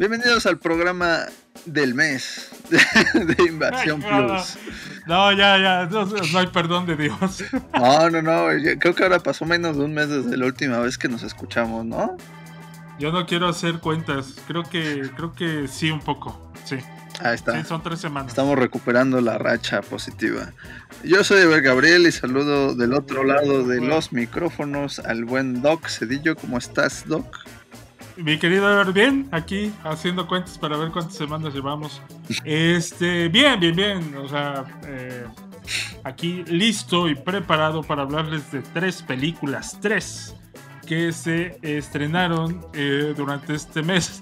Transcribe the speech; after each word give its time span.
Bienvenidos 0.00 0.46
al 0.46 0.56
programa 0.56 1.26
del 1.66 1.94
mes 1.94 2.48
de 2.70 3.44
Invasión 3.44 4.00
Plus. 4.00 4.56
No, 5.06 5.30
ya, 5.32 5.58
ya, 5.58 5.88
no, 5.90 6.38
hay 6.38 6.46
perdón 6.46 6.86
de 6.86 6.96
Dios. 6.96 7.44
No, 7.74 8.08
no, 8.08 8.22
no, 8.22 8.46
creo 8.78 8.94
que 8.94 9.02
ahora 9.02 9.20
pasó 9.20 9.44
menos 9.44 9.76
de 9.76 9.84
un 9.84 9.92
mes 9.92 10.08
desde 10.08 10.38
la 10.38 10.46
última 10.46 10.78
vez 10.78 10.96
que 10.96 11.06
nos 11.10 11.22
escuchamos, 11.22 11.84
¿no? 11.84 12.16
Yo 12.98 13.12
no 13.12 13.26
quiero 13.26 13.46
hacer 13.46 13.80
cuentas, 13.80 14.36
creo 14.46 14.62
que, 14.62 15.10
creo 15.16 15.34
que 15.34 15.68
sí 15.68 15.90
un 15.90 16.00
poco, 16.00 16.50
sí. 16.64 16.78
Ahí 17.20 17.34
está. 17.34 17.60
Sí, 17.60 17.68
son 17.68 17.82
tres 17.82 18.00
semanas. 18.00 18.30
Estamos 18.30 18.58
recuperando 18.58 19.20
la 19.20 19.36
racha 19.36 19.82
positiva. 19.82 20.54
Yo 21.04 21.22
soy 21.24 21.42
Eber 21.42 21.60
Gabriel 21.60 22.06
y 22.06 22.12
saludo 22.12 22.74
del 22.74 22.94
otro 22.94 23.22
lado 23.22 23.64
de 23.64 23.82
los 23.82 24.14
micrófonos 24.14 24.98
al 25.00 25.26
buen 25.26 25.60
Doc 25.60 25.88
Cedillo. 25.88 26.36
¿Cómo 26.36 26.56
estás, 26.56 27.06
Doc? 27.06 27.36
Mi 28.22 28.38
querido 28.38 28.70
Ever, 28.70 28.92
bien, 28.92 29.28
aquí 29.30 29.72
haciendo 29.82 30.26
cuentas 30.26 30.58
para 30.58 30.76
ver 30.76 30.90
cuántas 30.90 31.14
semanas 31.14 31.54
llevamos. 31.54 32.02
Este, 32.44 33.28
bien, 33.28 33.58
bien, 33.58 33.74
bien. 33.74 34.16
O 34.16 34.28
sea, 34.28 34.64
eh, 34.86 35.24
aquí 36.04 36.44
listo 36.44 37.08
y 37.08 37.14
preparado 37.14 37.82
para 37.82 38.02
hablarles 38.02 38.52
de 38.52 38.60
tres 38.60 39.02
películas, 39.02 39.78
tres 39.80 40.36
que 40.86 41.12
se 41.12 41.58
estrenaron 41.62 42.60
eh, 42.74 43.14
durante 43.16 43.54
este 43.54 43.80
mes 43.82 44.20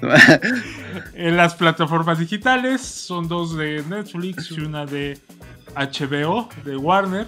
en 1.14 1.36
las 1.36 1.56
plataformas 1.56 2.20
digitales. 2.20 2.82
Son 2.82 3.26
dos 3.26 3.56
de 3.56 3.82
Netflix 3.88 4.52
y 4.52 4.60
una 4.60 4.86
de 4.86 5.18
HBO, 5.74 6.48
de 6.64 6.76
Warner, 6.76 7.26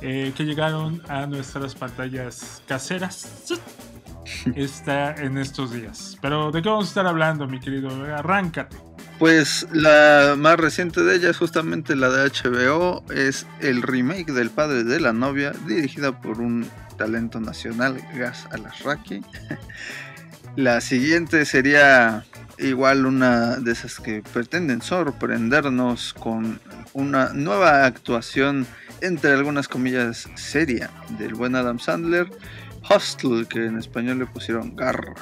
eh, 0.00 0.32
que 0.34 0.44
llegaron 0.44 1.02
a 1.08 1.26
nuestras 1.26 1.74
pantallas 1.74 2.62
caseras 2.66 3.52
está 4.56 5.14
en 5.14 5.38
estos 5.38 5.72
días. 5.72 6.16
Pero 6.20 6.50
¿de 6.50 6.62
qué 6.62 6.68
vamos 6.68 6.86
a 6.86 6.88
estar 6.88 7.06
hablando, 7.06 7.46
mi 7.46 7.60
querido? 7.60 7.90
Arráncate. 8.14 8.76
Pues 9.18 9.66
la 9.72 10.34
más 10.38 10.58
reciente 10.58 11.02
de 11.02 11.16
ellas, 11.16 11.36
justamente 11.36 11.94
la 11.94 12.08
de 12.08 12.30
HBO, 12.30 13.04
es 13.12 13.46
el 13.60 13.82
remake 13.82 14.32
del 14.32 14.48
padre 14.48 14.82
de 14.82 14.98
la 14.98 15.12
novia, 15.12 15.52
dirigida 15.66 16.18
por 16.20 16.40
un 16.40 16.66
talento 16.96 17.38
nacional, 17.38 18.00
Gas 18.14 18.46
Alasraki. 18.50 19.22
La 20.56 20.80
siguiente 20.80 21.44
sería 21.44 22.24
igual 22.58 23.06
una 23.06 23.56
de 23.56 23.72
esas 23.72 24.00
que 24.00 24.22
pretenden 24.32 24.82
sorprendernos 24.82 26.12
con 26.14 26.60
una 26.92 27.32
nueva 27.32 27.84
actuación, 27.86 28.66
entre 29.00 29.32
algunas 29.32 29.68
comillas, 29.68 30.28
seria 30.34 30.90
del 31.18 31.34
buen 31.34 31.54
Adam 31.54 31.78
Sandler 31.78 32.28
Hostel, 32.90 33.46
que 33.48 33.66
en 33.66 33.78
español 33.78 34.18
le 34.18 34.26
pusieron 34.26 34.74
Garra. 34.74 35.14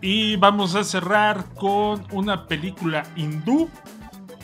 Y 0.00 0.36
vamos 0.36 0.74
a 0.74 0.84
cerrar 0.84 1.44
con 1.54 2.06
una 2.12 2.46
película 2.46 3.02
hindú. 3.16 3.68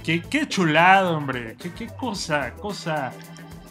Que 0.02 0.22
qué 0.22 0.48
chulada, 0.48 1.10
hombre. 1.10 1.56
Qué, 1.58 1.72
qué 1.72 1.86
cosa, 1.86 2.54
cosa. 2.54 3.12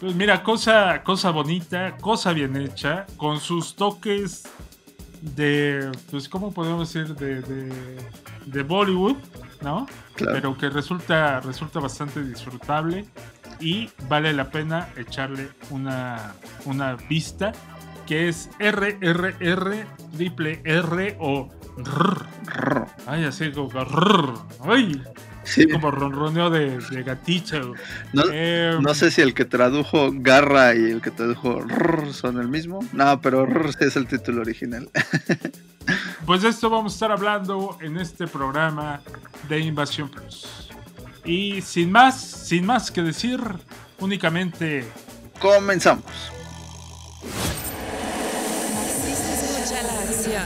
Pues 0.00 0.14
mira, 0.14 0.42
cosa, 0.42 1.02
cosa 1.02 1.30
bonita, 1.30 1.96
cosa 1.98 2.32
bien 2.32 2.56
hecha, 2.56 3.04
con 3.18 3.38
sus 3.38 3.74
toques 3.74 4.44
de, 5.20 5.92
pues, 6.10 6.28
¿cómo 6.28 6.52
podemos 6.52 6.92
decir? 6.92 7.14
De, 7.16 7.42
de, 8.46 8.62
Bollywood, 8.62 9.16
¿no? 9.60 9.86
Pero 10.16 10.56
que 10.56 10.70
resulta, 10.70 11.40
resulta 11.40 11.80
bastante 11.80 12.22
disfrutable 12.22 13.06
y 13.58 13.90
vale 14.08 14.32
la 14.32 14.50
pena 14.50 14.88
echarle 14.96 15.50
una, 15.70 16.32
una 16.64 16.94
vista 16.94 17.52
que 18.10 18.28
es 18.28 18.50
RRR, 18.58 19.86
triple 20.16 20.60
R 20.64 21.16
o 21.20 21.48
RR. 21.76 22.86
Ay, 23.06 23.24
así 23.24 23.52
como 23.52 23.70
Ay. 24.64 25.00
Como 25.70 25.92
ronroneo 25.92 26.50
de, 26.50 26.78
de 26.78 27.02
gatito. 27.04 27.72
Em, 28.32 28.82
no, 28.82 28.94
sé 28.94 29.12
si 29.12 29.20
el 29.20 29.32
que 29.32 29.44
tradujo 29.44 30.10
Garra 30.12 30.74
y 30.74 30.90
el 30.90 31.00
que 31.00 31.12
tradujo 31.12 31.60
RR 31.60 32.12
son 32.12 32.40
el 32.40 32.48
mismo. 32.48 32.80
No, 32.92 33.20
pero 33.20 33.46
RR 33.46 33.70
es 33.78 33.94
el 33.94 34.08
título 34.08 34.40
original. 34.40 34.90
pues 36.26 36.42
de 36.42 36.48
esto 36.48 36.68
vamos 36.68 36.94
a 36.94 36.96
estar 36.96 37.12
hablando 37.12 37.78
en 37.80 37.96
este 37.96 38.26
programa 38.26 39.02
de 39.48 39.60
Invasión 39.60 40.08
Plus. 40.08 40.68
Y 41.24 41.62
sin 41.62 41.92
más, 41.92 42.20
sin 42.20 42.66
más 42.66 42.90
que 42.90 43.02
decir, 43.02 43.40
únicamente 44.00 44.84
comenzamos. 45.38 46.39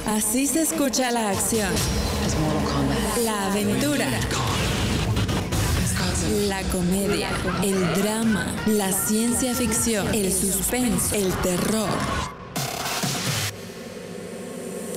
Así 0.07 0.47
se 0.47 0.63
escucha 0.63 1.11
la 1.11 1.31
acción. 1.31 1.69
La 3.25 3.47
aventura. 3.47 4.07
La 6.47 6.63
comedia, 6.65 7.29
el 7.61 7.81
drama, 8.01 8.55
la 8.67 8.93
ciencia 8.93 9.53
ficción, 9.53 10.15
el 10.15 10.33
suspense, 10.33 11.17
el 11.19 11.33
terror. 11.39 11.89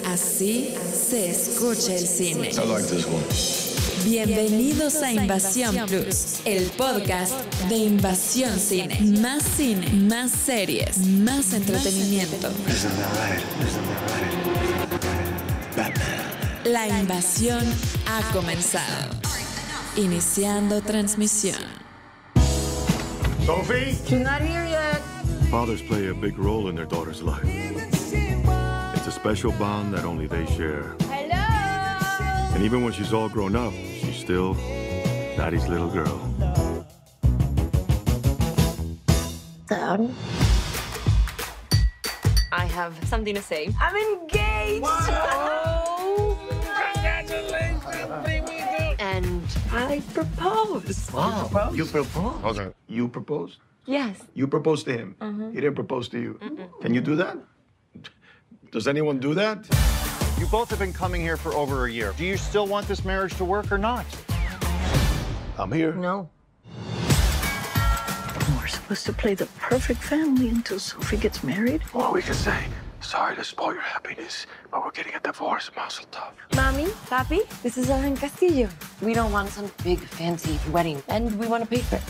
Así 0.05 0.75
se 1.09 1.31
escucha 1.31 1.95
el 1.95 2.07
cine. 2.07 2.51
Bienvenidos 4.05 4.95
a 4.97 5.11
Invasión 5.11 5.75
Plus, 5.87 6.39
el 6.45 6.65
podcast 6.71 7.33
de 7.67 7.77
Invasión 7.77 8.59
Cine. 8.59 8.99
Más 9.21 9.43
cine, 9.43 9.91
más 9.91 10.31
series, 10.31 10.99
más 10.99 11.51
entretenimiento. 11.53 12.49
La 16.67 16.85
invasión 16.85 17.63
ha 18.07 18.21
comenzado. 18.33 19.15
Iniciando 19.95 20.81
transmisión. 20.81 21.63
Sophie? 23.45 23.95
She's 24.05 24.19
not 24.19 24.41
here 24.41 24.65
yet. 24.65 25.01
Fathers 25.49 25.81
play 25.81 26.09
a 26.09 26.13
big 26.13 26.37
role 26.37 26.67
in 26.67 26.75
their 26.75 26.85
daughter's 26.85 27.21
life. 27.21 27.45
It's 27.45 29.07
a 29.07 29.11
special 29.11 29.53
bond 29.53 29.93
that 29.93 30.03
only 30.03 30.27
they 30.27 30.45
share. 30.57 30.93
Hello? 31.09 32.53
And 32.53 32.61
even 32.63 32.83
when 32.83 32.91
she's 32.91 33.13
all 33.13 33.29
grown 33.29 33.55
up, 33.55 33.71
she's 33.71 34.17
still 34.17 34.53
Daddy's 35.37 35.69
little 35.69 35.89
girl. 35.89 36.19
Dad? 39.69 40.09
I 42.51 42.65
have 42.65 42.93
something 43.07 43.35
to 43.35 43.41
say. 43.41 43.73
I'm 43.79 43.95
engaged! 43.95 44.85
Oh. 44.85 45.76
I 49.71 50.01
propose. 50.13 51.11
Wow. 51.11 51.71
You 51.73 51.85
proposed? 51.85 52.41
Hold 52.43 52.59
on. 52.59 52.73
You 52.87 53.07
proposed? 53.07 53.59
Yes. 53.85 54.21
You 54.33 54.47
proposed 54.47 54.85
to 54.85 54.93
him. 54.93 55.15
Mm-hmm. 55.19 55.49
He 55.49 55.61
didn't 55.61 55.75
propose 55.75 56.09
to 56.09 56.19
you. 56.19 56.39
Can 56.81 56.93
you 56.93 57.01
do 57.01 57.15
that? 57.15 57.37
Does 58.71 58.87
anyone 58.87 59.19
do 59.19 59.33
that? 59.33 59.65
You 60.39 60.45
both 60.47 60.69
have 60.69 60.79
been 60.79 60.93
coming 60.93 61.21
here 61.21 61.37
for 61.37 61.53
over 61.53 61.85
a 61.85 61.91
year. 61.91 62.13
Do 62.17 62.25
you 62.25 62.37
still 62.37 62.67
want 62.67 62.87
this 62.87 63.03
marriage 63.05 63.33
to 63.35 63.45
work 63.45 63.71
or 63.71 63.77
not? 63.77 64.05
I'm 65.57 65.71
here. 65.71 65.93
No. 65.93 66.29
We're 68.59 68.67
supposed 68.67 69.05
to 69.07 69.13
play 69.13 69.33
the 69.35 69.47
perfect 69.57 70.01
family 70.01 70.49
until 70.49 70.79
Sophie 70.79 71.17
gets 71.17 71.43
married. 71.43 71.81
Or 71.93 72.11
we 72.13 72.21
could 72.21 72.35
say, 72.35 72.65
sorry 73.07 73.37
to 73.37 73.43
spoil 73.43 73.71
your 73.71 73.81
happiness, 73.81 74.45
but 74.69 74.83
we're 74.83 74.91
getting 74.91 75.15
a 75.15 75.19
divorce. 75.21 75.71
Mazel 75.77 76.05
tov. 76.11 76.33
Mommy, 76.57 76.87
Papi, 77.07 77.47
this 77.61 77.77
is 77.77 77.89
Ellen 77.89 78.17
Castillo. 78.17 78.67
We 79.01 79.13
don't 79.13 79.31
want 79.31 79.47
some 79.47 79.71
big 79.81 79.99
fancy 79.99 80.59
wedding, 80.71 81.01
and 81.07 81.39
we 81.39 81.47
want 81.47 81.63
to 81.63 81.69
pay 81.69 81.79
for 81.79 81.95
it. 81.95 82.01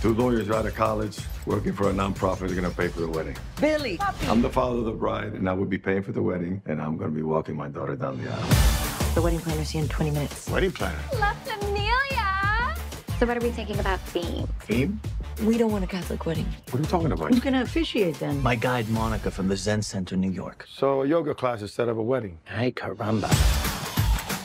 Two 0.00 0.14
lawyers 0.14 0.50
out 0.50 0.64
of 0.64 0.74
college 0.76 1.18
working 1.44 1.72
for 1.72 1.90
a 1.90 1.92
nonprofit 1.92 2.42
are 2.42 2.54
going 2.54 2.70
to 2.70 2.76
pay 2.76 2.86
for 2.86 3.00
the 3.00 3.08
wedding. 3.08 3.36
Billy. 3.60 3.98
I'm 4.28 4.42
the 4.42 4.50
father 4.50 4.78
of 4.78 4.84
the 4.84 4.92
bride, 4.92 5.32
and 5.32 5.48
I 5.48 5.52
will 5.54 5.64
be 5.64 5.78
paying 5.78 6.04
for 6.04 6.12
the 6.12 6.22
wedding, 6.22 6.62
and 6.66 6.80
I'm 6.80 6.96
going 6.96 7.10
to 7.10 7.16
be 7.16 7.24
walking 7.24 7.56
my 7.56 7.66
daughter 7.66 7.96
down 7.96 8.22
the 8.22 8.30
aisle. 8.30 9.14
The 9.14 9.22
wedding 9.22 9.40
planner's 9.40 9.70
here 9.70 9.82
in 9.82 9.88
20 9.88 10.12
minutes. 10.12 10.48
Wedding 10.48 10.70
planner? 10.70 11.00
Love 11.18 11.36
Amelia. 11.62 12.76
So 13.18 13.26
what 13.26 13.36
are 13.36 13.40
we 13.40 13.50
thinking 13.50 13.80
about 13.80 13.98
theme? 14.00 14.46
Theme? 14.60 15.00
We 15.42 15.58
don't 15.58 15.72
want 15.72 15.84
a 15.84 15.86
Catholic 15.86 16.24
wedding. 16.26 16.46
What 16.70 16.78
are 16.78 16.82
you 16.82 16.88
talking 16.88 17.12
about? 17.12 17.28
Who's 17.30 17.40
gonna 17.40 17.62
officiate 17.62 18.18
then? 18.18 18.40
My 18.42 18.54
guide, 18.54 18.88
Monica, 18.88 19.30
from 19.30 19.48
the 19.48 19.56
Zen 19.56 19.82
Center, 19.82 20.16
New 20.16 20.30
York. 20.30 20.66
So 20.72 21.02
a 21.02 21.06
yoga 21.06 21.34
class 21.34 21.60
instead 21.60 21.88
of 21.88 21.98
a 21.98 22.02
wedding. 22.02 22.38
Hey, 22.44 22.70
caramba. 22.72 23.28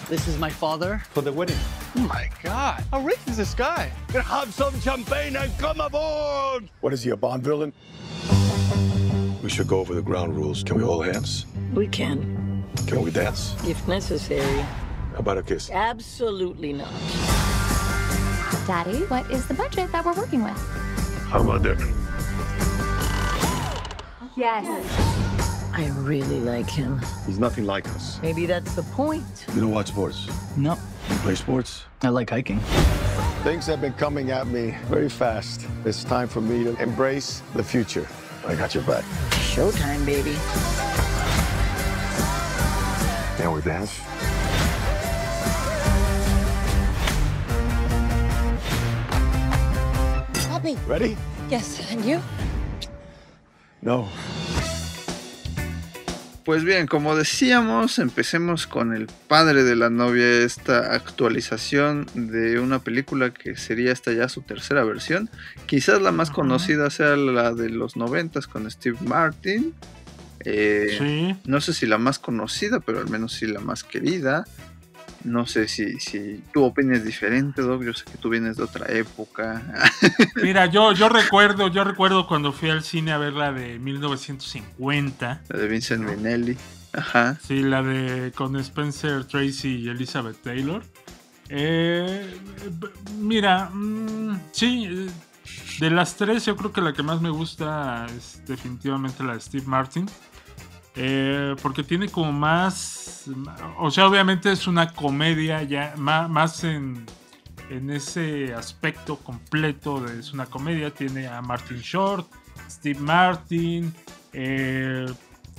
This 0.09 0.27
is 0.27 0.39
my 0.39 0.49
father. 0.49 1.01
For 1.11 1.21
the 1.21 1.31
wedding. 1.31 1.57
Oh 1.95 1.99
my 2.01 2.29
God. 2.41 2.83
How 2.91 3.01
rich 3.01 3.19
is 3.27 3.37
this 3.37 3.53
guy? 3.53 3.91
Gonna 4.11 4.23
Have 4.23 4.51
some 4.53 4.79
champagne 4.81 5.35
and 5.35 5.55
come 5.59 5.79
aboard! 5.79 6.69
What 6.81 6.93
is 6.93 7.03
he, 7.03 7.11
a 7.11 7.15
Bond 7.15 7.43
villain? 7.43 7.71
We 9.43 9.49
should 9.49 9.67
go 9.67 9.79
over 9.79 9.93
the 9.93 10.01
ground 10.01 10.35
rules. 10.35 10.63
Can 10.63 10.77
we 10.77 10.83
hold 10.83 11.05
hands? 11.05 11.45
We 11.73 11.87
can, 11.87 12.63
Can 12.87 13.03
we 13.03 13.11
dance? 13.11 13.55
if 13.67 13.87
necessary. 13.87 14.61
How 15.13 15.19
about 15.19 15.37
a 15.37 15.43
kiss? 15.43 15.69
Absolutely 15.69 16.73
not. 16.73 16.91
Daddy, 18.69 18.99
what 19.05 19.27
is 19.31 19.47
the 19.47 19.55
budget 19.55 19.91
that 19.91 20.05
we're 20.05 20.13
working 20.13 20.43
with? 20.43 20.55
How 21.31 21.41
about 21.41 21.63
that? 21.63 21.79
Yes. 24.37 24.63
I 25.73 25.87
really 25.97 26.39
like 26.39 26.69
him. 26.69 27.01
He's 27.25 27.39
nothing 27.39 27.65
like 27.65 27.87
us. 27.95 28.19
Maybe 28.21 28.45
that's 28.45 28.75
the 28.75 28.83
point. 28.83 29.25
You 29.55 29.61
don't 29.61 29.71
watch 29.71 29.87
sports. 29.87 30.27
No, 30.55 30.77
You 31.09 31.15
play 31.15 31.33
sports. 31.33 31.85
I 32.03 32.09
like 32.09 32.29
hiking. 32.29 32.59
Things 33.41 33.65
have 33.65 33.81
been 33.81 33.93
coming 33.93 34.29
at 34.29 34.45
me 34.45 34.77
very 34.87 35.09
fast. 35.09 35.65
It's 35.83 36.03
time 36.03 36.27
for 36.27 36.39
me 36.39 36.63
to 36.65 36.79
embrace 36.79 37.41
the 37.55 37.63
future. 37.63 38.07
I 38.45 38.53
got 38.53 38.75
your 38.75 38.83
back. 38.83 39.03
Showtime, 39.49 40.05
baby. 40.05 40.35
Now 43.43 43.51
we 43.55 43.61
dance? 43.63 43.99
Ready? 50.89 51.15
Yes, 51.51 51.79
and 51.91 52.03
you? 52.03 52.19
No. 53.81 54.09
Pues 56.43 56.63
bien, 56.63 56.87
como 56.87 57.15
decíamos, 57.15 57.99
empecemos 57.99 58.65
con 58.65 58.95
el 58.95 59.05
padre 59.27 59.63
de 59.63 59.75
la 59.75 59.91
novia, 59.91 60.25
esta 60.43 60.95
actualización 60.95 62.07
de 62.15 62.57
una 62.59 62.79
película 62.79 63.31
que 63.31 63.55
sería 63.55 63.91
esta 63.91 64.11
ya 64.13 64.27
su 64.29 64.41
tercera 64.41 64.83
versión. 64.83 65.29
Quizás 65.67 66.01
la 66.01 66.11
más 66.11 66.31
conocida 66.31 66.89
sea 66.89 67.15
la 67.15 67.53
de 67.53 67.69
los 67.69 67.95
noventas 67.95 68.47
con 68.47 68.69
Steve 68.71 68.97
Martin. 69.01 69.75
Eh, 70.43 70.95
Sí. 70.97 71.35
No 71.45 71.61
sé 71.61 71.73
si 71.73 71.85
la 71.85 71.99
más 71.99 72.17
conocida, 72.17 72.79
pero 72.79 72.97
al 72.97 73.09
menos 73.09 73.33
sí 73.33 73.45
la 73.45 73.59
más 73.59 73.83
querida. 73.83 74.45
No 75.23 75.45
sé 75.45 75.67
si, 75.67 75.99
si 75.99 76.41
tú 76.53 76.63
opinas 76.63 77.03
diferente, 77.03 77.61
Doc. 77.61 77.83
Yo 77.83 77.93
sé 77.93 78.05
que 78.05 78.17
tú 78.17 78.29
vienes 78.29 78.57
de 78.57 78.63
otra 78.63 78.85
época. 78.89 79.63
Mira, 80.41 80.65
yo, 80.67 80.93
yo 80.93 81.09
recuerdo, 81.09 81.67
yo 81.67 81.83
recuerdo 81.83 82.27
cuando 82.27 82.53
fui 82.53 82.69
al 82.69 82.83
cine 82.83 83.11
a 83.11 83.17
ver 83.17 83.33
la 83.33 83.51
de 83.51 83.79
1950. 83.79 85.41
la 85.47 85.59
de 85.59 85.67
Vincent 85.67 86.07
Minnelli. 86.07 86.57
Ajá. 86.93 87.37
Sí, 87.45 87.61
la 87.61 87.83
de 87.83 88.31
con 88.31 88.55
Spencer 88.57 89.25
Tracy 89.25 89.81
y 89.81 89.89
Elizabeth 89.89 90.41
Taylor. 90.41 90.83
Eh, 91.49 92.39
mira, 93.17 93.69
mm, 93.71 94.39
sí, 94.51 95.07
de 95.79 95.89
las 95.89 96.15
tres 96.15 96.45
yo 96.45 96.55
creo 96.55 96.71
que 96.71 96.81
la 96.81 96.93
que 96.93 97.03
más 97.03 97.21
me 97.21 97.29
gusta 97.29 98.05
es 98.15 98.41
definitivamente 98.45 99.23
la 99.23 99.33
de 99.33 99.39
Steve 99.39 99.65
Martin. 99.65 100.07
Eh, 100.95 101.55
porque 101.61 101.83
tiene 101.83 102.09
como 102.09 102.31
más, 102.31 103.25
o 103.77 103.91
sea, 103.91 104.07
obviamente 104.07 104.51
es 104.51 104.67
una 104.67 104.93
comedia 104.93 105.63
ya 105.63 105.93
más, 105.97 106.63
en, 106.63 107.05
ese 107.69 108.53
aspecto 108.53 109.17
completo 109.17 110.01
de 110.01 110.19
es 110.19 110.33
una 110.33 110.47
comedia. 110.47 110.91
Tiene 110.91 111.27
a 111.27 111.41
Martin 111.41 111.77
Short, 111.77 112.27
Steve 112.69 112.99
Martin, 112.99 113.93
eh, 114.33 115.05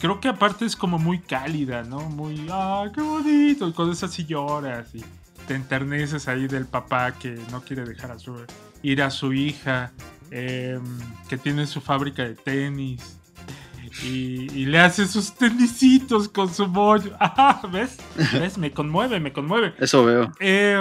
creo 0.00 0.18
que 0.18 0.28
aparte 0.28 0.64
es 0.64 0.74
como 0.74 0.98
muy 0.98 1.20
cálida, 1.20 1.82
¿no? 1.82 2.00
Muy, 2.00 2.46
ah, 2.50 2.86
qué 2.94 3.02
bonito, 3.02 3.68
y 3.68 3.72
con 3.72 3.90
esas 3.90 4.12
sí 4.12 4.24
lloras 4.24 4.94
y 4.94 5.04
te 5.46 5.54
enterneces 5.54 6.26
ahí 6.26 6.48
del 6.48 6.66
papá 6.66 7.12
que 7.12 7.38
no 7.50 7.62
quiere 7.62 7.84
dejar 7.84 8.16
ir 8.82 9.02
a 9.02 9.10
su 9.10 9.32
hija, 9.32 9.92
em, 10.30 10.82
que 11.28 11.36
tiene 11.36 11.66
su 11.66 11.80
fábrica 11.80 12.24
de 12.24 12.34
tenis. 12.34 13.19
Y, 14.04 14.50
y 14.52 14.66
le 14.66 14.78
hace 14.78 15.06
sus 15.06 15.34
tenisitos 15.34 16.28
con 16.28 16.52
su 16.52 16.66
bollo. 16.66 17.16
Ah, 17.20 17.60
¿Ves? 17.72 17.98
¿Ves? 18.32 18.56
Me 18.58 18.70
conmueve, 18.72 19.20
me 19.20 19.32
conmueve. 19.32 19.74
Eso 19.78 20.04
veo. 20.04 20.32
Eh, 20.40 20.76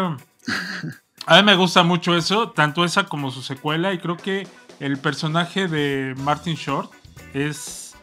a 1.26 1.36
mí 1.38 1.44
me 1.44 1.56
gusta 1.56 1.84
mucho 1.84 2.16
eso, 2.16 2.52
tanto 2.52 2.86
esa 2.86 3.06
como 3.06 3.32
su 3.32 3.42
secuela, 3.42 3.94
y 3.94 3.98
creo 4.00 4.18
que 4.18 4.48
el 4.80 4.98
personaje 4.98 5.68
de 5.68 6.16
Martin 6.20 6.56
Short 6.56 6.92
es 7.34 7.96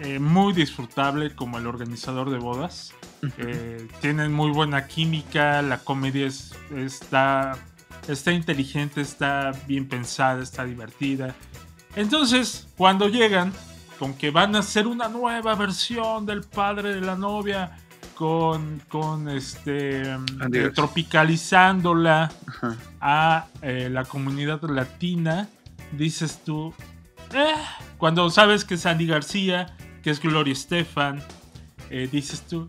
eh, 0.00 0.18
muy 0.18 0.52
disfrutable 0.52 1.34
como 1.34 1.58
el 1.58 1.66
organizador 1.66 2.30
de 2.30 2.38
bodas. 2.38 2.92
Eh, 3.38 3.88
tienen 4.00 4.32
muy 4.32 4.50
buena 4.50 4.86
química, 4.86 5.62
la 5.62 5.78
comedia 5.78 6.26
es- 6.26 6.52
está, 6.76 7.56
está 8.06 8.32
inteligente, 8.32 9.00
está 9.00 9.52
bien 9.66 9.88
pensada, 9.88 10.42
está 10.42 10.64
divertida. 10.64 11.34
Entonces, 11.96 12.66
cuando 12.76 13.08
llegan 13.08 13.52
con 13.98 14.14
que 14.14 14.30
van 14.30 14.56
a 14.56 14.60
hacer 14.60 14.86
una 14.86 15.08
nueva 15.08 15.54
versión 15.54 16.26
del 16.26 16.42
padre 16.42 16.94
de 16.94 17.00
la 17.00 17.16
novia, 17.16 17.78
con, 18.14 18.80
con 18.88 19.28
este 19.28 20.10
Andy 20.40 20.58
eh, 20.58 20.70
tropicalizándola 20.70 22.30
Ajá. 22.46 22.76
a 23.00 23.46
eh, 23.62 23.88
la 23.90 24.04
comunidad 24.04 24.62
latina, 24.62 25.48
dices 25.92 26.40
tú, 26.44 26.72
"Eh", 27.32 27.54
cuando 27.98 28.30
sabes 28.30 28.64
que 28.64 28.74
es 28.74 28.86
Andy 28.86 29.06
García, 29.06 29.76
que 30.02 30.10
es 30.10 30.20
Gloria 30.20 30.52
Estefan, 30.52 31.20
eh, 31.90 32.08
dices 32.10 32.42
tú, 32.42 32.68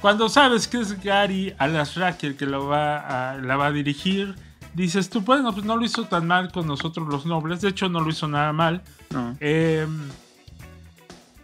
cuando 0.00 0.28
sabes 0.28 0.68
que 0.68 0.80
es 0.80 1.02
Gary 1.02 1.54
Alasraki 1.58 2.26
el 2.28 2.36
que 2.36 2.46
lo 2.46 2.66
va 2.66 3.32
a, 3.32 3.36
la 3.38 3.56
va 3.56 3.66
a 3.66 3.72
dirigir, 3.72 4.34
dices 4.76 5.10
tú, 5.10 5.22
bueno, 5.22 5.52
pues 5.52 5.64
no 5.64 5.76
lo 5.76 5.84
hizo 5.84 6.04
tan 6.04 6.26
mal 6.26 6.52
con 6.52 6.66
nosotros 6.66 7.08
los 7.08 7.26
nobles, 7.26 7.60
de 7.62 7.70
hecho 7.70 7.88
no 7.88 8.00
lo 8.00 8.10
hizo 8.10 8.28
nada 8.28 8.52
mal. 8.52 8.82
No. 9.10 9.36
Em, 9.40 10.08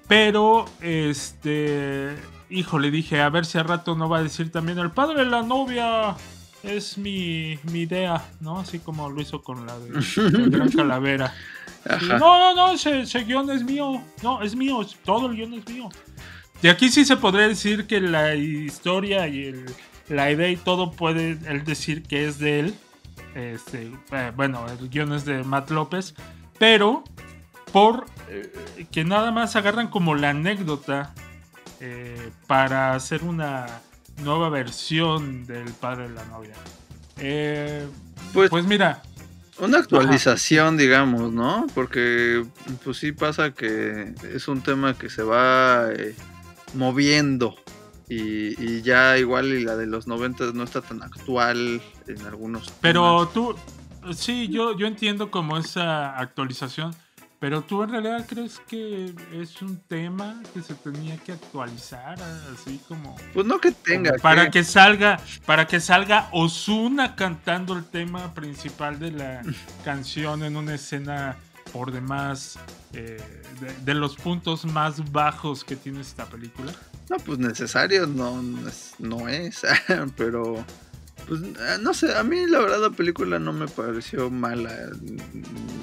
pero, 0.08 0.67
este, 0.81 2.14
híjole, 2.50 2.90
dije, 2.90 3.20
a 3.20 3.31
ver 3.31 3.46
si 3.46 3.58
al 3.58 3.64
rato 3.69 3.94
no 3.94 4.08
va 4.08 4.19
a 4.19 4.23
decir 4.23 4.50
también 4.52 4.79
el 4.79 4.90
padre 4.90 5.25
de 5.25 5.31
la 5.31 5.43
novia 5.43 6.14
es 6.62 6.99
mi, 6.99 7.58
mi 7.73 7.81
idea, 7.81 8.23
¿no? 8.40 8.58
Así 8.61 8.79
como 8.79 9.08
lo 9.11 9.20
hizo 9.20 9.43
con 9.43 9.67
la 9.67 9.78
de 9.78 9.90
Gran 10.50 10.70
Calavera. 10.76 11.32
Y, 12.00 12.05
no, 12.06 12.19
no, 12.19 12.55
no, 12.55 12.73
ese, 12.73 13.00
ese 13.00 13.25
guion 13.25 13.50
es 13.50 13.64
mío. 13.64 14.02
No, 14.23 14.43
es 14.43 14.55
mío, 14.55 14.87
todo 15.05 15.28
el 15.31 15.37
guion 15.37 15.55
es 15.55 15.67
mío. 15.67 15.88
Y 16.62 16.69
aquí 16.69 16.90
sí 16.90 17.05
se 17.05 17.17
podría 17.17 17.49
decir 17.49 17.87
que 17.87 18.00
la 18.00 18.35
historia 18.37 19.26
y 19.26 19.46
el- 19.46 19.67
la 20.08 20.31
idea 20.31 20.49
y 20.50 20.56
todo 20.56 20.90
puede 20.93 21.38
él 21.46 21.64
decir 21.64 22.02
que 22.02 22.26
es 22.28 22.38
de 22.38 22.61
él. 22.61 22.75
Este, 23.34 23.90
eh, 24.12 24.32
bueno, 24.37 24.67
el 24.69 24.88
guion 24.88 25.12
es 25.12 25.25
de 25.25 25.43
Matt 25.44 25.70
López, 25.70 26.14
pero 26.58 27.02
por 27.73 28.06
eh, 28.29 28.87
que 28.90 29.05
nada 29.05 29.31
más 29.31 29.56
agarran 29.56 29.88
como 29.88 30.14
la 30.14 30.31
anécdota 30.31 31.14
eh, 31.81 32.31
para 32.46 32.94
hacer 32.94 33.25
una 33.25 33.67
nueva 34.23 34.49
versión 34.50 35.46
del 35.46 35.73
padre 35.73 36.08
de 36.08 36.14
la 36.14 36.25
novia. 36.26 36.55
Eh, 37.19 37.87
Pues- 38.32 38.50
pues 38.50 38.64
mira, 38.64 39.02
Una 39.58 39.78
actualización, 39.78 40.76
digamos, 40.76 41.31
¿no? 41.32 41.67
Porque 41.75 42.44
pues 42.82 42.96
sí 42.96 43.12
pasa 43.12 43.52
que 43.52 44.14
es 44.35 44.49
un 44.49 44.61
tema 44.62 44.96
que 44.99 45.08
se 45.11 45.23
va 45.23 45.88
moviendo 46.75 47.55
y, 48.14 48.54
y 48.62 48.83
ya 48.83 49.16
igual 49.19 49.47
y 49.52 49.64
la 49.64 49.76
de 49.76 49.87
los 49.87 50.07
90 50.07 50.52
no 50.54 50.64
está 50.64 50.81
tan 50.83 51.02
actual 51.02 51.81
en 52.07 52.26
algunos 52.26 52.71
Pero 52.81 53.28
tú, 53.28 53.54
sí, 54.14 54.49
yo, 54.49 54.76
yo 54.76 54.87
entiendo 54.87 55.31
como 55.31 55.57
esa 55.57 56.19
actualización, 56.19 56.95
pero 57.38 57.62
tú 57.62 57.83
en 57.83 57.90
realidad 57.90 58.25
crees 58.28 58.61
que 58.69 59.12
es 59.33 59.61
un 59.62 59.76
tema 59.88 60.40
que 60.54 60.62
se 60.62 60.75
tenía 60.75 61.16
que 61.16 61.33
actualizar, 61.33 62.16
así 62.54 62.81
como 62.87 63.16
Pues 63.35 63.47
no 63.47 63.59
que 63.61 63.73
tenga 63.73 64.12
para 64.23 64.45
que- 64.45 64.50
que 64.61 64.64
salga, 64.64 65.19
para 65.45 65.66
que 65.66 65.81
salga 65.81 66.28
Osuna 66.33 67.16
cantando 67.16 67.75
el 67.75 67.85
tema 67.85 68.33
principal 68.35 68.99
de 69.00 69.11
la 69.11 69.42
canción 69.85 70.45
en 70.45 70.57
una 70.57 70.75
escena 70.75 71.37
por 71.73 71.91
demás 71.93 72.59
eh, 72.93 73.19
de, 73.61 73.73
de 73.85 73.95
los 73.95 74.17
puntos 74.17 74.64
más 74.67 75.11
bajos 75.12 75.64
que 75.64 75.76
tiene 75.76 76.00
esta 76.00 76.26
película. 76.26 76.73
No, 77.11 77.17
pues 77.19 77.38
necesario 77.38 78.07
no, 78.07 78.43
no 78.43 78.69
es, 78.69 78.95
no 78.99 79.29
es, 79.29 79.62
pero 80.17 80.64
pues 81.26 81.41
eh, 81.43 81.79
no 81.81 81.95
sé, 81.95 82.17
a 82.17 82.23
mí 82.25 82.47
la 82.47 82.59
verdad 82.59 82.81
la 82.81 82.91
película 82.91 83.38
no 83.38 83.52
me 83.52 83.69
pareció 83.69 84.29
mala, 84.31 84.71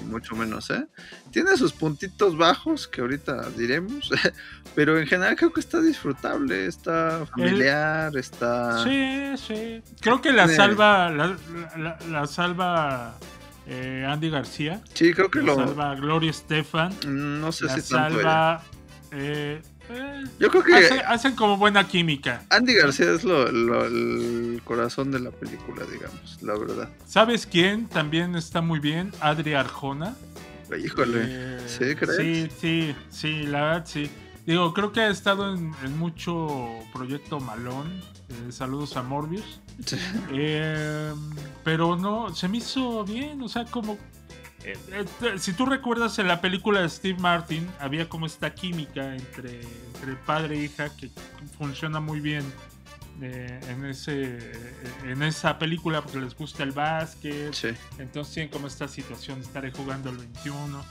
mucho 0.08 0.36
menos, 0.36 0.70
¿eh? 0.70 0.86
Tiene 1.32 1.56
sus 1.56 1.72
puntitos 1.72 2.38
bajos 2.38 2.88
que 2.88 3.02
ahorita 3.02 3.50
diremos, 3.52 4.10
pero 4.76 5.00
en 5.00 5.08
general 5.08 5.36
creo 5.36 5.54
que 5.54 5.62
está 5.62 5.80
disfrutable, 5.82 6.66
está 6.66 7.26
familiar, 7.28 8.16
está... 8.18 8.84
Sí, 8.84 9.34
sí. 9.48 9.82
Creo 10.02 10.20
que 10.22 10.32
la 10.34 10.44
Tiene- 10.44 10.58
salva, 10.58 11.10
la, 11.10 11.38
la- 11.78 11.98
la 12.10 12.28
salva 12.28 13.16
eh, 13.70 14.06
Andy 14.10 14.30
García. 14.30 14.82
Sí, 14.94 15.14
creo 15.14 15.30
que 15.30 15.40
la 15.40 15.46
lo- 15.46 15.56
salva 15.56 15.96
Gloria 15.96 16.32
Estefan. 16.32 16.92
No 17.08 17.52
sé 17.52 17.66
la 17.66 17.76
si 17.80 17.94
tanto 17.94 18.16
salva. 18.22 18.64
eh, 19.12 19.62
eh, 19.90 20.24
Yo 20.40 20.50
creo 20.50 20.64
que- 20.64 20.74
hace- 20.76 21.00
hacen 21.02 21.36
como 21.36 21.56
buena 21.58 21.88
química. 21.88 22.44
Andy 22.50 22.74
García 22.74 23.12
es 23.14 23.24
lo, 23.24 23.52
lo- 23.52 23.86
el 23.86 24.62
corazón 24.64 25.12
de 25.12 25.20
la 25.20 25.32
película, 25.32 25.84
digamos, 25.86 26.42
la 26.42 26.58
verdad. 26.58 26.90
¿Sabes 27.06 27.46
quién 27.46 27.88
también 27.88 28.36
está 28.36 28.62
muy 28.62 28.80
bien? 28.80 29.12
Adri 29.20 29.54
Arjona. 29.54 30.16
Híjole, 30.84 31.22
Eh, 31.26 31.60
¿sí 31.66 31.96
crees? 31.96 32.18
Sí, 32.18 32.50
sí, 32.60 32.96
sí, 33.10 33.44
la 33.44 33.62
verdad 33.62 33.86
sí. 33.88 34.10
Digo, 34.46 34.74
creo 34.74 34.92
que 34.92 35.02
ha 35.02 35.10
estado 35.10 35.54
en, 35.54 35.74
en 35.84 35.98
mucho 35.98 36.48
proyecto 36.94 37.40
malón. 37.40 37.92
Eh, 38.30 38.52
saludos 38.52 38.96
a 38.98 39.04
Morbius. 39.04 39.62
Eh, 40.32 41.14
pero 41.64 41.96
no, 41.96 42.34
se 42.36 42.48
me 42.48 42.58
hizo 42.58 43.04
bien, 43.06 43.42
o 43.42 43.48
sea, 43.48 43.66
como 43.66 43.98
eh, 44.64 44.78
si 45.38 45.54
tú 45.54 45.66
recuerdas 45.66 46.20
en 46.20 46.28
la 46.28 46.42
película 46.42 46.82
de 46.82 46.90
Steve 46.90 47.20
Martin, 47.20 47.68
había 47.80 48.10
como 48.10 48.26
esta 48.26 48.54
química 48.54 49.16
entre, 49.16 49.62
entre 49.62 50.16
padre 50.26 50.60
e 50.60 50.64
hija 50.66 50.90
que 50.96 51.10
funciona 51.58 52.00
muy 52.00 52.20
bien 52.20 52.44
en, 53.22 53.86
ese, 53.86 54.40
en 55.04 55.24
esa 55.24 55.58
película 55.60 56.02
porque 56.02 56.20
les 56.20 56.36
gusta 56.36 56.64
el 56.64 56.72
básquet. 56.72 57.54
Sí. 57.54 57.70
Entonces 57.98 58.34
tienen 58.34 58.52
como 58.52 58.68
esta 58.68 58.88
situación 58.88 59.40
de 59.40 59.46
estar 59.46 59.72
jugando 59.72 60.10
el 60.10 60.18
21. 60.18 60.82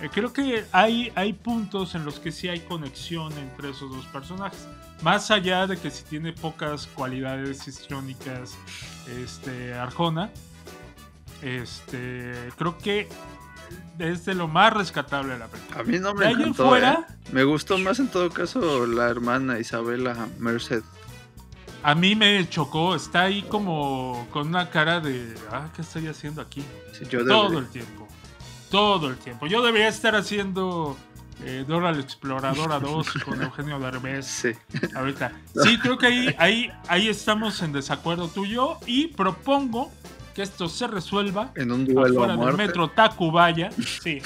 Eh, 0.00 0.10
creo 0.12 0.32
que 0.32 0.64
hay, 0.72 1.10
hay 1.14 1.32
puntos 1.32 1.94
en 1.94 2.04
los 2.04 2.20
que 2.20 2.32
sí 2.32 2.48
hay 2.48 2.60
conexión 2.60 3.32
entre 3.38 3.70
esos 3.70 3.90
dos 3.90 4.06
personajes. 4.06 4.66
Más 5.02 5.30
allá 5.30 5.66
de 5.66 5.76
que 5.78 5.90
si 5.90 6.02
tiene 6.04 6.32
pocas 6.32 6.86
cualidades 6.86 7.66
histriónicas 7.68 8.54
este, 9.22 9.74
Arjona, 9.74 10.30
este, 11.42 12.32
creo 12.56 12.78
que 12.78 13.08
es 13.98 14.24
de 14.24 14.34
lo 14.34 14.48
más 14.48 14.72
rescatable 14.72 15.34
de 15.34 15.38
la 15.38 15.46
película. 15.48 15.80
A 15.80 15.84
mí 15.84 15.98
no 15.98 16.14
me 16.14 16.30
encantó, 16.30 16.68
fuera- 16.68 17.06
¿eh? 17.08 17.14
Me 17.32 17.44
gustó 17.44 17.78
más 17.78 17.98
en 17.98 18.08
todo 18.08 18.30
caso 18.30 18.86
la 18.86 19.08
hermana 19.08 19.58
Isabela 19.58 20.28
Merced. 20.38 20.82
A 21.82 21.94
mí 21.94 22.14
me 22.16 22.48
chocó, 22.48 22.94
está 22.96 23.22
ahí 23.22 23.42
como 23.42 24.26
con 24.32 24.48
una 24.48 24.70
cara 24.70 25.00
de, 25.00 25.34
ah, 25.52 25.68
¿qué 25.74 25.82
estoy 25.82 26.08
haciendo 26.08 26.40
aquí? 26.42 26.64
Sí, 26.92 27.04
yo 27.08 27.24
Todo 27.24 27.58
el 27.58 27.68
tiempo. 27.68 28.08
Todo 28.70 29.08
el 29.08 29.16
tiempo. 29.18 29.46
Yo 29.46 29.62
debería 29.62 29.88
estar 29.88 30.16
haciendo 30.16 30.96
eh, 31.44 31.64
Dora 31.66 31.92
la 31.92 32.00
Exploradora 32.00 32.78
2 32.80 33.12
con 33.24 33.42
Eugenio 33.42 33.78
Derbez 33.78 34.26
Sí. 34.26 34.52
ahorita. 34.94 35.32
Sí, 35.62 35.78
creo 35.78 35.98
que 35.98 36.06
ahí, 36.06 36.34
ahí, 36.38 36.70
ahí 36.88 37.08
estamos 37.08 37.60
en 37.62 37.72
desacuerdo 37.72 38.28
tú 38.28 38.44
y 38.46 38.50
yo 38.50 38.78
y 38.86 39.08
propongo 39.08 39.92
que 40.34 40.42
esto 40.42 40.68
se 40.68 40.86
resuelva 40.86 41.50
En 41.54 41.72
un 41.72 41.84
duelo 41.86 42.00
a 42.02 42.08
afuera 42.26 42.32
del 42.32 42.36
muerte. 42.38 42.66
metro 42.66 42.90
Tacubaya. 42.90 43.70
Sí, 44.02 44.20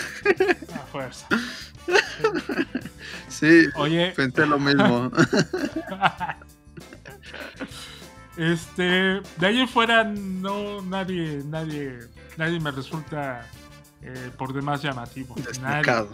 a 0.75 0.79
fuerza. 0.87 1.27
Sí, 3.29 3.65
Oye. 3.77 4.13
pensé 4.17 4.47
lo 4.47 4.59
mismo. 4.59 5.11
Este, 8.37 9.21
de 9.37 9.47
ahí 9.47 9.61
en 9.61 9.69
fuera 9.69 10.05
no 10.05 10.81
nadie, 10.83 11.43
nadie, 11.45 11.99
nadie 12.39 12.59
me 12.61 12.71
resulta 12.71 13.47
eh, 14.01 14.31
por 14.39 14.53
demás 14.55 14.81
llamativo. 14.83 15.35
Nadie. 15.61 16.07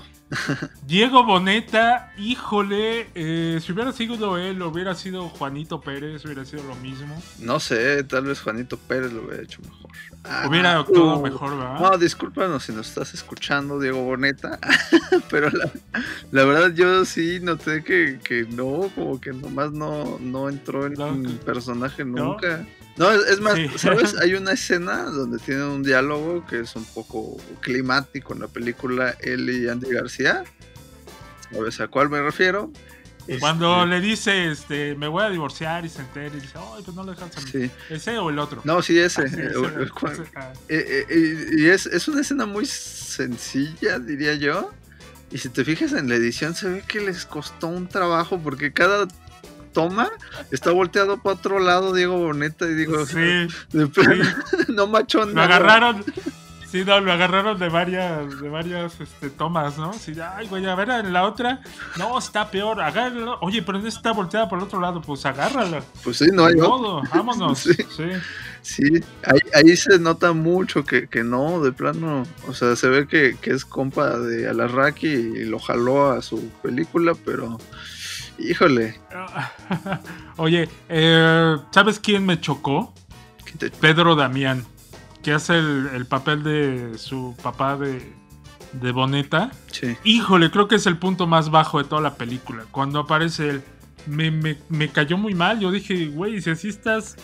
Diego 0.86 1.24
Boneta, 1.24 2.12
híjole, 2.18 3.08
eh, 3.14 3.60
si 3.64 3.72
hubiera 3.72 3.92
sido 3.92 4.38
él, 4.38 4.60
hubiera 4.62 4.94
sido 4.94 5.28
Juanito 5.28 5.80
Pérez, 5.80 6.24
hubiera 6.24 6.44
sido 6.44 6.62
lo 6.64 6.74
mismo. 6.76 7.20
No 7.40 7.60
sé, 7.60 8.02
tal 8.04 8.24
vez 8.24 8.40
Juanito 8.40 8.76
Pérez 8.76 9.12
lo 9.12 9.22
hubiera 9.22 9.42
hecho 9.42 9.60
mejor. 9.62 9.90
Ah, 10.24 10.46
Hubiera 10.48 10.78
actuado 10.80 11.18
uh, 11.18 11.22
mejor, 11.22 11.56
¿verdad? 11.56 11.78
No, 11.78 11.98
discúlpanos 11.98 12.64
si 12.64 12.72
nos 12.72 12.88
estás 12.88 13.14
escuchando, 13.14 13.78
Diego 13.78 14.02
Boneta. 14.02 14.58
pero 15.30 15.48
la, 15.50 15.70
la 16.32 16.44
verdad, 16.44 16.72
yo 16.74 17.04
sí 17.04 17.38
noté 17.40 17.84
que, 17.84 18.18
que 18.22 18.44
no, 18.44 18.90
como 18.94 19.20
que 19.20 19.32
nomás 19.32 19.70
no, 19.70 20.18
no 20.20 20.48
entró 20.48 20.86
en 20.86 20.94
No, 20.94 21.22
que- 21.22 21.28
personaje 21.44 22.04
nunca. 22.04 22.66
No, 22.96 23.10
es, 23.12 23.26
es 23.28 23.40
más, 23.40 23.54
Sí. 23.56 23.68
¿sabes? 23.76 24.16
Hay 24.22 24.32
una 24.34 24.52
escena 24.52 25.02
donde 25.04 25.38
tienen 25.38 25.64
un 25.64 25.82
diálogo 25.82 26.44
que 26.46 26.60
es 26.60 26.74
un 26.76 26.84
poco 26.86 27.36
climático 27.60 28.32
en 28.32 28.40
la 28.40 28.48
película 28.48 29.14
él 29.20 29.48
y 29.50 29.68
Andy 29.68 29.90
García. 29.92 30.15
¿Sabes 31.52 31.80
a 31.80 31.88
cuál 31.88 32.08
me 32.10 32.20
refiero? 32.20 32.72
Cuando 33.40 33.78
Este, 33.82 33.86
le 33.88 34.00
dice, 34.00 34.50
este, 34.52 34.94
me 34.94 35.08
voy 35.08 35.24
a 35.24 35.28
divorciar 35.28 35.84
y 35.84 35.88
se 35.88 36.00
entera 36.00 36.28
y 36.28 36.40
dice, 36.40 36.54
ay, 36.56 36.82
pues 36.84 36.96
no 36.96 37.02
le 37.02 37.10
dejas 37.10 37.36
a 37.36 37.40
mí. 37.40 37.50
Sí. 37.50 37.70
¿Ese 37.90 38.18
o 38.18 38.30
el 38.30 38.38
otro? 38.38 38.60
No, 38.64 38.80
sí, 38.82 38.98
ese. 38.98 39.22
Ah, 39.22 39.28
sí, 39.28 39.34
ese, 39.40 39.46
el- 39.58 39.80
el 39.82 39.90
cual- 39.92 40.12
ese, 40.12 40.24
ah. 40.36 40.52
Eh, 40.68 41.04
eh, 41.08 41.46
y 41.58 41.66
es, 41.66 41.86
es 41.86 42.06
una 42.06 42.20
escena 42.20 42.46
muy 42.46 42.66
sencilla, 42.66 43.98
diría 43.98 44.34
yo. 44.34 44.72
Y 45.32 45.38
si 45.38 45.48
te 45.48 45.64
fijas 45.64 45.92
en 45.92 46.08
la 46.08 46.14
edición, 46.14 46.54
se 46.54 46.68
ve 46.68 46.84
que 46.86 47.00
les 47.00 47.26
costó 47.26 47.66
un 47.66 47.88
trabajo 47.88 48.38
porque 48.38 48.72
cada 48.72 49.08
toma 49.72 50.08
está 50.52 50.70
volteado 50.70 51.20
para 51.20 51.34
otro 51.34 51.58
lado, 51.58 51.92
Diego 51.92 52.18
Boneta. 52.18 52.66
Y 52.70 52.74
digo, 52.74 53.04
Sí, 53.06 53.16
de 53.72 53.90
no 54.68 54.86
macho 54.86 55.24
lo 55.24 55.42
agarraron. 55.42 56.04
Sí, 56.76 56.84
no, 56.84 57.00
lo 57.00 57.12
agarraron 57.12 57.58
de 57.58 57.68
varias, 57.68 58.40
de 58.40 58.48
varias 58.50 59.00
este, 59.00 59.30
tomas, 59.30 59.78
¿no? 59.78 59.92
Sí, 59.94 60.12
ay, 60.20 60.46
güey, 60.48 60.66
a 60.66 60.74
ver, 60.74 60.90
en 60.90 61.12
la 61.12 61.24
otra, 61.24 61.60
no, 61.98 62.18
está 62.18 62.50
peor, 62.50 62.82
agárralo. 62.82 63.38
Oye, 63.40 63.62
pero 63.62 63.78
esta 63.78 63.88
está 63.88 64.12
volteada 64.12 64.48
por 64.48 64.58
el 64.58 64.64
otro 64.64 64.78
lado, 64.80 65.00
pues 65.00 65.24
agárrala. 65.24 65.82
Pues 66.04 66.18
sí, 66.18 66.26
no 66.32 66.44
hay 66.46 66.56
modo, 66.56 67.02
vámonos. 67.12 67.60
Sí. 67.66 67.72
Sí. 67.96 68.04
Sí, 68.62 68.82
ahí, 69.24 69.38
ahí 69.54 69.76
se 69.76 69.98
nota 70.00 70.32
mucho 70.32 70.84
que, 70.84 71.06
que 71.08 71.22
no, 71.22 71.62
de 71.62 71.70
plano. 71.72 72.24
O 72.48 72.52
sea, 72.52 72.74
se 72.74 72.88
ve 72.88 73.06
que, 73.06 73.36
que 73.40 73.52
es 73.52 73.64
compa 73.64 74.18
de 74.18 74.48
Alarraqui 74.48 75.06
y 75.06 75.44
lo 75.44 75.60
jaló 75.60 76.10
a 76.10 76.20
su 76.20 76.48
película, 76.62 77.12
pero 77.24 77.58
híjole. 78.38 79.00
Oye, 80.36 80.68
eh, 80.88 81.56
¿sabes 81.70 82.00
quién 82.00 82.26
me 82.26 82.40
chocó? 82.40 82.92
¿qué 83.44 83.52
te- 83.52 83.70
Pedro 83.70 84.16
Damián, 84.16 84.64
que 85.26 85.32
hace 85.32 85.58
el, 85.58 85.88
el 85.92 86.06
papel 86.06 86.44
de 86.44 86.96
su 86.98 87.34
papá 87.42 87.76
de, 87.76 88.12
de 88.74 88.92
Boneta. 88.92 89.50
Sí. 89.72 89.96
Híjole, 90.04 90.52
creo 90.52 90.68
que 90.68 90.76
es 90.76 90.86
el 90.86 90.98
punto 90.98 91.26
más 91.26 91.50
bajo 91.50 91.78
de 91.78 91.84
toda 91.88 92.00
la 92.00 92.14
película. 92.14 92.64
Cuando 92.70 93.00
aparece 93.00 93.50
él, 93.50 93.62
me, 94.06 94.30
me- 94.30 94.56
me 94.68 94.88
cayó 94.88 95.18
muy 95.18 95.34
mal. 95.34 95.58
Yo 95.58 95.72
dije, 95.72 96.06
güey, 96.06 96.40
si 96.40 96.50
así 96.50 96.68
estás. 96.68 97.16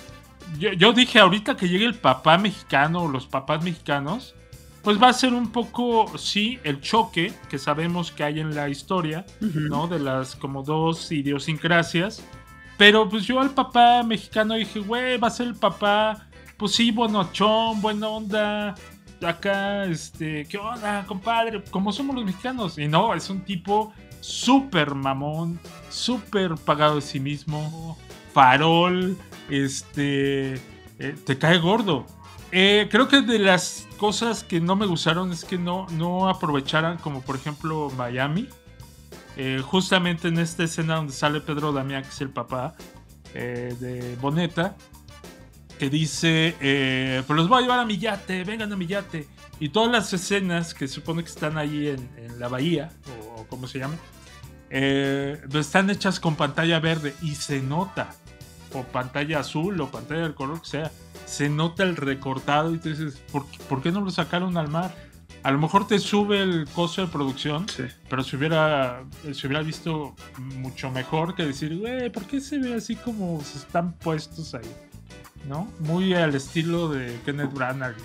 Yo, 0.58 0.72
yo 0.72 0.92
dije, 0.92 1.20
ahorita 1.20 1.56
que 1.56 1.68
llegue 1.68 1.84
el 1.84 1.94
papá 1.94 2.38
mexicano 2.38 3.02
o 3.04 3.08
los 3.08 3.28
papás 3.28 3.62
mexicanos, 3.62 4.34
pues 4.82 5.00
va 5.00 5.08
a 5.10 5.12
ser 5.12 5.32
un 5.32 5.52
poco, 5.52 6.18
sí, 6.18 6.58
el 6.64 6.80
choque 6.80 7.32
que 7.48 7.56
sabemos 7.60 8.10
que 8.10 8.24
hay 8.24 8.40
en 8.40 8.52
la 8.52 8.68
historia, 8.68 9.24
¿no? 9.40 9.86
De 9.86 10.00
las 10.00 10.34
como 10.34 10.64
dos 10.64 11.12
idiosincrasias. 11.12 12.20
Pero 12.78 13.08
pues 13.08 13.24
yo 13.26 13.38
al 13.40 13.50
papá 13.50 14.02
mexicano 14.02 14.54
dije, 14.54 14.80
güey, 14.80 15.18
va 15.18 15.28
a 15.28 15.30
ser 15.30 15.46
el 15.46 15.54
papá, 15.54 16.26
pues 16.56 16.72
sí, 16.72 16.90
buenochón, 16.90 17.80
buena 17.80 18.08
onda. 18.08 18.74
Acá, 19.22 19.84
este, 19.84 20.46
¿qué 20.46 20.58
onda, 20.58 21.04
compadre? 21.06 21.62
Como 21.70 21.92
somos 21.92 22.16
los 22.16 22.24
mexicanos. 22.24 22.78
Y 22.78 22.88
no, 22.88 23.14
es 23.14 23.30
un 23.30 23.40
tipo 23.42 23.92
súper 24.22 24.94
mamón, 24.94 25.60
súper 25.90 26.54
pagado 26.54 26.96
de 26.96 27.00
sí 27.02 27.20
mismo, 27.20 27.98
farol, 28.32 29.18
este, 29.50 30.54
eh, 30.98 31.16
te 31.26 31.38
cae 31.38 31.58
gordo. 31.58 32.06
Eh, 32.52 32.88
creo 32.90 33.08
que 33.08 33.22
de 33.22 33.38
las 33.38 33.88
cosas 33.98 34.44
que 34.44 34.60
no 34.60 34.76
me 34.76 34.86
gustaron 34.86 35.32
es 35.32 35.44
que 35.44 35.58
no, 35.58 35.86
no 35.90 36.28
aprovecharan, 36.28 36.98
como 36.98 37.20
por 37.20 37.36
ejemplo 37.36 37.90
Miami. 37.96 38.48
Eh, 39.36 39.62
justamente 39.64 40.28
en 40.28 40.38
esta 40.38 40.64
escena 40.64 40.96
donde 40.96 41.12
sale 41.12 41.40
Pedro 41.40 41.72
Damián, 41.72 42.02
que 42.02 42.10
es 42.10 42.20
el 42.20 42.30
papá 42.30 42.74
de 43.32 44.14
Boneta, 44.20 44.76
que 45.82 45.90
dice, 45.90 46.54
eh, 46.60 47.24
pues 47.26 47.36
los 47.36 47.48
voy 47.48 47.58
a 47.58 47.62
llevar 47.62 47.80
a 47.80 47.84
mi 47.84 47.98
yate, 47.98 48.44
vengan 48.44 48.72
a 48.72 48.76
mi 48.76 48.86
yate. 48.86 49.26
Y 49.58 49.70
todas 49.70 49.90
las 49.90 50.12
escenas 50.12 50.74
que 50.74 50.86
se 50.86 50.94
supone 50.94 51.24
que 51.24 51.28
están 51.28 51.58
ahí 51.58 51.88
en, 51.88 52.08
en 52.16 52.38
la 52.38 52.46
bahía, 52.46 52.92
o, 53.36 53.40
o 53.40 53.46
como 53.48 53.66
se 53.66 53.80
llama, 53.80 53.96
eh, 54.70 55.40
están 55.52 55.90
hechas 55.90 56.20
con 56.20 56.36
pantalla 56.36 56.78
verde 56.78 57.16
y 57.20 57.34
se 57.34 57.60
nota, 57.60 58.14
o 58.74 58.84
pantalla 58.84 59.40
azul, 59.40 59.80
o 59.80 59.90
pantalla 59.90 60.22
del 60.22 60.34
color 60.36 60.60
que 60.62 60.68
sea, 60.68 60.92
se 61.26 61.48
nota 61.48 61.82
el 61.82 61.96
recortado 61.96 62.72
y 62.72 62.78
tú 62.78 62.90
dices, 62.90 63.20
¿por, 63.32 63.44
por 63.68 63.82
qué 63.82 63.90
no 63.90 64.02
lo 64.02 64.12
sacaron 64.12 64.56
al 64.58 64.68
mar? 64.68 64.94
A 65.42 65.50
lo 65.50 65.58
mejor 65.58 65.88
te 65.88 65.98
sube 65.98 66.42
el 66.42 66.68
costo 66.72 67.02
de 67.02 67.08
producción, 67.08 67.68
Sí. 67.68 67.82
pero 68.08 68.22
se 68.22 68.36
hubiera, 68.36 69.02
se 69.32 69.48
hubiera 69.48 69.64
visto 69.64 70.14
mucho 70.38 70.92
mejor 70.92 71.34
que 71.34 71.44
decir, 71.44 71.76
güey, 71.76 72.08
¿por 72.08 72.24
qué 72.26 72.40
se 72.40 72.58
ve 72.60 72.74
así 72.74 72.94
como 72.94 73.42
se 73.42 73.58
están 73.58 73.94
puestos 73.94 74.54
ahí? 74.54 74.70
¿No? 75.48 75.70
Muy 75.80 76.14
al 76.14 76.34
estilo 76.34 76.88
de 76.88 77.18
Kenneth 77.24 77.52
Branagh 77.52 77.96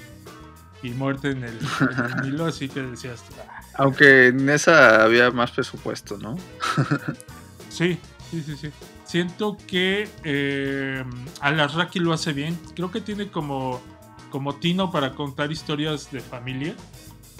y, 0.82 0.89
Muerte 0.91 1.32
en 1.32 1.44
el, 1.44 1.58
en 1.82 2.06
el 2.06 2.22
Nilo, 2.24 2.46
así 2.46 2.67
que 2.67 2.82
decías, 2.82 3.24
"Ah". 3.48 3.62
Aunque 3.75 4.27
en 4.27 4.50
esa 4.50 5.03
había 5.03 5.29
más 5.32 5.51
presupuesto, 5.51 6.17
¿no? 6.17 6.38
sí, 7.70 8.00
sí, 8.32 8.41
sí, 8.41 8.56
sí. 8.58 8.72
Siento 9.06 9.58
que 9.67 10.10
eh, 10.24 11.03
Alarraqui 11.39 12.00
lo 12.00 12.12
hace 12.12 12.34
bien. 12.34 12.60
Creo 12.75 12.91
que 12.91 13.00
tiene 13.00 13.29
como, 13.29 13.82
como 14.29 14.56
tino 14.56 14.91
para 14.91 15.12
contar 15.12 15.51
historias 15.51 16.12
de 16.12 16.20
familia. 16.20 16.75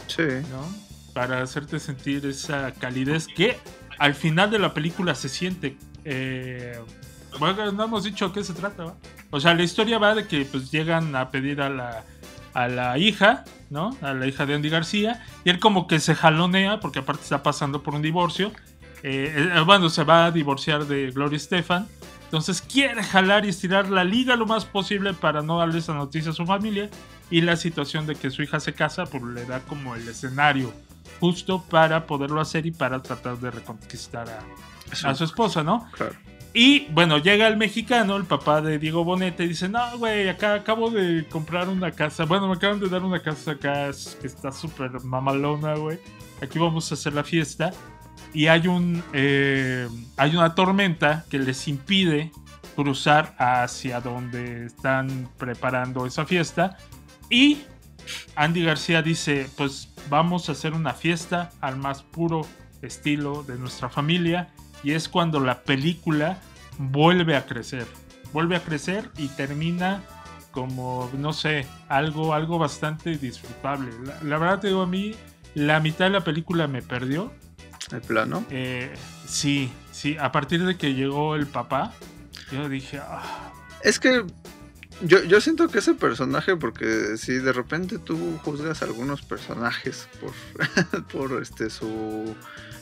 Sí. 0.08 0.24
¿no? 0.50 0.66
Para 1.14 1.42
hacerte 1.42 1.80
sentir 1.80 2.26
esa 2.26 2.72
calidez 2.72 3.28
que 3.28 3.58
al 4.00 4.14
final 4.14 4.50
de 4.50 4.60
la 4.60 4.74
película 4.74 5.14
se 5.14 5.28
siente. 5.28 5.78
Eh, 6.06 6.80
bueno, 7.40 7.72
no 7.72 7.84
hemos 7.84 8.04
dicho 8.04 8.28
de 8.28 8.34
qué 8.34 8.44
se 8.44 8.54
trata, 8.54 8.86
¿va? 8.86 8.96
O 9.32 9.40
sea, 9.40 9.54
la 9.54 9.64
historia 9.64 9.98
va 9.98 10.16
de 10.16 10.28
que 10.28 10.46
pues 10.46 10.72
llegan 10.72 11.16
a 11.16 11.30
pedir 11.30 11.62
a 11.62 11.70
la, 11.70 12.04
a 12.54 12.68
la 12.68 12.98
hija, 12.98 13.44
¿no? 13.70 13.96
A 14.02 14.14
la 14.14 14.28
hija 14.28 14.46
de 14.46 14.56
Andy 14.56 14.70
García, 14.70 15.24
y 15.44 15.50
él 15.50 15.60
como 15.60 15.88
que 15.88 16.00
se 16.00 16.16
jalonea, 16.16 16.80
porque 16.80 17.00
aparte 17.00 17.24
está 17.24 17.44
pasando 17.44 17.84
por 17.84 17.96
un 17.96 18.02
divorcio. 18.02 18.52
Eh, 19.04 19.52
eh, 19.56 19.60
bueno, 19.66 19.90
se 19.90 20.04
va 20.04 20.26
a 20.26 20.32
divorciar 20.32 20.86
de 20.86 21.12
Gloria 21.12 21.38
Estefan. 21.38 21.88
Entonces 22.26 22.62
quiere 22.62 23.04
jalar 23.04 23.46
y 23.46 23.50
estirar 23.50 23.90
la 23.90 24.04
liga 24.04 24.36
lo 24.36 24.46
más 24.46 24.66
posible 24.66 25.14
para 25.14 25.42
no 25.42 25.60
darle 25.60 25.80
esa 25.80 25.94
noticia 25.94 26.32
a 26.32 26.34
su 26.34 26.46
familia. 26.46 26.90
y 27.30 27.42
la 27.42 27.58
situación 27.58 28.08
de 28.08 28.16
que 28.16 28.30
su 28.30 28.42
hija 28.42 28.60
se 28.60 28.74
casa, 28.74 29.06
pues 29.06 29.22
le 29.22 29.46
da 29.46 29.60
como 29.60 29.96
el 29.96 30.08
escenario 30.08 30.74
justo 31.20 31.64
para 31.70 32.06
poderlo 32.06 32.40
hacer 32.40 32.66
y 32.66 32.72
para 32.72 33.02
tratar 33.02 33.38
de 33.38 33.52
reconquistar 33.52 34.30
a, 34.30 35.10
a 35.10 35.16
su 35.16 35.24
esposa, 35.24 35.64
¿no? 35.64 35.90
Claro. 35.92 36.16
Y 36.60 36.88
bueno, 36.90 37.20
llega 37.20 37.48
el 37.48 37.56
mexicano, 37.56 38.16
el 38.16 38.26
papá 38.26 38.62
de 38.62 38.80
Diego 38.80 39.04
Bonete, 39.04 39.44
y 39.44 39.50
dice, 39.50 39.70
no, 39.70 39.96
güey, 40.00 40.28
acá 40.28 40.56
acabo 40.56 40.90
de 40.90 41.28
comprar 41.30 41.70
una 41.70 41.92
casa. 41.92 42.26
Bueno, 42.26 42.48
me 42.48 42.56
acaban 42.56 42.80
de 42.80 42.90
dar 42.90 43.04
una 43.04 43.22
casa 43.22 43.52
acá 43.52 43.92
que 44.20 44.26
está 44.26 44.52
súper 44.52 44.90
mamalona, 45.04 45.76
güey. 45.76 46.00
Aquí 46.42 46.58
vamos 46.58 46.90
a 46.90 46.96
hacer 46.96 47.14
la 47.14 47.24
fiesta. 47.24 47.74
Y 48.34 48.48
hay 48.48 48.68
un 48.68 49.04
eh, 49.14 49.88
hay 50.18 50.36
una 50.36 50.56
tormenta 50.56 51.26
que 51.30 51.38
les 51.38 51.68
impide 51.68 52.32
cruzar 52.76 53.36
hacia 53.38 54.02
donde 54.02 54.66
están 54.66 55.30
preparando 55.38 56.08
esa 56.08 56.26
fiesta. 56.26 56.76
Y 57.30 57.60
Andy 58.36 58.64
García 58.64 59.04
dice, 59.04 59.48
pues 59.58 59.94
vamos 60.10 60.50
a 60.50 60.54
hacer 60.54 60.74
una 60.74 60.96
fiesta 60.96 61.52
al 61.62 61.78
más 61.78 62.02
puro 62.02 62.48
estilo 62.82 63.44
de 63.44 63.60
nuestra 63.60 63.90
familia 63.90 64.50
y 64.84 64.92
es 64.94 65.10
cuando 65.10 65.40
la 65.40 65.62
película 65.62 66.40
vuelve 66.78 67.36
a 67.36 67.46
crecer. 67.46 67.86
Vuelve 68.34 68.56
a 68.56 68.64
crecer 68.64 69.10
y 69.18 69.28
termina 69.30 70.04
como, 70.52 71.10
no 71.18 71.34
sé, 71.34 71.68
algo, 71.88 72.34
algo 72.34 72.58
bastante 72.58 73.18
disfrutable. 73.18 73.92
La, 74.04 74.22
la 74.24 74.38
verdad 74.38 74.60
te 74.60 74.68
digo, 74.68 74.82
a 74.82 74.88
mí 74.88 75.16
la 75.54 75.80
mitad 75.80 76.06
de 76.06 76.12
la 76.12 76.24
película 76.24 76.68
me 76.68 76.82
perdió. 76.82 77.34
¿El 77.92 78.02
plano? 78.02 78.46
Eh, 78.52 78.94
sí, 79.26 79.72
sí, 79.92 80.18
a 80.20 80.32
partir 80.32 80.66
de 80.66 80.78
que 80.78 80.94
llegó 80.94 81.36
el 81.36 81.48
papá, 81.48 81.94
yo 82.52 82.68
dije, 82.70 83.00
ah, 83.00 83.52
Es 83.82 84.00
que 84.00 84.24
yo, 85.02 85.24
yo 85.24 85.42
siento 85.42 85.68
que 85.68 85.80
ese 85.80 85.94
personaje, 85.94 86.56
porque 86.56 87.18
si 87.18 87.34
de 87.34 87.54
repente 87.54 87.98
tú 87.98 88.38
juzgas 88.44 88.82
a 88.82 88.86
algunos 88.86 89.22
personajes 89.22 90.08
por, 90.20 91.04
por 91.12 91.42
este 91.42 91.70
su 91.70 92.36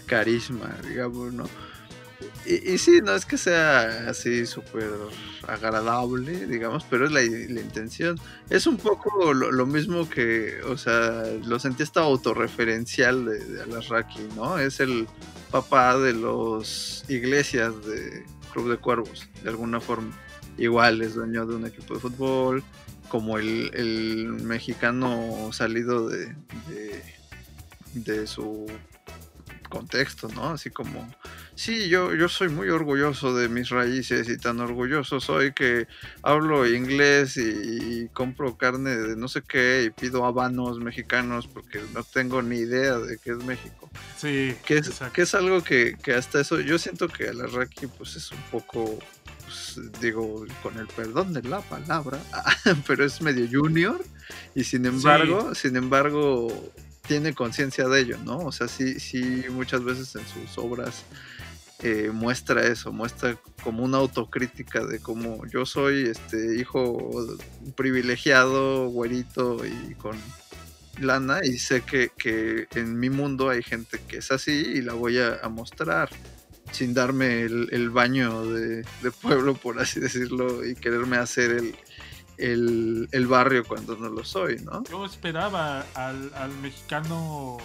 carisma, 0.05 0.75
digamos, 0.87 1.33
¿no? 1.33 1.45
Y, 2.45 2.77
sí, 2.77 3.01
no 3.03 3.15
es 3.15 3.25
que 3.25 3.37
sea 3.37 4.09
así 4.09 4.45
súper 4.45 4.89
agradable, 5.47 6.45
digamos, 6.45 6.85
pero 6.89 7.05
es 7.05 7.11
la, 7.11 7.23
intención. 7.23 8.19
Es 8.49 8.67
un 8.67 8.77
poco 8.77 9.33
lo, 9.33 9.65
mismo 9.65 10.07
que, 10.07 10.61
o 10.63 10.77
sea, 10.77 11.23
lo 11.43 11.59
sentí 11.59 11.83
hasta 11.83 12.01
autorreferencial 12.01 13.25
de, 13.25 13.39
de 13.39 13.65
¿no? 14.35 14.59
Es 14.59 14.79
el 14.79 15.07
papá 15.51 15.97
de 15.97 16.13
los 16.13 17.03
iglesias 17.09 17.73
de 17.85 18.23
Club 18.53 18.69
de 18.69 18.77
Cuervos, 18.77 19.27
de 19.43 19.49
alguna 19.49 19.79
forma. 19.79 20.11
Igual 20.57 21.01
es 21.01 21.15
dueño 21.15 21.45
de 21.45 21.55
un 21.55 21.65
equipo 21.65 21.95
de 21.95 21.99
fútbol, 21.99 22.63
como 23.09 23.37
el, 23.37 23.71
el 23.73 24.27
mexicano 24.27 25.49
salido 25.51 26.07
de, 26.07 26.35
de, 26.69 27.03
de 27.93 28.27
su 28.27 28.67
contexto, 29.75 30.29
¿no? 30.29 30.51
Así 30.51 30.69
como, 30.69 31.05
sí, 31.53 31.89
yo, 31.89 32.15
yo 32.15 32.29
soy 32.29 32.47
muy 32.47 32.69
orgulloso 32.69 33.35
de 33.35 33.49
mis 33.49 33.69
raíces 33.69 34.29
y 34.29 34.37
tan 34.37 34.61
orgulloso 34.61 35.19
soy 35.19 35.51
que 35.51 35.87
hablo 36.23 36.65
inglés 36.65 37.35
y, 37.35 37.41
y 37.41 38.09
compro 38.13 38.55
carne 38.57 38.95
de 38.95 39.15
no 39.17 39.27
sé 39.27 39.41
qué 39.41 39.83
y 39.85 39.89
pido 39.89 40.25
habanos 40.25 40.79
mexicanos 40.79 41.47
porque 41.47 41.81
no 41.93 42.03
tengo 42.03 42.41
ni 42.41 42.57
idea 42.59 42.97
de 42.97 43.17
qué 43.17 43.31
es 43.31 43.43
México. 43.43 43.89
sí, 44.17 44.55
Que 44.65 44.77
es, 44.77 45.01
que 45.11 45.23
es 45.23 45.35
algo 45.35 45.61
que, 45.61 45.97
que 46.01 46.13
hasta 46.13 46.39
eso, 46.39 46.61
yo 46.61 46.79
siento 46.79 47.09
que 47.09 47.27
Alarraqui 47.27 47.87
pues 47.87 48.15
es 48.15 48.31
un 48.31 48.41
poco, 48.51 48.97
pues, 49.43 49.77
digo, 49.99 50.45
con 50.63 50.79
el 50.79 50.87
perdón 50.87 51.33
de 51.33 51.43
la 51.43 51.59
palabra, 51.59 52.19
pero 52.87 53.03
es 53.03 53.21
medio 53.21 53.45
junior 53.51 54.01
y 54.55 54.63
sin 54.63 54.85
embargo, 54.85 55.53
sin 55.53 55.75
embargo, 55.75 56.47
tiene 57.07 57.33
conciencia 57.33 57.87
de 57.87 58.01
ello, 58.01 58.17
¿no? 58.23 58.39
O 58.39 58.51
sea, 58.51 58.67
sí, 58.67 58.99
sí, 58.99 59.45
muchas 59.49 59.83
veces 59.83 60.15
en 60.15 60.25
sus 60.27 60.57
obras 60.57 61.03
eh, 61.83 62.09
muestra 62.13 62.65
eso, 62.65 62.91
muestra 62.91 63.37
como 63.63 63.83
una 63.83 63.97
autocrítica 63.97 64.85
de 64.85 64.99
cómo 64.99 65.45
yo 65.47 65.65
soy 65.65 66.05
este 66.05 66.57
hijo 66.57 67.11
privilegiado, 67.75 68.87
güerito 68.89 69.65
y 69.65 69.93
con 69.95 70.17
lana 70.99 71.41
y 71.43 71.57
sé 71.57 71.81
que, 71.81 72.09
que 72.17 72.67
en 72.75 72.97
mi 72.97 73.09
mundo 73.09 73.49
hay 73.49 73.61
gente 73.61 73.99
que 74.07 74.17
es 74.17 74.31
así 74.31 74.51
y 74.51 74.81
la 74.81 74.93
voy 74.93 75.19
a, 75.19 75.41
mostrar 75.49 76.09
sin 76.71 76.93
darme 76.93 77.41
el, 77.41 77.67
el 77.71 77.89
baño 77.89 78.45
de 78.45 78.85
pueblo, 79.21 79.55
por 79.55 79.79
así 79.79 79.99
decirlo, 79.99 80.65
y 80.65 80.75
quererme 80.75 81.17
hacer 81.17 81.51
el, 81.51 81.75
el, 82.37 83.07
el 83.11 83.27
barrio 83.27 83.63
cuando 83.65 83.95
no 83.95 84.09
lo 84.09 84.23
soy, 84.23 84.57
¿no? 84.63 84.83
Yo 84.85 85.05
esperaba 85.05 85.85
al, 85.93 86.31
al 86.35 86.51
mexicano 86.61 87.57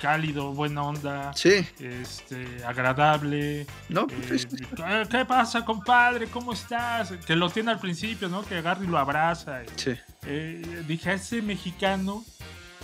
cálido, 0.00 0.52
buena 0.52 0.82
onda, 0.84 1.32
Sí, 1.34 1.66
este, 1.80 2.64
agradable. 2.64 3.66
no, 3.88 4.02
eh, 4.02 4.24
pues, 4.28 4.46
sí, 4.48 4.64
"Ah, 4.80 5.02
¿Qué 5.10 5.24
pasa, 5.24 5.64
compadre? 5.64 6.28
¿Cómo 6.28 6.52
estás? 6.52 7.10
Que 7.26 7.34
lo 7.34 7.50
tiene 7.50 7.72
al 7.72 7.80
principio, 7.80 8.28
¿no? 8.28 8.44
Que 8.46 8.56
agarra 8.58 8.84
y 8.84 8.86
lo 8.86 8.96
abraza. 8.98 9.64
y- 9.64 9.66
sí, 9.76 9.94
eh, 10.26 10.84
dije, 10.86 11.10
a 11.10 11.14
ese 11.14 11.42
mexicano 11.42 12.24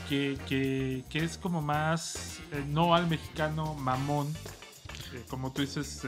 que, 0.08 0.36
que, 0.48 1.04
que 1.08 1.18
es 1.24 1.38
como 1.38 1.62
más, 1.62 2.40
eh, 2.52 2.64
no 2.68 2.94
al 2.96 3.06
mexicano 3.06 3.74
mamón, 3.74 4.26
eh, 5.14 5.22
como 5.28 5.52
tú 5.52 5.62
dices, 5.62 6.02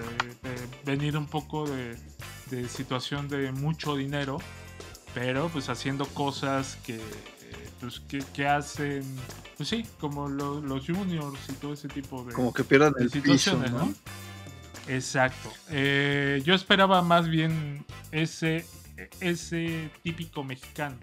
venir 0.85 1.17
un 1.17 1.27
poco 1.27 1.69
de, 1.69 1.97
de 2.51 2.69
situación 2.69 3.29
de 3.29 3.53
mucho 3.53 3.95
dinero, 3.95 4.39
pero 5.17 5.49
pues 5.49 5.71
haciendo 5.71 6.05
cosas 6.09 6.77
que, 6.85 6.97
eh, 6.97 7.01
pues, 7.81 8.01
que, 8.01 8.19
que 8.35 8.47
hacen, 8.47 9.03
pues 9.57 9.67
sí, 9.67 9.87
como 9.99 10.29
lo- 10.29 10.61
los 10.61 10.85
juniors 10.87 11.39
y 11.49 11.53
todo 11.55 11.73
ese 11.73 11.89
tipo 11.89 12.23
de, 12.23 12.35
como 12.35 12.53
que 12.53 12.63
pierdan 12.63 12.93
el 13.01 13.09
piso, 13.09 13.57
¿no? 13.57 13.79
¿no? 13.87 13.95
Exacto. 14.89 15.51
Eh, 15.71 16.43
yo 16.45 16.53
esperaba 16.55 17.01
más 17.01 17.31
bien 17.31 17.87
ese, 18.13 18.67
ese 19.21 19.89
típico 20.03 20.45
mexicano, 20.45 20.97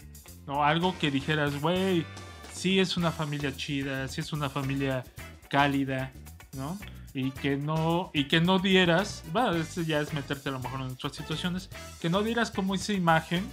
¿no? 0.45 0.63
Algo 0.63 0.95
que 0.99 1.09
dijeras, 1.09 1.59
güey, 1.59 2.05
sí 2.53 2.79
es 2.79 2.97
una 2.97 3.11
familia 3.11 3.55
chida, 3.55 4.07
sí 4.09 4.21
es 4.21 4.31
una 4.31 4.47
familia 4.47 5.03
cálida, 5.49 6.11
¿no? 6.55 6.77
Y 7.15 7.31
que 7.31 7.57
no, 7.57 8.11
y 8.13 8.27
que 8.27 8.41
no 8.41 8.59
dieras, 8.59 9.23
bueno, 9.31 9.55
eso 9.55 9.81
ya 9.81 9.99
es 10.01 10.13
meterte 10.13 10.49
a 10.49 10.51
lo 10.51 10.59
mejor 10.59 10.81
en 10.81 10.91
otras 10.91 11.15
situaciones, 11.15 11.71
que 11.99 12.11
no 12.11 12.21
dieras 12.21 12.51
como 12.51 12.75
esa 12.75 12.93
imagen, 12.93 13.43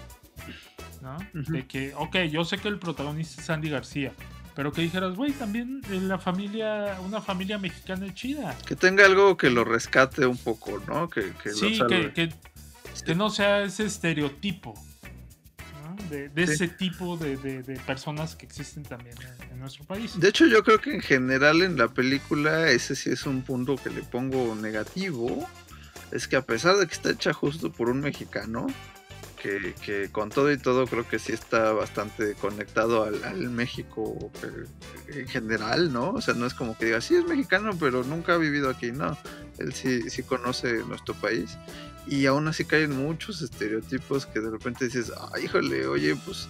De 1.32 1.66
que, 1.66 1.94
ok, 1.94 2.16
yo 2.30 2.44
sé 2.44 2.58
que 2.58 2.68
el 2.68 2.78
protagonista 2.78 3.40
es 3.40 3.48
Andy 3.50 3.70
García, 3.70 4.12
pero 4.54 4.70
que 4.72 4.82
dijeras, 4.82 5.14
güey, 5.14 5.32
también 5.32 5.80
eh, 5.90 5.98
la 6.02 6.18
familia, 6.18 6.98
una 7.04 7.20
familia 7.22 7.56
mexicana 7.56 8.06
es 8.06 8.14
chida. 8.14 8.56
Que 8.66 8.76
tenga 8.76 9.06
algo 9.06 9.36
que 9.36 9.48
lo 9.48 9.64
rescate 9.64 10.26
un 10.26 10.36
poco, 10.36 10.82
¿no? 10.86 11.08
Que, 11.08 11.32
que 11.42 11.50
Sí, 11.50 11.76
lo 11.76 11.86
que, 11.86 12.12
que, 12.12 12.34
que 13.06 13.14
no 13.14 13.30
sea 13.30 13.62
ese 13.62 13.86
estereotipo 13.86 14.74
¿no? 15.82 15.96
de, 16.10 16.28
de 16.28 16.46
Sí. 16.46 16.52
ese 16.52 16.68
tipo 16.68 17.16
de, 17.16 17.36
de- 17.38 17.62
de 17.62 17.76
personas 17.80 18.36
que 18.36 18.44
existen 18.44 18.82
también 18.82 19.16
en, 19.42 19.52
en 19.52 19.60
nuestro 19.60 19.84
país. 19.84 20.18
De 20.20 20.28
hecho, 20.28 20.46
yo 20.46 20.62
creo 20.62 20.80
que 20.80 20.94
en 20.94 21.00
general 21.00 21.62
en 21.62 21.78
la 21.78 21.88
película 21.88 22.68
ese 22.68 22.94
sí 22.94 23.08
es 23.10 23.24
un 23.24 23.40
punto 23.42 23.76
que 23.76 23.88
le 23.90 24.02
pongo 24.02 24.54
negativo. 24.54 25.48
Es 26.12 26.26
que 26.28 26.36
a 26.36 26.42
pesar 26.42 26.76
de 26.76 26.86
que 26.86 26.92
está 26.92 27.10
hecha 27.10 27.32
justo 27.32 27.70
por 27.72 27.88
un 27.88 28.00
mexicano, 28.00 28.66
que, 29.40 30.08
con 30.12 30.28
todo 30.28 30.52
y 30.52 30.58
todo 30.58 30.86
creo 30.86 31.08
que 31.08 31.18
sí 31.18 31.32
está 31.32 31.72
bastante 31.72 32.34
conectado 32.34 33.04
al, 33.04 33.50
México 33.50 34.30
eh, 34.42 35.20
en 35.20 35.28
general, 35.28 35.92
¿no? 35.92 36.10
O 36.10 36.20
sea, 36.20 36.34
no 36.34 36.46
es 36.46 36.54
como 36.54 36.76
que 36.76 36.86
diga, 36.86 37.00
sí 37.00 37.16
es 37.16 37.24
mexicano, 37.24 37.76
pero 37.78 38.04
nunca 38.04 38.34
ha 38.34 38.36
vivido 38.36 38.68
aquí, 38.68 38.92
no. 38.92 39.16
Él 39.58 39.72
sí, 39.72 40.08
sí 40.10 40.22
conoce 40.22 40.84
nuestro 40.84 41.14
país. 41.14 41.56
Y 42.06 42.26
aún 42.26 42.48
así 42.48 42.64
caen 42.64 42.96
muchos 42.96 43.42
estereotipos 43.42 44.26
que 44.26 44.40
de 44.40 44.50
repente 44.50 44.86
dices, 44.86 45.12
ay, 45.32 45.44
híjole, 45.44 45.86
oye, 45.86 46.16
pues 46.24 46.48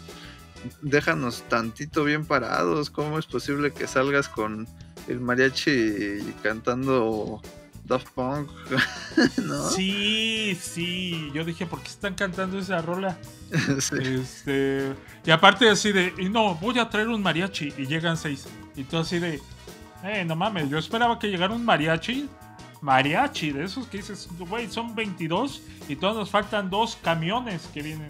déjanos 0.83 1.43
tantito 1.49 2.05
bien 2.05 2.25
parados. 2.25 2.91
¿Cómo 2.91 3.19
es 3.19 3.27
posible 3.27 3.73
que 3.73 3.87
salgas 3.87 4.29
con 4.29 4.67
el 5.09 5.21
mariachi 5.21 6.35
cantando 6.43 7.43
Daft 7.91 8.09
Punk? 8.15 8.49
¿No? 9.45 9.69
Sí, 9.71 10.57
sí, 10.61 11.31
yo 11.35 11.45
dije, 11.45 11.67
¿por 11.67 11.83
qué 11.83 11.89
están 11.89 12.15
cantando 12.15 12.59
esa 12.59 12.81
rola? 12.81 13.19
Sí. 13.81 13.97
Este, 14.01 14.95
y 15.27 15.31
aparte 15.33 15.69
así 15.69 15.91
de, 15.91 16.15
y 16.19 16.29
no, 16.29 16.55
voy 16.55 16.79
a 16.79 16.89
traer 16.89 17.09
un 17.09 17.21
mariachi 17.21 17.75
y 17.77 17.87
llegan 17.87 18.17
seis. 18.17 18.47
Y 18.77 18.85
tú 18.85 18.97
así 18.99 19.19
de, 19.19 19.43
eh, 20.05 20.25
no 20.25 20.37
mames, 20.37 20.71
yo 20.71 20.79
esperaba 20.79 21.19
que 21.19 21.27
llegara 21.27 21.53
un 21.53 21.65
mariachi. 21.65 22.29
Mariachi, 22.81 23.51
de 23.51 23.65
esos 23.65 23.87
que 23.89 23.99
dices, 23.99 24.29
güey, 24.39 24.71
son 24.71 24.95
22 24.95 25.61
y 25.89 25.97
todavía 25.97 26.21
nos 26.21 26.31
faltan 26.31 26.71
dos 26.71 26.97
camiones 27.03 27.69
que 27.75 27.83
vienen 27.83 28.09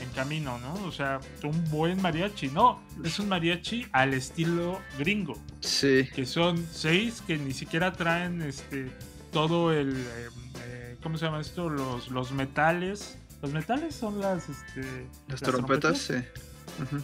en 0.00 0.08
camino, 0.14 0.58
¿no? 0.60 0.74
O 0.86 0.92
sea, 0.92 1.20
un 1.42 1.68
buen 1.70 2.00
mariachi. 2.00 2.48
No, 2.48 2.80
es 3.04 3.18
un 3.18 3.28
mariachi 3.28 3.86
al 3.92 4.14
estilo 4.14 4.80
gringo, 4.98 5.36
Sí. 5.60 6.08
que 6.14 6.24
son 6.24 6.64
seis 6.72 7.22
que 7.26 7.36
ni 7.36 7.52
siquiera 7.52 7.92
traen 7.92 8.40
este 8.42 8.90
todo 9.32 9.72
el, 9.72 9.96
eh, 9.96 10.28
eh, 10.64 10.96
¿cómo 11.02 11.18
se 11.18 11.26
llama 11.26 11.40
esto? 11.40 11.68
Los, 11.68 12.08
los 12.08 12.32
metales. 12.32 13.18
Los 13.42 13.52
metales 13.52 13.94
son 13.94 14.20
las, 14.20 14.48
este, 14.48 15.06
Las 15.28 15.40
trompetas, 15.40 15.98
sí. 15.98 16.14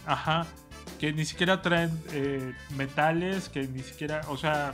Ajá. 0.05 0.45
Que 0.99 1.13
ni 1.13 1.25
siquiera 1.25 1.61
traen 1.61 1.91
eh, 2.11 2.53
metales, 2.77 3.49
que 3.49 3.67
ni 3.67 3.81
siquiera, 3.81 4.21
o 4.27 4.37
sea, 4.37 4.73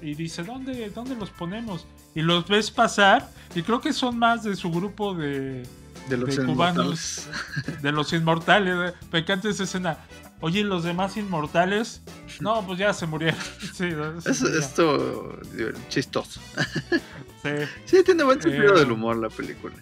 y 0.00 0.14
dice, 0.14 0.42
¿dónde, 0.42 0.90
¿dónde 0.90 1.14
los 1.14 1.30
ponemos? 1.30 1.86
Y 2.14 2.22
los 2.22 2.46
ves 2.46 2.70
pasar, 2.70 3.30
y 3.54 3.62
creo 3.62 3.80
que 3.80 3.92
son 3.92 4.18
más 4.18 4.42
de 4.42 4.54
su 4.56 4.70
grupo 4.70 5.14
de, 5.14 5.66
De 6.08 6.16
los 6.16 6.36
de 6.36 6.44
cubanos, 6.44 7.26
inmortales. 7.26 7.82
de 7.82 7.92
los 7.92 8.12
inmortales. 8.12 8.94
Me 9.10 9.20
encanta 9.20 9.48
esa 9.48 9.64
escena. 9.64 9.98
Oye, 10.42 10.60
¿y 10.60 10.62
los 10.64 10.84
demás 10.84 11.16
inmortales? 11.16 12.02
No, 12.40 12.66
pues 12.66 12.78
ya 12.78 12.92
se 12.92 13.06
murieron. 13.06 13.40
Sí, 13.74 13.84
no, 13.90 14.20
se 14.20 14.30
Es, 14.32 14.40
murieron. 14.42 14.62
esto 14.62 15.38
chistoso. 15.88 16.40
Sí. 17.42 17.50
Sí, 17.86 18.04
tiene 18.04 18.22
buen 18.24 18.42
sentido 18.42 18.74
Eh, 18.76 18.80
del 18.80 18.92
humor 18.92 19.16
la 19.16 19.28
película. 19.30 19.74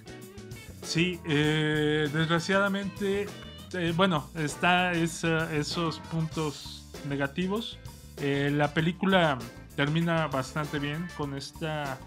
Sí, 0.82 1.18
eh, 1.26 2.08
desgraciadamente, 2.12 3.26
eh, 3.72 3.92
bueno, 3.96 4.28
está 4.36 4.92
esa- 4.92 5.52
esos 5.54 5.98
puntos 6.10 6.84
negativos. 7.08 7.78
La 8.22 8.74
película 8.74 9.38
termina 9.76 10.26
bastante 10.26 10.78
bien 10.78 11.08
con 11.16 11.34
esta 11.36 11.98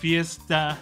fiesta 0.00 0.76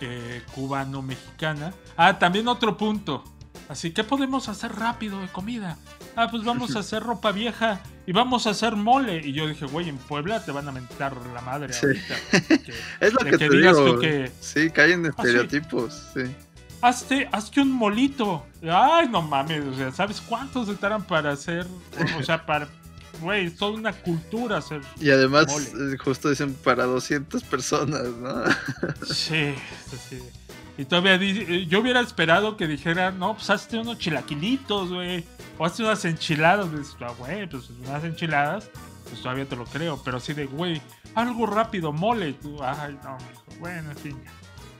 eh, 0.00 0.42
cubano-mexicana. 0.54 1.72
Ah, 1.96 2.18
también 2.18 2.48
otro 2.48 2.76
punto. 2.76 3.24
Así, 3.68 3.90
¿qué 3.92 4.04
podemos 4.04 4.48
hacer 4.48 4.72
rápido 4.76 5.20
de 5.20 5.28
comida? 5.28 5.76
Ah, 6.14 6.28
pues 6.30 6.44
vamos 6.44 6.76
a 6.76 6.78
hacer 6.80 7.02
ropa 7.02 7.32
vieja 7.32 7.80
y 8.06 8.12
vamos 8.12 8.46
a 8.46 8.50
hacer 8.50 8.76
mole. 8.76 9.20
Y 9.26 9.32
yo 9.32 9.48
dije, 9.48 9.66
güey, 9.66 9.88
en 9.88 9.98
Puebla 9.98 10.44
te 10.44 10.52
van 10.52 10.68
a 10.68 10.72
mentar 10.72 11.16
la 11.34 11.40
madre 11.40 11.72
Sí. 11.72 11.86
ahorita. 11.86 12.14
que- 12.64 12.74
Es 13.00 13.12
lo 13.12 13.18
de 13.24 13.30
que, 13.32 13.38
que 13.38 13.48
te 13.48 13.56
digas 13.56 13.76
digo. 13.76 13.94
tú 13.94 14.00
que- 14.00 14.30
Sí, 14.40 14.70
caen 14.70 15.04
Ah, 15.06 15.10
sí. 15.22 15.28
estereotipos. 15.28 16.02
sí. 16.14 16.20
hazte, 16.82 17.28
hazte 17.32 17.60
un 17.60 17.72
molito. 17.72 18.46
Ay, 18.62 19.08
no 19.08 19.20
mames, 19.22 19.64
o 19.64 19.74
sea, 19.74 19.90
¿sabes 19.90 20.20
cuántos 20.20 20.68
se 20.68 20.74
tardan 20.76 21.02
para 21.04 21.32
hacer? 21.32 21.66
O 22.18 22.22
sea, 22.22 22.46
para, 22.46 22.68
güey, 23.20 23.46
es 23.46 23.56
toda 23.56 23.72
una 23.72 23.92
cultura 23.92 24.58
hacer. 24.58 24.82
Y 25.00 25.10
además, 25.10 25.46
Mole. 25.48 25.94
eh, 25.94 25.98
justo 25.98 26.28
dicen 26.30 26.54
para 26.54 26.84
200 26.84 27.42
personas, 27.42 28.04
¿no? 28.20 28.44
Sí, 29.12 29.54
sí. 30.08 30.20
Y 30.78 30.84
todavía 30.84 31.14
eh, 31.14 31.66
yo 31.66 31.80
hubiera 31.80 32.00
esperado 32.00 32.56
que 32.56 32.66
dijeran, 32.66 33.18
no, 33.18 33.34
pues 33.34 33.48
hazte 33.50 33.78
unos 33.78 33.98
chilaquilitos, 33.98 34.92
güey. 34.92 35.24
O 35.58 35.64
hazte 35.64 35.82
unas 35.82 36.04
enchiladas. 36.04 36.70
Dices, 36.70 36.96
ah, 37.00 37.12
güey, 37.18 37.48
pues 37.48 37.70
unas 37.70 38.04
enchiladas, 38.04 38.70
pues 39.08 39.22
todavía 39.22 39.46
te 39.46 39.56
lo 39.56 39.64
creo. 39.64 40.00
Pero 40.04 40.18
así 40.18 40.34
de, 40.34 40.46
güey, 40.46 40.82
algo 41.14 41.46
rápido, 41.46 41.92
mole. 41.92 42.34
Tú, 42.34 42.62
ay, 42.62 42.98
no, 43.02 43.16
mijo. 43.16 43.60
Bueno, 43.60 43.90
en 43.90 43.96
fin. 43.96 44.16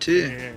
Sí. 0.01 0.21
Eh, 0.23 0.55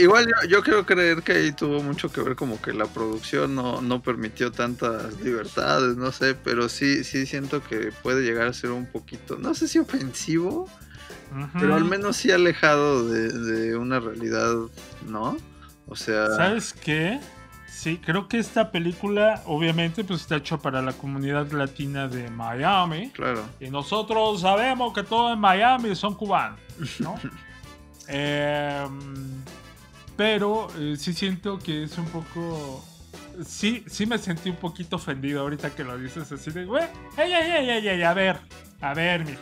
Igual 0.00 0.26
yo, 0.26 0.48
yo 0.48 0.62
quiero 0.62 0.86
creer 0.86 1.22
que 1.22 1.32
ahí 1.32 1.52
tuvo 1.52 1.82
mucho 1.82 2.10
que 2.10 2.20
ver 2.20 2.36
como 2.36 2.62
que 2.62 2.72
la 2.72 2.86
producción 2.86 3.56
no, 3.56 3.82
no 3.82 4.02
permitió 4.02 4.52
tantas 4.52 5.20
libertades, 5.20 5.96
no 5.96 6.12
sé, 6.12 6.34
pero 6.34 6.68
sí, 6.68 7.02
sí 7.02 7.26
siento 7.26 7.62
que 7.62 7.90
puede 8.02 8.22
llegar 8.22 8.46
a 8.46 8.52
ser 8.52 8.70
un 8.70 8.86
poquito, 8.86 9.36
no 9.36 9.52
sé 9.52 9.66
si 9.66 9.80
ofensivo, 9.80 10.68
pero 11.58 11.74
al 11.74 11.84
menos 11.84 12.16
sí 12.16 12.30
alejado 12.30 13.08
de, 13.08 13.28
de 13.28 13.76
una 13.76 14.00
realidad, 14.00 14.54
¿no? 15.08 15.36
O 15.86 15.96
sea, 15.96 16.28
¿Sabes 16.36 16.72
qué? 16.72 17.20
Sí, 17.66 17.98
creo 18.02 18.28
que 18.28 18.38
esta 18.38 18.70
película, 18.70 19.42
obviamente, 19.46 20.04
pues 20.04 20.22
está 20.22 20.36
hecha 20.36 20.56
para 20.56 20.80
la 20.80 20.92
comunidad 20.94 21.50
latina 21.52 22.08
de 22.08 22.30
Miami. 22.30 23.10
claro. 23.10 23.44
Y 23.60 23.68
nosotros 23.68 24.40
sabemos 24.40 24.94
que 24.94 25.02
todo 25.02 25.32
en 25.32 25.38
Miami 25.40 25.94
son 25.94 26.14
cubanos, 26.14 26.58
¿no? 27.00 27.14
Em, 28.06 29.42
pero 30.16 30.68
eh, 30.78 30.94
sí 30.98 31.14
siento 31.14 31.58
que 31.58 31.84
es 31.84 31.96
un 31.96 32.04
poco. 32.06 32.84
Sí, 33.46 33.82
sí 33.86 34.04
me 34.06 34.18
sentí 34.18 34.50
un 34.50 34.56
poquito 34.56 34.96
ofendido 34.96 35.40
ahorita 35.40 35.70
que 35.70 35.84
lo 35.84 35.96
dices 35.98 36.30
así 36.30 36.50
de, 36.50 36.66
güey, 36.66 36.84
ey, 37.16 37.32
ey, 37.32 37.50
ey, 37.50 37.70
ey, 37.70 37.88
ey, 37.88 38.02
a 38.02 38.12
ver, 38.14 38.40
a 38.80 38.92
ver, 38.94 39.24
mijo. 39.24 39.40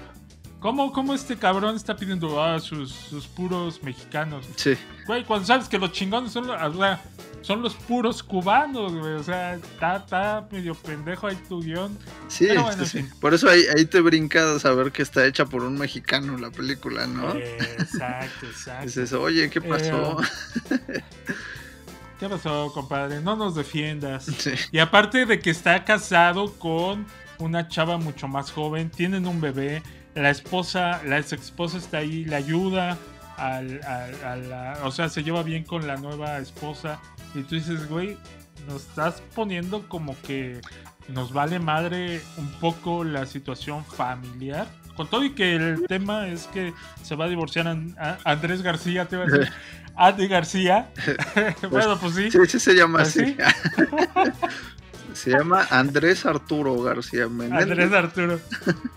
¿Cómo, 0.62 0.92
¿Cómo 0.92 1.12
este 1.12 1.36
cabrón 1.36 1.74
está 1.76 1.96
pidiendo 1.96 2.42
a 2.42 2.60
sus, 2.60 2.92
sus 2.92 3.26
puros 3.26 3.82
mexicanos? 3.82 4.46
Sí, 4.56 4.74
Güey, 5.06 5.24
cuando 5.24 5.44
sabes 5.44 5.68
que 5.68 5.76
los 5.76 5.90
chingones 5.90 6.30
son, 6.30 6.46
los- 6.46 6.62
o 6.62 6.78
sea, 6.78 7.02
son 7.40 7.60
los 7.62 7.74
puros 7.74 8.22
cubanos, 8.22 8.94
güey. 8.94 9.14
O 9.14 9.22
sea, 9.24 9.54
está, 9.56 9.96
está 9.96 10.46
medio 10.52 10.74
pendejo 10.76 11.26
ahí 11.26 11.36
tu 11.48 11.60
guion. 11.60 11.98
sí, 12.28 12.46
Pero 12.48 12.62
bueno, 12.62 12.84
sí, 12.86 13.00
sí. 13.02 13.08
Por 13.20 13.34
eso 13.34 13.48
ahí, 13.50 13.64
ahí 13.76 13.84
te 13.86 14.00
brinca 14.00 14.56
saber 14.60 14.92
que 14.92 15.02
está 15.02 15.26
hecha 15.26 15.44
por 15.46 15.64
un 15.64 15.76
mexicano 15.76 16.38
la 16.38 16.52
película, 16.52 17.08
¿no? 17.08 17.34
Eh, 17.34 17.58
exacto, 17.80 18.46
exacto. 18.46 18.86
Es 18.86 18.96
eso, 18.96 19.20
oye, 19.20 19.50
¿qué 19.50 19.60
pasó? 19.60 20.16
¿Qué 22.20 22.28
pasó, 22.28 22.70
compadre? 22.72 23.20
No 23.20 23.34
nos 23.34 23.56
defiendas. 23.56 24.26
Sí. 24.38 24.52
Y 24.70 24.78
aparte 24.78 25.26
de 25.26 25.40
que 25.40 25.50
está 25.50 25.84
casado 25.84 26.52
con 26.54 27.04
una 27.38 27.66
chava 27.66 27.98
mucho 27.98 28.28
más 28.28 28.52
joven, 28.52 28.90
tienen 28.90 29.26
un 29.26 29.40
bebé, 29.40 29.82
la 30.14 30.30
esposa, 30.30 31.00
la 31.04 31.18
ex 31.18 31.32
esposa 31.32 31.78
está 31.78 31.98
ahí, 31.98 32.24
le 32.24 32.36
ayuda, 32.36 32.98
al, 33.36 33.80
al- 33.84 34.24
a 34.24 34.36
la- 34.36 34.78
o 34.84 34.90
sea, 34.90 35.08
se 35.08 35.22
lleva 35.22 35.42
bien 35.42 35.64
con 35.64 35.86
la 35.86 35.96
nueva 35.96 36.38
esposa. 36.38 37.00
Y 37.34 37.42
tú 37.42 37.54
dices, 37.54 37.88
güey, 37.88 38.16
nos 38.68 38.82
estás 38.82 39.22
poniendo 39.34 39.88
como 39.88 40.16
que 40.22 40.60
nos 41.08 41.32
vale 41.32 41.58
madre 41.58 42.20
un 42.36 42.48
poco 42.60 43.04
la 43.04 43.26
situación 43.26 43.84
familiar. 43.84 44.66
Con 44.96 45.08
todo 45.08 45.24
y 45.24 45.30
que 45.30 45.56
el 45.56 45.86
tema 45.88 46.28
es 46.28 46.46
que 46.48 46.74
se 47.02 47.16
va 47.16 47.24
a 47.24 47.28
divorciar 47.28 47.66
a- 47.66 48.18
Andrés 48.24 48.60
García, 48.62 49.06
te 49.06 49.16
va 49.16 49.24
a 49.24 49.26
decir. 49.26 49.52
Andy 49.96 50.26
García. 50.28 50.90
bueno, 51.70 51.98
pues 51.98 52.14
sí. 52.14 52.30
Sí, 52.30 52.38
sí 52.48 52.58
se 52.60 52.74
llama 52.74 53.00
¿Ah, 53.00 53.02
así. 53.02 53.36
se 55.14 55.30
llama 55.30 55.66
Andrés 55.70 56.26
Arturo 56.26 56.80
García 56.82 57.28
Menéndez. 57.28 57.62
Andrés 57.62 57.92
Arturo. 57.92 58.40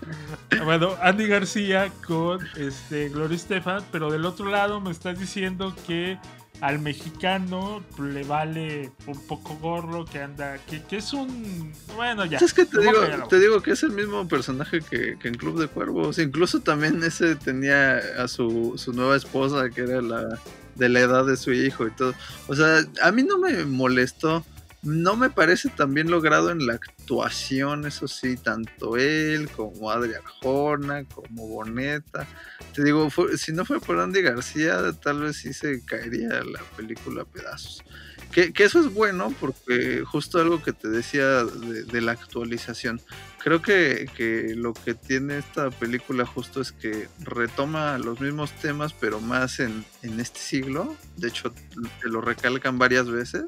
bueno, 0.64 0.96
Andy 1.02 1.26
García 1.26 1.92
con 2.06 2.40
este 2.56 3.08
Gloria 3.08 3.36
Estefan, 3.36 3.84
pero 3.92 4.10
del 4.10 4.24
otro 4.24 4.46
lado 4.46 4.80
me 4.80 4.90
estás 4.90 5.18
diciendo 5.18 5.74
que 5.86 6.18
al 6.60 6.78
mexicano 6.78 7.84
le 8.00 8.24
vale 8.24 8.90
un 9.06 9.26
poco 9.26 9.56
gorro, 9.56 10.04
que 10.06 10.22
anda, 10.22 10.56
que, 10.66 10.82
que 10.82 10.96
es 10.98 11.12
un... 11.12 11.72
Bueno, 11.94 12.24
ya. 12.24 12.38
Es 12.38 12.54
que 12.54 12.64
te 12.64 12.80
digo, 12.80 13.00
te 13.28 13.38
digo 13.38 13.60
que 13.60 13.72
es 13.72 13.82
el 13.82 13.90
mismo 13.90 14.26
personaje 14.26 14.80
que, 14.80 15.18
que 15.18 15.28
en 15.28 15.34
Club 15.34 15.60
de 15.60 15.68
Cuervos. 15.68 16.18
Incluso 16.18 16.60
también 16.60 17.02
ese 17.02 17.36
tenía 17.36 17.98
a 18.18 18.26
su, 18.26 18.74
su 18.76 18.92
nueva 18.92 19.16
esposa, 19.16 19.68
que 19.68 19.82
era 19.82 20.00
la 20.00 20.40
de 20.76 20.88
la 20.88 21.00
edad 21.00 21.26
de 21.26 21.36
su 21.36 21.52
hijo 21.52 21.86
y 21.86 21.90
todo. 21.90 22.14
O 22.46 22.54
sea, 22.54 22.84
a 23.02 23.12
mí 23.12 23.22
no 23.22 23.38
me 23.38 23.64
molestó. 23.64 24.44
No 24.86 25.16
me 25.16 25.30
parece 25.30 25.68
tan 25.68 25.94
bien 25.94 26.12
logrado 26.12 26.52
en 26.52 26.64
la 26.64 26.74
actuación, 26.74 27.86
eso 27.86 28.06
sí, 28.06 28.36
tanto 28.36 28.96
él 28.96 29.50
como 29.50 29.90
Adri 29.90 30.14
Arjona, 30.14 31.02
como 31.04 31.48
Boneta. 31.48 32.24
Te 32.72 32.84
digo, 32.84 33.08
si 33.36 33.50
no 33.50 33.64
fue 33.64 33.80
por 33.80 33.98
Andy 33.98 34.22
García, 34.22 34.92
tal 35.02 35.22
vez 35.22 35.38
sí 35.38 35.52
se 35.52 35.84
caería 35.84 36.28
la 36.44 36.60
película 36.76 37.22
a 37.22 37.24
pedazos. 37.24 37.82
Que, 38.30 38.52
eso 38.58 38.78
es 38.78 38.94
bueno 38.94 39.34
porque 39.40 40.04
justo 40.06 40.38
algo 40.38 40.62
que 40.62 40.72
te 40.72 40.88
decía 40.88 41.42
de, 41.42 41.82
de 41.82 42.00
la 42.00 42.12
actualización. 42.12 43.00
Creo 43.42 43.62
que, 43.62 44.08
que 44.16 44.54
lo 44.54 44.72
que 44.72 44.94
tiene 44.94 45.38
esta 45.38 45.70
película 45.70 46.24
justo 46.26 46.60
es 46.60 46.70
que 46.70 47.08
retoma 47.18 47.98
los 47.98 48.20
mismos 48.20 48.52
temas 48.52 48.92
pero 48.92 49.20
más 49.20 49.58
en, 49.58 49.84
en 50.02 50.20
este 50.20 50.38
siglo. 50.38 50.96
De 51.16 51.26
hecho, 51.26 51.52
te 51.52 52.08
lo 52.08 52.20
recalcan 52.20 52.78
varias 52.78 53.10
veces. 53.10 53.44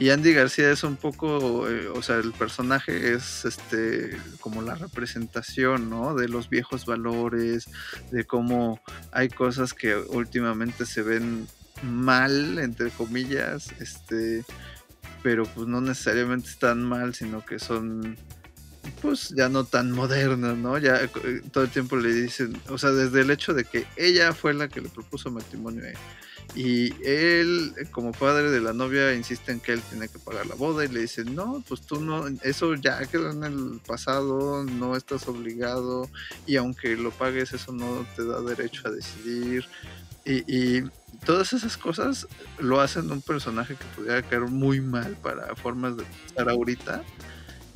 Y 0.00 0.08
Andy 0.08 0.32
García 0.32 0.70
es 0.70 0.82
un 0.82 0.96
poco, 0.96 1.68
eh, 1.68 1.88
o 1.88 2.00
sea, 2.00 2.16
el 2.16 2.32
personaje 2.32 3.12
es 3.12 3.44
este 3.44 4.16
como 4.40 4.62
la 4.62 4.74
representación, 4.74 5.90
¿no? 5.90 6.14
De 6.14 6.26
los 6.26 6.48
viejos 6.48 6.86
valores, 6.86 7.68
de 8.10 8.24
cómo 8.24 8.80
hay 9.12 9.28
cosas 9.28 9.74
que 9.74 9.94
últimamente 9.96 10.86
se 10.86 11.02
ven 11.02 11.46
mal, 11.82 12.58
entre 12.58 12.88
comillas, 12.88 13.72
este, 13.78 14.42
pero 15.22 15.44
pues 15.44 15.66
no 15.66 15.82
necesariamente 15.82 16.48
están 16.48 16.82
mal, 16.82 17.14
sino 17.14 17.44
que 17.44 17.58
son 17.58 18.16
pues 19.02 19.34
ya 19.36 19.50
no 19.50 19.64
tan 19.64 19.92
modernas, 19.92 20.56
¿no? 20.56 20.78
Ya 20.78 20.96
eh, 20.96 21.42
todo 21.52 21.64
el 21.64 21.70
tiempo 21.70 21.96
le 21.96 22.14
dicen, 22.14 22.58
o 22.70 22.78
sea, 22.78 22.88
desde 22.92 23.20
el 23.20 23.30
hecho 23.30 23.52
de 23.52 23.64
que 23.64 23.86
ella 23.96 24.32
fue 24.32 24.54
la 24.54 24.68
que 24.68 24.80
le 24.80 24.88
propuso 24.88 25.30
matrimonio 25.30 25.84
a 25.84 25.88
él. 25.88 25.98
Y 26.54 26.92
él, 27.06 27.74
eh, 27.78 27.86
como 27.90 28.12
padre 28.12 28.50
de 28.50 28.60
la 28.60 28.72
novia, 28.72 29.14
insiste 29.14 29.52
en 29.52 29.60
que 29.60 29.72
él 29.72 29.82
tiene 29.82 30.08
que 30.08 30.18
pagar 30.18 30.46
la 30.46 30.56
boda 30.56 30.84
y 30.84 30.88
le 30.88 31.00
dicen, 31.00 31.34
no, 31.34 31.62
pues 31.68 31.82
tú 31.82 32.00
no, 32.00 32.26
eso 32.42 32.74
ya 32.74 33.04
quedó 33.06 33.30
en 33.30 33.44
el 33.44 33.80
pasado, 33.86 34.64
no 34.64 34.96
estás 34.96 35.28
obligado 35.28 36.08
y 36.46 36.56
aunque 36.56 36.96
lo 36.96 37.10
pagues, 37.12 37.52
eso 37.52 37.72
no 37.72 38.04
te 38.16 38.24
da 38.24 38.40
derecho 38.40 38.88
a 38.88 38.90
decidir. 38.90 39.64
Y, 40.24 40.44
y 40.52 40.84
todas 41.24 41.52
esas 41.52 41.76
cosas 41.76 42.26
lo 42.58 42.80
hacen 42.80 43.10
un 43.10 43.22
personaje 43.22 43.76
que 43.76 43.84
pudiera 43.96 44.22
caer 44.22 44.42
muy 44.42 44.80
mal 44.80 45.16
para 45.22 45.54
formas 45.54 45.96
de 45.96 46.04
pensar 46.04 46.48
ahorita. 46.48 47.02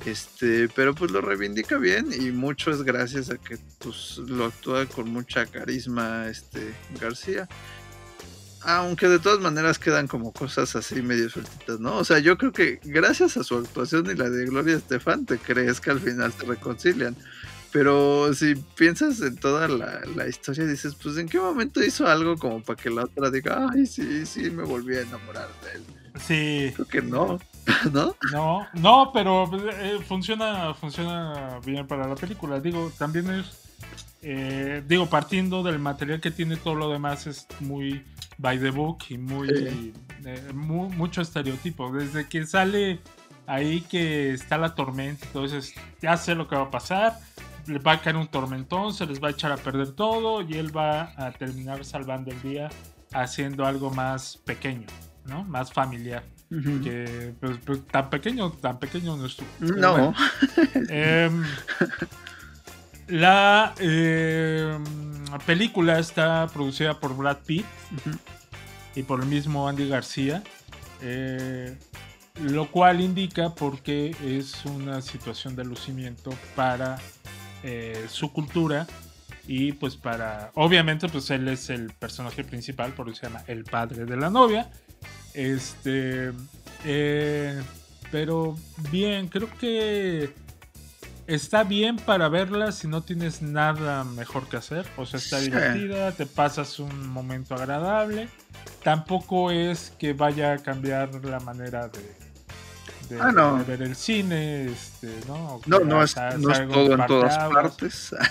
Este, 0.05 0.69
pero 0.69 0.95
pues 0.95 1.11
lo 1.11 1.23
reivindica 1.23 1.79
bien 1.79 2.09
y 2.13 2.31
mucho 2.31 2.71
es 2.71 2.83
gracias 2.83 3.31
a 3.31 3.39
que 3.39 3.57
pues 3.79 4.19
lo 4.19 4.45
actúa 4.45 4.85
con 4.85 5.09
mucha 5.11 5.47
carisma 5.47 6.27
este 6.29 6.75
García. 7.01 7.49
Aunque 8.65 9.09
de 9.09 9.19
todas 9.19 9.41
maneras 9.41 9.79
quedan 9.79 10.07
como 10.07 10.33
cosas 10.33 10.75
así 10.77 11.03
medio 11.03 11.29
sueltitas, 11.29 11.81
¿no? 11.81 11.99
O 11.99 12.05
sea, 12.05 12.19
yo 12.19 12.39
creo 12.39 12.53
que 12.53 12.81
gracias 12.85 13.37
a 13.37 13.45
su 13.45 13.57
actuación 13.57 14.07
y 14.11 14.15
la 14.15 14.31
de 14.31 14.47
Gloria 14.47 14.77
Estefan, 14.77 15.27
te 15.27 15.39
crees 15.39 15.81
que 15.81 15.91
al 15.91 16.01
final 16.01 16.33
se 16.33 16.47
reconcilian. 16.47 17.17
Pero 17.73 18.33
si 18.35 18.55
piensas 18.55 19.21
en 19.21 19.37
toda 19.37 19.67
la, 19.67 20.01
la 20.15 20.29
historia, 20.29 20.65
dices, 20.65 20.95
pues 20.95 21.17
en 21.19 21.29
qué 21.29 21.41
momento 21.41 21.83
hizo 21.83 22.07
algo 22.07 22.37
como 22.37 22.63
para 22.63 22.81
que 22.81 22.89
la 22.89 23.03
otra 23.03 23.31
diga, 23.31 23.69
ay, 23.73 23.87
sí, 23.87 24.25
sí, 24.25 24.49
me 24.51 24.63
volví 24.63 24.95
a 24.97 25.01
enamorar 25.01 25.49
de 25.65 25.73
él. 25.73 25.85
Sí. 26.21 26.73
Creo 26.75 26.87
que 26.87 27.03
no, 27.03 27.41
¿no? 27.93 28.15
No, 28.33 28.67
no, 28.75 29.11
pero 29.13 29.51
eh, 29.71 29.99
funciona, 30.07 30.73
funciona 30.75 31.59
bien 31.65 31.87
para 31.87 32.07
la 32.07 32.15
película. 32.15 32.61
Digo, 32.61 32.93
también 32.97 33.29
es, 33.31 33.47
eh, 34.25 34.83
digo, 34.89 35.07
partiendo 35.07 35.63
del 35.63 35.79
material 35.79 36.21
que 36.21 36.31
tiene 36.31 36.57
todo 36.57 36.75
lo 36.75 36.91
demás 36.91 37.27
es 37.27 37.47
muy 37.61 38.03
by 38.39 38.59
the 38.59 38.71
book 38.71 38.99
y 39.11 39.19
muy, 39.19 39.49
Sí. 39.49 39.93
eh, 40.25 40.51
mu- 40.55 40.89
mucho 40.91 41.21
estereotipo. 41.23 41.93
Desde 41.93 42.27
que 42.29 42.47
sale 42.47 43.01
ahí 43.47 43.83
que 43.83 44.33
está 44.33 44.57
la 44.59 44.75
tormenta, 44.75 45.27
entonces 45.27 45.75
ya 46.01 46.17
sé 46.17 46.35
lo 46.35 46.49
que 46.49 46.57
va 46.57 46.63
a 46.63 46.71
pasar. 46.71 47.19
Le 47.67 47.79
va 47.79 47.93
a 47.93 48.01
caer 48.01 48.17
un 48.17 48.27
tormentón, 48.29 48.93
se 48.93 49.07
les 49.07 49.23
va 49.23 49.29
a 49.29 49.31
echar 49.31 49.53
a 49.53 49.57
perder 49.57 49.93
todo 49.93 50.43
y 50.43 50.55
él 50.55 50.77
va 50.77 51.13
a 51.17 51.31
terminar 51.33 51.85
salvando 51.85 52.31
el 52.31 52.41
día 52.43 52.69
haciendo 53.13 53.65
algo 53.65 53.91
más 53.91 54.37
pequeño, 54.45 54.87
¿no? 55.27 55.45
Más 55.45 55.73
familiar. 55.73 56.25
Que 56.51 57.35
pues, 57.41 57.59
pues, 57.65 57.85
tan 57.89 58.11
pequeño, 58.11 58.53
tan 58.53 58.79
pequeño 58.79 59.17
no. 59.17 59.27
Pero 59.59 59.77
No. 59.77 59.93
bueno. 59.93 60.15
Em, 60.89 61.43
la 63.09 63.75
em, 63.79 64.83
película 65.47 65.99
está 65.99 66.47
producida 66.53 66.99
por 66.99 67.17
Brad 67.17 67.39
Pitt 67.45 67.67
y 68.95 69.03
por 69.03 69.21
el 69.21 69.27
mismo 69.27 69.69
Andy 69.69 69.89
García, 69.89 70.43
eh, 71.03 71.77
lo 72.41 72.71
cual 72.71 73.01
indica 73.01 73.55
porque 73.55 74.17
es 74.25 74.65
una 74.65 75.03
situación 75.03 75.55
de 75.57 75.65
lucimiento 75.65 76.33
para 76.55 76.99
eh, 77.63 78.07
su 78.09 78.33
cultura 78.33 78.87
y 79.47 79.73
pues 79.73 79.97
para, 79.97 80.51
obviamente 80.55 81.09
pues 81.09 81.31
él 81.31 81.49
es 81.49 81.69
el 81.71 81.93
personaje 81.93 82.45
principal, 82.45 82.93
por 82.93 83.09
eso 83.09 83.21
se 83.21 83.27
llama 83.27 83.45
el 83.47 83.65
padre 83.65 84.07
de 84.07 84.17
la 84.17 84.31
novia, 84.31 84.71
este, 85.35 86.33
eh, 86.85 87.63
pero 88.11 88.57
bien, 88.91 89.29
creo 89.29 89.51
que 89.59 90.33
está 91.27 91.65
bien 91.65 91.97
para 91.97 92.29
verla 92.29 92.73
si 92.73 92.87
no 92.89 93.03
tienes 93.03 93.43
nada 93.43 94.05
mejor 94.05 94.49
que 94.49 94.57
hacer. 94.57 94.87
O 94.97 95.07
sea, 95.07 95.19
está 95.19 95.39
divertida, 95.41 96.13
te 96.13 96.27
pasas 96.27 96.79
un 96.79 97.09
momento 97.09 97.55
agradable. 97.55 98.29
Tampoco 98.83 99.51
es 99.51 99.93
que 99.99 100.13
vaya 100.13 100.53
a 100.55 100.59
cambiar 100.59 101.15
la 101.25 101.41
manera 101.41 101.89
de, 101.89 102.01
de- 103.09 103.21
Ah, 103.21 103.33
no. 103.33 103.57
de 103.59 103.65
ver 103.65 103.83
el 103.83 103.97
cine, 103.97 104.67
este, 104.67 105.09
¿no? 105.27 105.35
O 105.57 105.61
No, 105.67 105.81
no 105.81 106.03
es, 106.03 106.15
no 106.39 106.51
es 106.53 106.69
todo 106.69 106.93
en 106.95 107.07
todas 107.07 107.37
partes. 107.53 108.15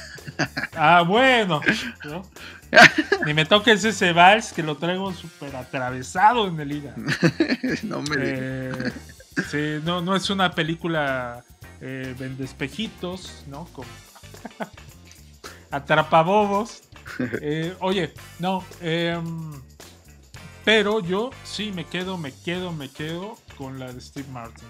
Ah, 0.75 1.03
bueno. 1.03 1.61
¿no? 2.05 2.23
Ni 3.25 3.33
me 3.35 3.45
toques 3.45 3.83
ese 3.85 4.13
vals 4.13 4.51
que 4.51 4.63
lo 4.63 4.77
traigo 4.77 5.13
súper 5.13 5.55
atravesado 5.55 6.47
en 6.47 6.59
el 6.59 6.71
hígado. 6.71 6.95
no 7.83 8.01
me 8.01 8.15
digas. 8.17 8.31
Eh, 8.31 8.91
sí, 9.51 9.85
no, 9.85 10.01
no 10.01 10.15
es 10.15 10.29
una 10.31 10.51
película 10.55 11.43
eh, 11.85 12.15
vende 12.17 12.45
espejitos, 12.45 13.43
¿no? 13.47 13.65
Como 13.73 13.87
atrapabobos. 15.71 16.83
Eh, 17.41 17.75
oye, 17.81 18.13
no, 18.39 18.63
em, 18.81 19.51
pero 20.63 21.01
yo 21.01 21.29
sí 21.43 21.71
me 21.73 21.85
quedo, 21.85 22.17
me 22.17 22.31
quedo, 22.31 22.71
me 22.71 22.89
quedo 22.89 23.37
con 23.57 23.77
la 23.77 23.91
de 23.91 23.99
Steve 23.99 24.27
Martin. 24.31 24.67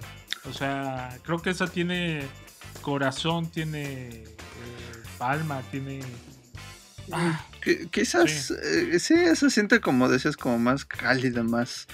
O 0.49 0.51
sea, 0.51 1.15
creo 1.23 1.39
que 1.39 1.51
esa 1.51 1.67
tiene 1.67 2.27
corazón, 2.81 3.45
tiene 3.49 4.07
eh, 4.09 4.25
alma, 5.19 5.61
tiene... 5.71 6.01
Ah, 7.11 7.45
quizás, 7.91 8.29
Sí. 8.47 8.53
eh, 8.61 8.99
sí, 8.99 9.15
se 9.35 9.49
siente 9.51 9.79
como 9.79 10.09
decías, 10.09 10.35
como 10.35 10.57
más 10.57 10.83
cálida, 10.83 11.43
más 11.43 11.87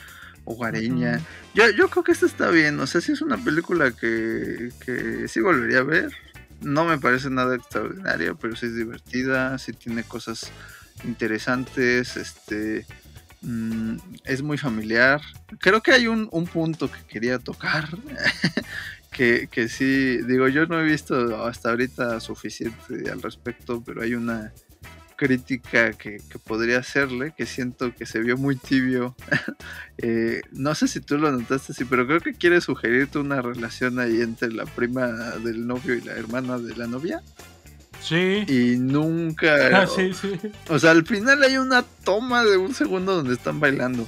Ujú. 1.17 1.25
yo, 1.53 1.69
yo 1.71 1.89
creo 1.89 2.03
que 2.03 2.12
esta 2.12 2.25
está 2.25 2.49
bien, 2.49 2.79
o 2.79 2.88
sea, 2.88 3.01
sí 3.01 3.12
es 3.12 3.21
una 3.21 3.38
película 3.38 3.91
que, 3.91 4.69
que 4.83 5.27
sí 5.27 5.39
volvería 5.41 5.79
a 5.79 5.83
ver. 5.83 6.12
No 6.62 6.83
me 6.85 6.97
parece 6.97 7.29
nada 7.29 7.55
extraordinaria, 7.55 8.33
pero 8.33 8.55
sí 8.55 8.65
es 8.65 8.75
divertida, 8.75 9.57
sí 9.57 9.71
tiene 9.73 10.03
cosas 10.03 10.51
interesantes, 11.05 12.17
este 12.17 12.85
mm, 13.41 13.95
es 14.25 14.41
muy 14.41 14.57
familiar. 14.57 15.21
Creo 15.59 15.81
que 15.81 15.91
hay 15.93 16.07
un, 16.07 16.27
un 16.31 16.47
punto 16.47 16.91
que 16.91 16.99
quería 17.07 17.39
tocar, 17.39 17.88
que, 19.12 19.47
que 19.51 19.69
sí, 19.69 20.17
digo, 20.23 20.47
yo 20.47 20.65
no 20.65 20.79
he 20.79 20.83
visto 20.83 21.45
hasta 21.45 21.69
ahorita 21.69 22.19
suficiente 22.19 23.09
al 23.09 23.21
respecto, 23.21 23.81
pero 23.85 24.01
hay 24.01 24.15
una 24.15 24.51
crítica 25.19 25.91
que, 25.91 26.21
que 26.29 26.39
podría 26.39 26.79
hacerle, 26.79 27.34
que 27.38 27.45
siento 27.45 27.93
que 27.93 28.05
se 28.05 28.19
vio 28.21 28.38
muy 28.38 28.55
tibio. 28.55 29.15
Eh, 30.01 30.39
no 30.53 30.73
sé 30.75 30.88
si 30.88 31.01
tú 31.01 31.17
lo 31.17 31.29
notaste 31.29 31.73
así, 31.73 31.84
pero 31.84 32.08
creo 32.08 32.21
que 32.21 32.34
quiere 32.34 32.62
sugerirte 32.62 33.19
una 33.19 33.41
relación 33.41 33.99
ahí 33.99 34.21
entre 34.21 34.49
la 34.49 34.63
prima 34.65 35.08
del 35.43 35.67
novio 35.67 35.93
y 35.93 35.99
la 35.99 36.13
hermana 36.13 36.58
de 36.58 36.73
la 36.77 36.88
novia. 36.88 37.21
sí. 38.01 38.45
Y 38.47 38.77
nunca... 38.79 39.82
Ah, 39.84 39.88
sí, 39.88 40.13
sí. 40.13 40.39
O 40.69 40.79
sea, 40.79 40.91
al 40.91 41.05
final 41.05 41.43
hay 41.43 41.58
una 41.58 41.84
toma 42.05 42.45
de 42.45 42.55
un 42.55 42.73
segundo 42.73 43.13
donde 43.17 43.34
están 43.34 43.60
bailando. 43.60 44.08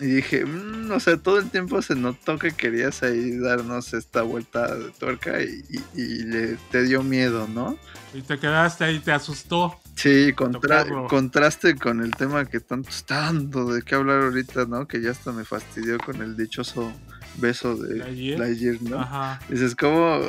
Y 0.00 0.06
dije, 0.06 0.46
"Mm", 0.46 0.92
o 0.92 1.00
sea, 1.00 1.18
todo 1.18 1.38
el 1.40 1.50
tiempo 1.50 1.82
se 1.82 1.94
notó 1.94 2.38
que 2.38 2.52
querías 2.52 3.02
ahí 3.02 3.36
darnos 3.36 3.92
esta 3.92 4.22
vuelta 4.22 4.74
de 4.76 4.90
tuerca 4.92 5.42
y, 5.42 5.62
y- 5.68 6.00
y 6.00 6.22
le, 6.22 6.56
te 6.70 6.84
dio 6.84 7.02
miedo, 7.02 7.46
¿no? 7.48 7.76
Y 8.14 8.22
te 8.22 8.38
quedaste 8.38 8.84
ahí, 8.84 8.98
te 9.00 9.12
asustó. 9.12 9.78
Sí, 9.98 10.32
contra- 10.32 10.86
contraste 11.08 11.74
con 11.76 12.00
el 12.00 12.12
tema 12.12 12.44
que 12.44 12.60
tanto 12.60 12.88
está 12.88 13.22
dando 13.22 13.72
de 13.72 13.82
qué 13.82 13.96
hablar 13.96 14.22
ahorita, 14.22 14.64
¿no? 14.66 14.86
Que 14.86 15.00
ya 15.02 15.10
hasta 15.10 15.32
me 15.32 15.44
fastidió 15.44 15.98
con 15.98 16.22
el 16.22 16.36
dichoso 16.36 16.92
beso 17.38 17.76
de 17.76 17.96
Lightyear. 17.98 18.38
Lightyear, 18.38 18.82
¿no? 18.82 19.00
Ajá. 19.00 19.40
Dices, 19.48 19.74
como 19.74 20.20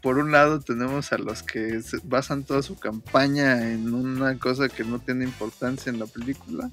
por 0.00 0.16
un 0.16 0.32
lado 0.32 0.60
tenemos 0.60 1.12
a 1.12 1.18
los 1.18 1.42
que 1.42 1.78
basan 2.04 2.42
toda 2.44 2.62
su 2.62 2.78
campaña 2.78 3.70
en 3.70 3.92
una 3.92 4.38
cosa 4.38 4.70
que 4.70 4.82
no 4.84 4.98
tiene 4.98 5.24
importancia 5.24 5.90
en 5.90 5.98
la 5.98 6.06
película, 6.06 6.70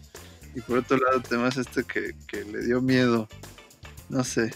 y 0.55 0.61
por 0.61 0.77
otro 0.77 0.95
lado 0.97 1.19
tenemos 1.21 1.57
este 1.57 1.83
que, 1.83 2.15
que 2.25 2.45
le 2.45 2.65
dio 2.65 2.81
miedo, 2.81 3.27
no 4.07 4.23
sé. 4.23 4.53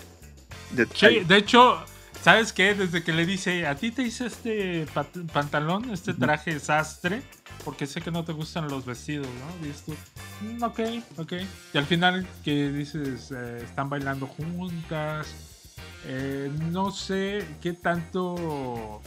Sí, 0.95 1.19
de 1.27 1.35
hecho, 1.37 1.83
¿sabes 2.21 2.53
qué? 2.53 2.75
Desde 2.75 3.03
que 3.03 3.11
le 3.11 3.25
dice, 3.25 3.67
a 3.67 3.75
ti 3.75 3.91
te 3.91 4.03
hice 4.03 4.27
este 4.27 4.85
pantalón, 5.33 5.89
este 5.89 6.13
traje 6.13 6.59
sastre, 6.59 7.21
porque 7.69 7.85
sé 7.85 8.01
que 8.01 8.09
no 8.09 8.23
te 8.23 8.33
gustan 8.33 8.67
los 8.67 8.83
vestidos, 8.83 9.27
¿no? 9.27 9.63
Dices 9.63 9.83
tú, 9.85 9.95
"Mm, 10.41 10.63
ok, 10.63 10.79
ok. 11.17 11.33
Y 11.71 11.77
al 11.77 11.85
final 11.85 12.25
que 12.43 12.71
dices, 12.71 13.29
eh, 13.31 13.61
están 13.63 13.91
bailando 13.91 14.25
juntas, 14.25 15.27
eh, 16.07 16.51
no 16.71 16.89
sé 16.89 17.45
qué 17.61 17.73
tanto, 17.73 19.03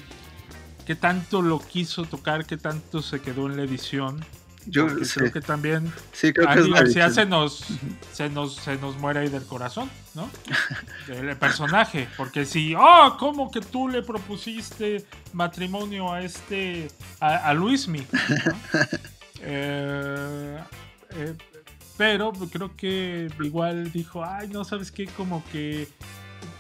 qué 0.87 0.94
tanto 0.94 1.42
lo 1.42 1.59
quiso 1.59 2.05
tocar, 2.05 2.46
qué 2.46 2.57
tanto 2.57 3.03
se 3.03 3.20
quedó 3.20 3.46
en 3.51 3.57
la 3.57 3.64
edición. 3.64 4.25
Yo 4.66 4.88
sí, 5.05 5.14
creo 5.14 5.33
que 5.33 5.40
también 5.40 5.92
sí, 6.12 6.33
creo 6.33 6.48
que 6.48 6.61
es 6.61 6.68
García 6.68 7.11
se 7.11 7.27
nos, 7.27 7.64
se, 8.12 8.29
nos, 8.31 8.57
se 8.57 8.77
nos 8.77 8.96
muere 8.98 9.20
ahí 9.20 9.29
del 9.29 9.44
corazón, 9.44 9.90
¿no? 10.14 10.31
El 11.09 11.37
personaje. 11.37 12.09
Porque 12.16 12.44
si, 12.44 12.75
oh, 12.75 13.16
¿cómo 13.18 13.51
que 13.51 13.61
tú 13.61 13.88
le 13.88 14.03
propusiste 14.03 15.05
matrimonio 15.33 16.12
a 16.12 16.22
este, 16.22 16.88
a, 17.20 17.48
a 17.48 17.55
Luismi? 17.55 18.01
¿no? 18.01 18.88
Eh, 19.44 20.57
eh, 21.16 21.35
pero 21.96 22.33
creo 22.33 22.77
que 22.77 23.29
igual 23.40 23.90
dijo, 23.90 24.25
ay, 24.25 24.48
no, 24.48 24.64
¿sabes 24.64 24.92
qué? 24.92 25.07
Como 25.07 25.44
que 25.51 25.88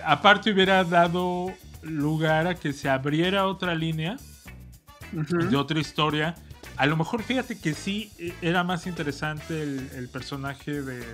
aparte 0.04 0.52
hubiera 0.52 0.84
dado 0.84 1.52
lugar 1.82 2.46
a 2.46 2.54
que 2.54 2.72
se 2.72 2.88
abriera 2.88 3.46
otra 3.46 3.74
línea 3.74 4.16
de 5.12 5.56
otra 5.56 5.80
historia. 5.80 6.34
A 6.76 6.86
lo 6.86 6.96
mejor 6.96 7.22
fíjate 7.22 7.58
que 7.58 7.74
sí 7.74 8.10
eh, 8.18 8.32
era 8.42 8.64
más 8.64 8.86
interesante 8.86 9.62
el, 9.62 9.88
el 9.94 10.08
personaje 10.08 10.82
de, 10.82 11.04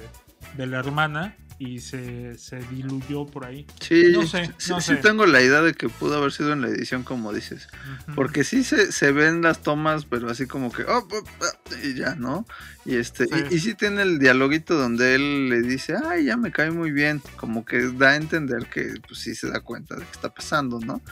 de 0.57 0.66
la 0.66 0.79
hermana 0.79 1.37
y 1.61 1.81
se, 1.81 2.38
se 2.38 2.59
diluyó 2.71 3.27
por 3.27 3.44
ahí. 3.44 3.66
Sí, 3.81 4.12
No 4.12 4.25
sé, 4.25 4.53
sí, 4.59 4.71
no 4.71 4.81
sí 4.81 4.94
sé. 4.94 4.97
tengo 4.99 5.27
la 5.27 5.42
idea 5.42 5.61
de 5.61 5.75
que 5.75 5.88
pudo 5.88 6.16
haber 6.16 6.31
sido 6.31 6.53
en 6.53 6.61
la 6.62 6.68
edición 6.68 7.03
como 7.03 7.33
dices. 7.33 7.66
Ujú. 8.05 8.14
Porque 8.14 8.44
sí 8.44 8.62
se, 8.62 8.92
se 8.92 9.11
ven 9.11 9.42
las 9.42 9.61
tomas, 9.64 10.05
pero 10.05 10.31
así 10.31 10.47
como 10.47 10.71
que, 10.71 10.85
oh, 10.85 11.09
oh, 11.11 11.25
oh, 11.40 11.75
y 11.85 11.94
ya, 11.94 12.14
¿no? 12.14 12.47
Y 12.85 12.94
este, 12.94 13.27
Sí. 13.27 13.35
y, 13.51 13.55
y 13.57 13.59
sí 13.59 13.75
tiene 13.75 14.03
el 14.03 14.21
dialoguito 14.21 14.75
donde 14.79 15.16
él 15.16 15.49
le 15.49 15.61
dice, 15.62 15.97
ay, 16.07 16.27
ya 16.27 16.37
me 16.37 16.53
cae 16.53 16.71
muy 16.71 16.92
bien, 16.92 17.21
como 17.37 17.64
que 17.64 17.90
da 17.92 18.11
a 18.11 18.16
entender 18.16 18.66
que 18.66 18.94
pues 19.09 19.18
sí 19.18 19.35
se 19.35 19.51
da 19.51 19.59
cuenta 19.61 19.97
de 19.97 20.05
que 20.05 20.12
está 20.12 20.33
pasando, 20.33 20.79
¿no? 20.79 21.03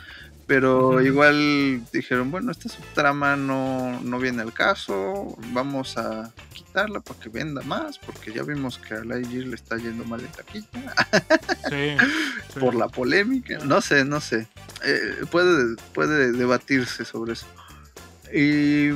Pero 0.47 1.01
igual 1.01 1.85
dijeron, 1.93 2.31
bueno, 2.31 2.53
esta 2.53 2.69
subtrama 2.69 3.35
no, 3.35 4.01
no 4.03 4.19
viene 4.21 4.43
al 4.43 4.53
caso, 4.53 5.37
vamos 5.53 5.99
a 5.99 6.33
quitarla 6.53 7.01
para 7.01 7.19
que 7.19 7.29
venda 7.29 7.63
más, 7.63 7.99
porque 7.99 8.33
ya 8.33 8.45
vimos 8.45 8.79
que 8.79 8.95
a 8.95 9.05
Lightyear 9.05 9.47
le 9.47 9.57
está 9.57 9.77
yendo 9.77 10.05
mal 10.05 10.21
en 10.21 10.29
taquilla 10.29 10.67
Sí, 11.69 11.97
sí. 12.55 12.61
por 12.61 12.77
la 12.77 12.87
polémica. 12.89 13.59
No 13.65 13.81
sé, 13.81 14.05
no 14.05 14.21
sé. 14.21 14.47
Eh, 14.85 15.25
puede, 15.33 15.75
puede 15.93 16.31
debatirse 16.31 17.05
sobre 17.05 17.33
eso. 17.33 17.47
Y... 18.33 18.91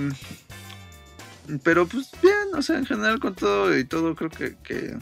Pero 1.65 1.85
pues 1.85 2.11
bien, 2.23 2.55
o 2.55 2.63
sea, 2.63 2.79
en 2.79 2.87
general 2.87 3.19
con 3.19 3.35
todo 3.35 3.77
y 3.77 3.85
todo 3.85 4.15
creo 4.15 4.31
que, 4.31 4.57
que 4.63 4.97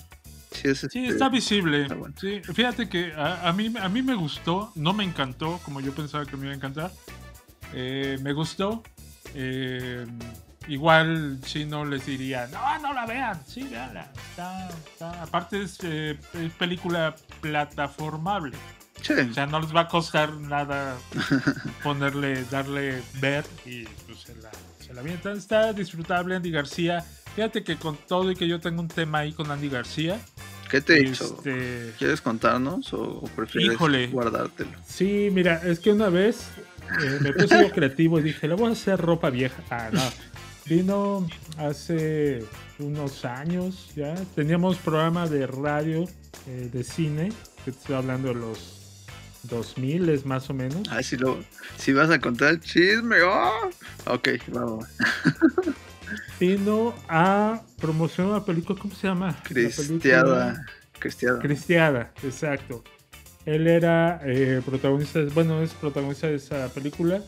sí 0.62 0.68
es... 0.68 0.78
Sí, 0.80 0.86
este, 0.86 1.06
está 1.08 1.28
visible. 1.28 1.82
está 1.82 1.94
bueno. 1.94 2.14
Sí, 2.20 2.40
fíjate 2.52 2.88
que 2.88 3.12
a, 3.14 3.48
a 3.48 3.52
mí, 3.52 3.72
a 3.80 3.88
mí 3.88 4.02
me 4.02 4.14
gustó, 4.14 4.72
no 4.74 4.92
me 4.92 5.04
encantó 5.04 5.58
como 5.64 5.80
yo 5.80 5.92
pensaba 5.94 6.24
que 6.26 6.36
me 6.36 6.44
iba 6.46 6.52
a 6.52 6.56
encantar. 6.56 6.90
Eh, 7.74 8.18
me 8.22 8.32
gustó. 8.32 8.82
Eh, 9.34 10.06
igual 10.68 11.38
si 11.44 11.64
no 11.64 11.84
les 11.84 12.04
diría, 12.06 12.46
no, 12.48 12.78
no 12.80 12.92
la 12.94 13.06
vean, 13.06 13.40
sí, 13.46 13.62
véanla. 13.62 14.10
Está, 14.30 14.68
está- 14.68 15.22
Aparte 15.22 15.62
es, 15.62 15.78
eh, 15.82 16.18
es 16.34 16.52
película 16.52 17.14
plataformable. 17.40 18.56
Sí. 19.02 19.12
O 19.12 19.32
sea, 19.32 19.46
no 19.46 19.60
les 19.60 19.74
va 19.74 19.82
a 19.82 19.88
costar 19.88 20.32
nada 20.34 20.96
ponerle, 21.84 22.42
darle 22.50 23.00
ver 23.20 23.44
y 23.64 23.84
pues 23.84 24.20
se 24.20 24.34
la, 24.36 24.50
se 24.84 24.92
la 24.92 25.00
avientan. 25.02 25.36
Está 25.36 25.72
disfrutable 25.72 26.34
Andy 26.36 26.50
García. 26.50 27.04
Fíjate 27.34 27.62
que 27.62 27.76
con 27.76 27.96
todo 27.96 28.30
y 28.30 28.34
que 28.36 28.48
yo 28.48 28.60
tengo 28.60 28.80
un 28.80 28.88
tema 28.88 29.18
ahí 29.18 29.32
con 29.32 29.50
Andy 29.50 29.68
García. 29.68 30.20
¿Qué 30.70 30.80
te 30.80 31.00
hizo? 31.02 31.24
este, 31.24 31.94
¿Quieres 31.98 32.20
contarnos 32.20 32.92
o, 32.92 33.02
o 33.02 33.24
prefieres 33.34 33.74
Híjole. 33.74 34.08
guardártelo? 34.08 34.70
Sí, 34.86 35.30
mira, 35.32 35.62
es 35.64 35.78
que 35.80 35.92
una 35.92 36.10
vez 36.10 36.48
eh, 37.02 37.18
me 37.22 37.32
puse 37.32 37.62
yo 37.62 37.70
creativo 37.72 38.18
y 38.18 38.22
dije, 38.22 38.48
le 38.48 38.54
voy 38.54 38.68
a 38.68 38.72
hacer 38.72 39.00
ropa 39.00 39.30
vieja. 39.30 39.62
Ah, 39.70 39.88
no. 39.92 40.02
Vino 40.66 41.26
hace 41.56 42.44
unos 42.78 43.24
años 43.24 43.90
ya. 43.96 44.14
Teníamos 44.34 44.76
programa 44.76 45.26
de 45.26 45.46
radio 45.46 46.04
eh, 46.46 46.68
de 46.70 46.84
cine, 46.84 47.30
que 47.64 47.70
te 47.72 47.78
estoy 47.78 47.94
hablando 47.96 48.28
de 48.28 48.34
los 48.34 48.74
2000 49.44 50.08
es 50.10 50.26
más 50.26 50.50
o 50.50 50.54
menos. 50.54 50.82
Ah, 50.90 51.02
si, 51.02 51.16
lo, 51.16 51.38
si 51.78 51.94
vas 51.94 52.10
a 52.10 52.18
contar 52.20 52.50
el 52.50 52.60
chisme. 52.60 53.22
¡oh! 53.22 53.70
Ok, 54.06 54.28
vamos. 54.48 54.84
Vino 56.40 56.94
a 57.08 57.62
promocionar 57.80 58.32
una 58.32 58.44
película, 58.44 58.78
¿cómo 58.80 58.94
se 58.94 59.08
llama? 59.08 59.42
La 59.54 59.72
Cristiada. 59.72 60.64
Cristiada. 60.98 61.38
Cristiada, 61.38 62.12
exacto. 62.22 62.84
Él 63.44 63.66
era 63.66 64.20
eh, 64.24 64.62
protagonista, 64.64 65.20
bueno, 65.34 65.62
es 65.62 65.74
protagonista 65.74 66.26
de 66.28 66.36
esa 66.36 66.68
película. 66.72 67.22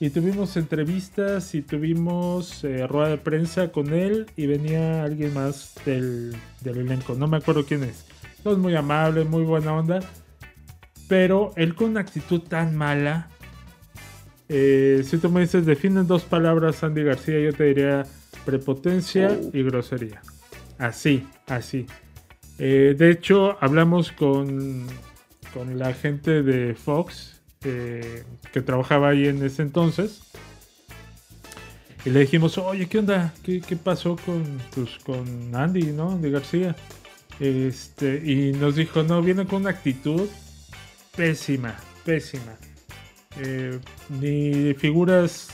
Y 0.00 0.10
tuvimos 0.10 0.56
entrevistas 0.56 1.54
y 1.54 1.62
tuvimos 1.62 2.64
eh, 2.64 2.86
rueda 2.86 3.08
de 3.10 3.18
prensa 3.18 3.72
con 3.72 3.92
él 3.94 4.26
y 4.36 4.46
venía 4.46 5.04
alguien 5.04 5.32
más 5.34 5.74
del, 5.84 6.36
del 6.60 6.78
elenco. 6.78 7.14
No 7.14 7.28
me 7.28 7.38
acuerdo 7.38 7.64
quién 7.66 7.84
es. 7.84 8.06
Todos 8.42 8.58
muy 8.58 8.74
amables, 8.76 9.26
muy 9.26 9.44
buena 9.44 9.72
onda. 9.74 10.00
Pero 11.08 11.52
él 11.56 11.74
con 11.74 11.90
una 11.90 12.00
actitud 12.00 12.42
tan 12.42 12.76
mala. 12.76 13.30
eh, 14.48 15.02
si 15.04 15.18
tú 15.18 15.30
me 15.30 15.40
dices, 15.42 15.66
define 15.66 16.02
dos 16.04 16.24
palabras 16.24 16.82
Andy 16.84 17.02
García, 17.04 17.40
yo 17.40 17.52
te 17.54 17.64
diría 17.64 18.04
prepotencia 18.44 19.28
Oh. 19.30 19.50
y 19.52 19.62
grosería. 19.62 20.22
Así, 20.78 21.26
así. 21.46 21.86
Eh, 22.58 22.94
de 22.96 23.10
hecho, 23.10 23.56
hablamos 23.60 24.12
con, 24.12 24.86
con 25.52 25.78
la 25.78 25.92
gente 25.94 26.42
de 26.42 26.74
Fox 26.74 27.40
eh, 27.64 28.24
que 28.52 28.60
trabajaba 28.60 29.10
ahí 29.10 29.26
en 29.28 29.42
ese 29.44 29.62
entonces. 29.62 30.22
Y 32.04 32.10
le 32.10 32.20
dijimos, 32.20 32.58
oye, 32.58 32.86
¿qué 32.86 32.98
onda? 32.98 33.32
¿Qué, 33.42 33.60
qué 33.62 33.76
pasó 33.76 34.16
con, 34.16 34.44
pues, 34.74 34.98
con 35.04 35.54
Andy, 35.54 35.92
¿no? 35.92 36.12
Andy 36.12 36.30
García. 36.30 36.76
Este, 37.40 38.22
y 38.24 38.52
nos 38.52 38.76
dijo, 38.76 39.02
no, 39.02 39.22
viene 39.22 39.46
con 39.46 39.62
una 39.62 39.70
actitud 39.70 40.28
pésima, 41.16 41.76
pésima. 42.04 42.56
Eh, 43.40 43.80
ni 44.20 44.74
figuras 44.74 45.48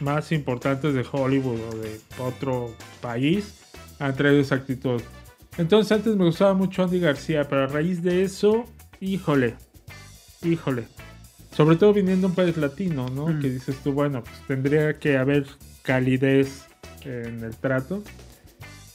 más 0.00 0.32
importantes 0.32 0.94
de 0.94 1.04
Hollywood 1.10 1.60
o 1.72 1.76
de 1.76 2.00
otro 2.18 2.74
país 3.00 3.60
han 3.98 4.14
traído 4.14 4.40
esa 4.40 4.56
actitud. 4.56 5.00
Entonces 5.56 5.92
antes 5.92 6.16
me 6.16 6.24
gustaba 6.24 6.54
mucho 6.54 6.82
Andy 6.82 6.98
García, 6.98 7.48
pero 7.48 7.64
a 7.64 7.66
raíz 7.66 8.02
de 8.02 8.22
eso, 8.22 8.64
híjole, 9.00 9.54
híjole. 10.42 10.84
Sobre 11.52 11.76
todo 11.76 11.92
viniendo 11.92 12.26
un 12.26 12.34
país 12.34 12.56
latino, 12.56 13.08
¿no? 13.08 13.28
Mm. 13.28 13.40
Que 13.40 13.50
dices 13.50 13.76
tú, 13.84 13.92
bueno, 13.92 14.24
pues 14.24 14.36
tendría 14.48 14.94
que 14.94 15.16
haber 15.16 15.46
calidez 15.82 16.66
en 17.04 17.44
el 17.44 17.56
trato. 17.56 18.02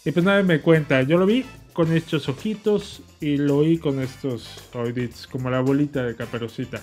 Y 0.04 0.12
pues 0.12 0.26
nadie 0.26 0.44
me 0.44 0.60
cuenta, 0.60 1.02
yo 1.04 1.18
lo 1.18 1.26
vi 1.26 1.46
con 1.74 1.94
estos 1.94 2.28
ojitos 2.28 3.02
y 3.22 3.38
lo 3.38 3.58
oí 3.58 3.78
con 3.78 4.02
estos 4.02 4.70
oíditos, 4.74 5.28
como 5.28 5.50
la 5.50 5.62
bolita 5.62 6.04
de 6.04 6.16
caperucita. 6.16 6.82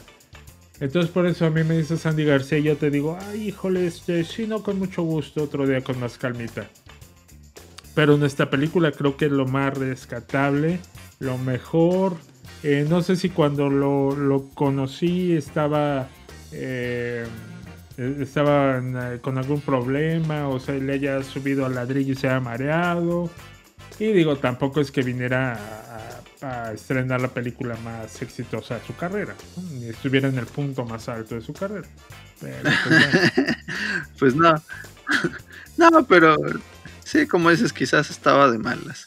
Entonces 0.80 1.10
por 1.10 1.26
eso 1.26 1.46
a 1.46 1.50
mí 1.50 1.64
me 1.64 1.78
dice 1.78 1.96
Sandy 1.96 2.24
García 2.24 2.58
y 2.58 2.64
yo 2.64 2.76
te 2.76 2.90
digo, 2.90 3.18
ay 3.20 3.48
híjole, 3.48 3.86
este, 3.86 4.24
sí, 4.24 4.46
no, 4.46 4.62
con 4.62 4.78
mucho 4.78 5.02
gusto, 5.02 5.44
otro 5.44 5.66
día 5.66 5.82
con 5.82 5.98
más 5.98 6.18
calmita. 6.18 6.68
Pero 7.94 8.14
en 8.14 8.24
esta 8.24 8.50
película 8.50 8.92
creo 8.92 9.16
que 9.16 9.24
es 9.24 9.32
lo 9.32 9.46
más 9.46 9.76
rescatable, 9.76 10.80
lo 11.18 11.38
mejor. 11.38 12.16
Eh, 12.62 12.86
no 12.88 13.00
sé 13.00 13.16
si 13.16 13.30
cuando 13.30 13.70
lo, 13.70 14.14
lo 14.14 14.48
conocí 14.50 15.32
estaba, 15.32 16.08
eh, 16.52 17.24
eh, 17.96 18.16
estaba 18.20 18.82
con 19.22 19.38
algún 19.38 19.62
problema, 19.62 20.48
o 20.48 20.60
sea, 20.60 20.74
le 20.74 20.92
haya 20.92 21.22
subido 21.22 21.64
al 21.64 21.74
ladrillo 21.74 22.12
y 22.12 22.16
se 22.16 22.28
haya 22.28 22.40
mareado. 22.40 23.30
Y 23.98 24.12
digo, 24.12 24.36
tampoco 24.36 24.82
es 24.82 24.90
que 24.90 25.02
viniera 25.02 25.58
a, 26.42 26.72
estrenar 26.72 27.20
la 27.20 27.28
película 27.28 27.76
más 27.76 28.20
exitosa 28.22 28.78
de 28.78 28.86
su 28.86 28.96
carrera, 28.96 29.34
¿no? 29.56 29.62
ni 29.72 29.86
estuviera 29.86 30.28
en 30.28 30.38
el 30.38 30.46
punto 30.46 30.84
más 30.84 31.08
alto 31.08 31.34
de 31.34 31.40
su 31.40 31.52
carrera. 31.52 31.88
Pero, 32.40 32.70
pues, 32.84 33.12
bueno. 33.12 33.56
Pues 34.18 34.34
no. 34.34 34.54
no, 35.90 36.06
pero 36.06 36.36
sí, 37.04 37.26
como 37.26 37.50
dices, 37.50 37.72
quizás 37.72 38.10
estaba 38.10 38.50
de 38.50 38.58
malas. 38.58 39.06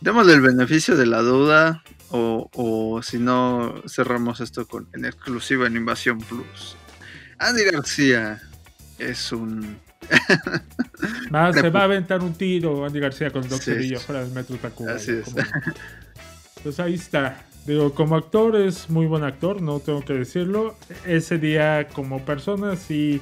Démosle 0.00 0.34
el 0.34 0.40
beneficio 0.40 0.96
de 0.96 1.06
la 1.06 1.22
duda. 1.22 1.82
O, 2.14 2.50
o 2.52 3.02
si 3.02 3.18
no, 3.18 3.82
cerramos 3.88 4.40
esto 4.40 4.66
con 4.66 4.86
en 4.92 5.06
exclusiva 5.06 5.66
en 5.66 5.76
Invasión 5.76 6.18
Plus. 6.18 6.76
Andy 7.38 7.64
García 7.64 8.40
es 8.98 9.32
un. 9.32 9.78
Más 11.30 11.54
se 11.60 11.70
va 11.70 11.80
a 11.80 11.84
aventar 11.84 12.20
un 12.20 12.34
tiro 12.34 12.84
Andy 12.84 13.00
García 13.00 13.30
con 13.30 13.48
Doc 13.48 13.60
Sí, 13.60 13.88
sí. 13.88 13.96
fuera 13.96 14.22
del 14.22 14.32
metro 14.32 14.56
Tacuba. 14.56 14.94
Así 14.94 15.12
es. 15.12 15.34
Pues 16.62 16.78
ahí 16.80 16.94
está. 16.94 17.44
Digo, 17.66 17.94
como 17.94 18.16
actor 18.16 18.56
es 18.56 18.90
muy 18.90 19.06
buen 19.06 19.22
actor, 19.22 19.62
no 19.62 19.78
tengo 19.80 20.04
que 20.04 20.14
decirlo. 20.14 20.76
Ese 21.06 21.38
día 21.38 21.88
como 21.88 22.24
persona 22.24 22.76
sí... 22.76 23.20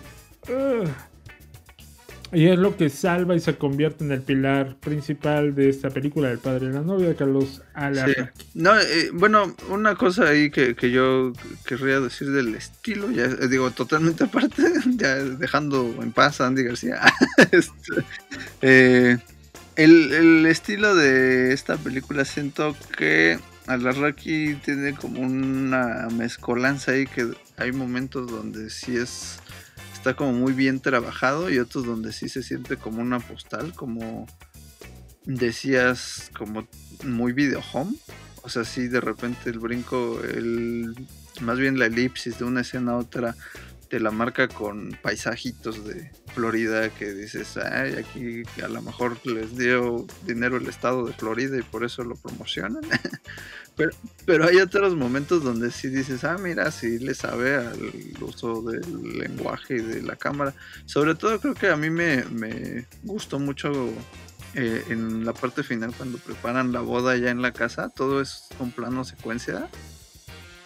y 2.33 2.46
es 2.46 2.59
lo 2.59 2.76
que 2.76 2.88
salva 2.88 3.35
y 3.35 3.40
se 3.40 3.57
convierte 3.57 4.05
en 4.05 4.12
el 4.12 4.22
pilar 4.22 4.76
principal 4.76 5.55
de 5.55 5.68
esta 5.68 5.90
película 5.90 6.29
del 6.29 6.38
padre 6.38 6.68
de 6.68 6.74
la 6.74 6.81
novia 6.81 7.09
de 7.09 7.16
Carlos 7.16 7.57
Sí. 7.57 7.62
Alarraqui. 7.74 8.44
No, 8.55 8.79
eh, 8.79 9.11
bueno, 9.12 9.55
una 9.68 9.94
cosa 9.94 10.29
ahí 10.29 10.50
que, 10.50 10.74
que 10.74 10.90
yo 10.90 11.33
querría 11.66 12.00
decir 12.00 12.31
del 12.31 12.55
estilo, 12.55 13.11
ya 13.11 13.24
eh, 13.24 13.48
digo, 13.48 13.70
totalmente 13.72 14.24
aparte, 14.31 14.62
ya 14.96 15.16
dejando 15.16 15.94
en 16.00 16.12
paz 16.12 16.40
a 16.40 16.46
Andy 16.46 16.64
García. 16.64 17.00
Este, 17.53 18.05
eh, 18.62 19.18
el, 19.76 20.12
el 20.12 20.46
estilo 20.46 20.94
de 20.94 21.52
esta 21.52 21.76
película 21.76 22.24
siento 22.24 22.76
que 22.96 23.38
Alarraqui 23.66 24.56
tiene 24.64 24.94
como 24.94 25.20
una 25.20 26.09
mezcolanza 26.12 26.92
ahí 26.92 27.06
que 27.06 27.28
hay 27.56 27.72
momentos 27.72 28.30
donde 28.30 28.70
sí 28.70 28.96
es 28.96 29.38
está 30.00 30.16
como 30.16 30.33
muy 30.33 30.54
bien 30.54 30.80
trabajado 30.80 31.50
y 31.50 31.59
otros 31.59 31.85
donde 31.85 32.14
sí 32.14 32.30
se 32.30 32.42
siente 32.42 32.78
como 32.78 33.02
una 33.02 33.20
postal, 33.20 33.74
como 33.74 34.26
decías, 35.26 36.30
como 36.35 36.66
muy 37.04 37.35
video 37.35 37.61
home. 37.70 37.94
O 38.40 38.48
sea, 38.48 38.64
sí, 38.64 38.88
de 38.88 39.02
repente 39.02 39.50
el 39.50 39.59
brinco, 39.59 40.18
el, 40.22 40.94
más 41.42 41.59
bien 41.59 41.78
la 41.78 41.85
elipsis 41.85 42.38
de 42.38 42.47
una 42.47 42.62
escena 42.62 42.92
a 42.92 42.97
otra, 42.97 43.36
te 43.91 43.99
la 43.99 44.12
marca 44.12 44.47
con 44.47 44.97
paisajitos 45.03 45.84
de 45.84 46.12
Florida 46.32 46.91
que 46.91 47.12
dices, 47.12 47.57
ay, 47.57 47.95
aquí 47.95 48.43
a 48.62 48.68
lo 48.68 48.80
mejor 48.82 49.18
les 49.26 49.59
dio 49.59 50.07
dinero 50.24 50.57
el 50.59 50.68
estado 50.68 51.05
de 51.07 51.12
Florida 51.12 51.59
y 51.59 51.62
por 51.62 51.84
eso 51.84 52.05
lo 52.05 52.14
promocionan. 52.14 52.82
pero, 53.76 53.91
pero 54.24 54.45
hay 54.47 54.59
otros 54.59 54.95
momentos 54.95 55.43
donde 55.43 55.72
sí 55.72 55.88
dices, 55.88 56.22
ah, 56.22 56.38
mira, 56.38 56.70
sí 56.70 57.01
le 57.01 57.14
sabe 57.14 57.57
al 57.57 58.14
uso 58.20 58.62
del 58.62 59.18
lenguaje 59.18 59.78
y 59.78 59.82
de 59.82 60.03
la 60.03 60.14
cámara. 60.14 60.55
Sobre 60.86 61.16
todo 61.16 61.41
creo 61.41 61.55
que 61.55 61.68
a 61.68 61.76
mí 61.76 61.91
me, 61.91 62.24
me 62.26 62.86
gustó 63.03 63.41
mucho 63.41 63.72
eh, 64.55 64.84
en 64.88 65.24
la 65.24 65.32
parte 65.32 65.64
final 65.64 65.93
cuando 65.97 66.18
preparan 66.18 66.72
la 66.72 66.80
boda 66.80 67.16
ya 67.16 67.30
en 67.30 67.43
la 67.43 67.53
casa, 67.53 67.88
todo 67.88 68.20
es 68.20 68.49
un 68.61 68.70
plano 68.70 69.05
secuencia. 69.05 69.68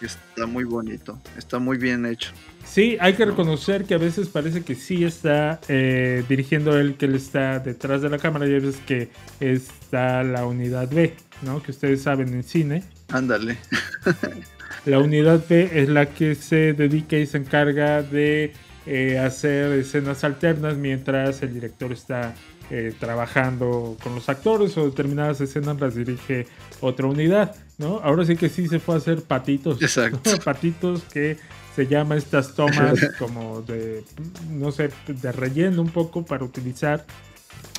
Está 0.05 0.45
muy 0.45 0.63
bonito, 0.63 1.19
está 1.37 1.59
muy 1.59 1.77
bien 1.77 2.05
hecho. 2.05 2.31
Sí, 2.65 2.97
hay 2.99 3.13
que 3.13 3.25
reconocer 3.25 3.85
que 3.85 3.93
a 3.93 3.97
veces 3.97 4.27
parece 4.27 4.63
que 4.63 4.75
sí 4.75 5.03
está 5.03 5.59
eh, 5.67 6.23
dirigiendo 6.27 6.77
él, 6.77 6.95
que 6.95 7.05
él 7.05 7.15
está 7.15 7.59
detrás 7.59 8.01
de 8.01 8.09
la 8.09 8.17
cámara 8.17 8.47
y 8.47 8.53
hay 8.53 8.59
veces 8.59 8.81
que 8.85 9.09
está 9.39 10.23
la 10.23 10.45
unidad 10.45 10.89
B, 10.89 11.15
¿no? 11.41 11.61
Que 11.61 11.71
ustedes 11.71 12.01
saben 12.01 12.33
en 12.33 12.43
cine. 12.43 12.83
Ándale. 13.09 13.57
La 14.85 14.99
unidad 14.99 15.43
B 15.47 15.69
es 15.73 15.89
la 15.89 16.07
que 16.07 16.35
se 16.35 16.73
dedica 16.73 17.17
y 17.17 17.25
se 17.25 17.37
encarga 17.37 18.03
de 18.03 18.53
eh, 18.85 19.17
hacer 19.17 19.71
escenas 19.71 20.23
alternas 20.23 20.77
mientras 20.77 21.41
el 21.41 21.55
director 21.55 21.91
está 21.91 22.35
eh, 22.69 22.93
trabajando 22.99 23.97
con 24.01 24.13
los 24.13 24.29
actores 24.29 24.77
o 24.77 24.85
determinadas 24.85 25.41
escenas 25.41 25.79
las 25.79 25.95
dirige 25.95 26.45
otra 26.81 27.07
unidad, 27.07 27.55
¿no? 27.77 27.99
Ahora 28.03 28.25
sí 28.25 28.35
que 28.35 28.49
sí 28.49 28.67
se 28.67 28.79
fue 28.79 28.95
a 28.95 28.97
hacer 28.97 29.21
patitos. 29.23 29.81
Exacto. 29.81 30.31
patitos 30.43 31.03
que 31.03 31.37
se 31.75 31.87
llama 31.87 32.15
estas 32.15 32.55
tomas 32.55 32.99
como 33.19 33.61
de, 33.61 34.03
no 34.49 34.71
sé, 34.71 34.89
de 35.07 35.31
relleno 35.31 35.81
un 35.81 35.89
poco 35.89 36.25
para 36.25 36.43
utilizar 36.43 37.05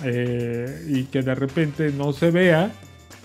eh, 0.04 0.84
y 0.88 1.04
que 1.04 1.22
de 1.22 1.34
repente 1.34 1.90
no 1.92 2.12
se 2.12 2.30
vea 2.30 2.72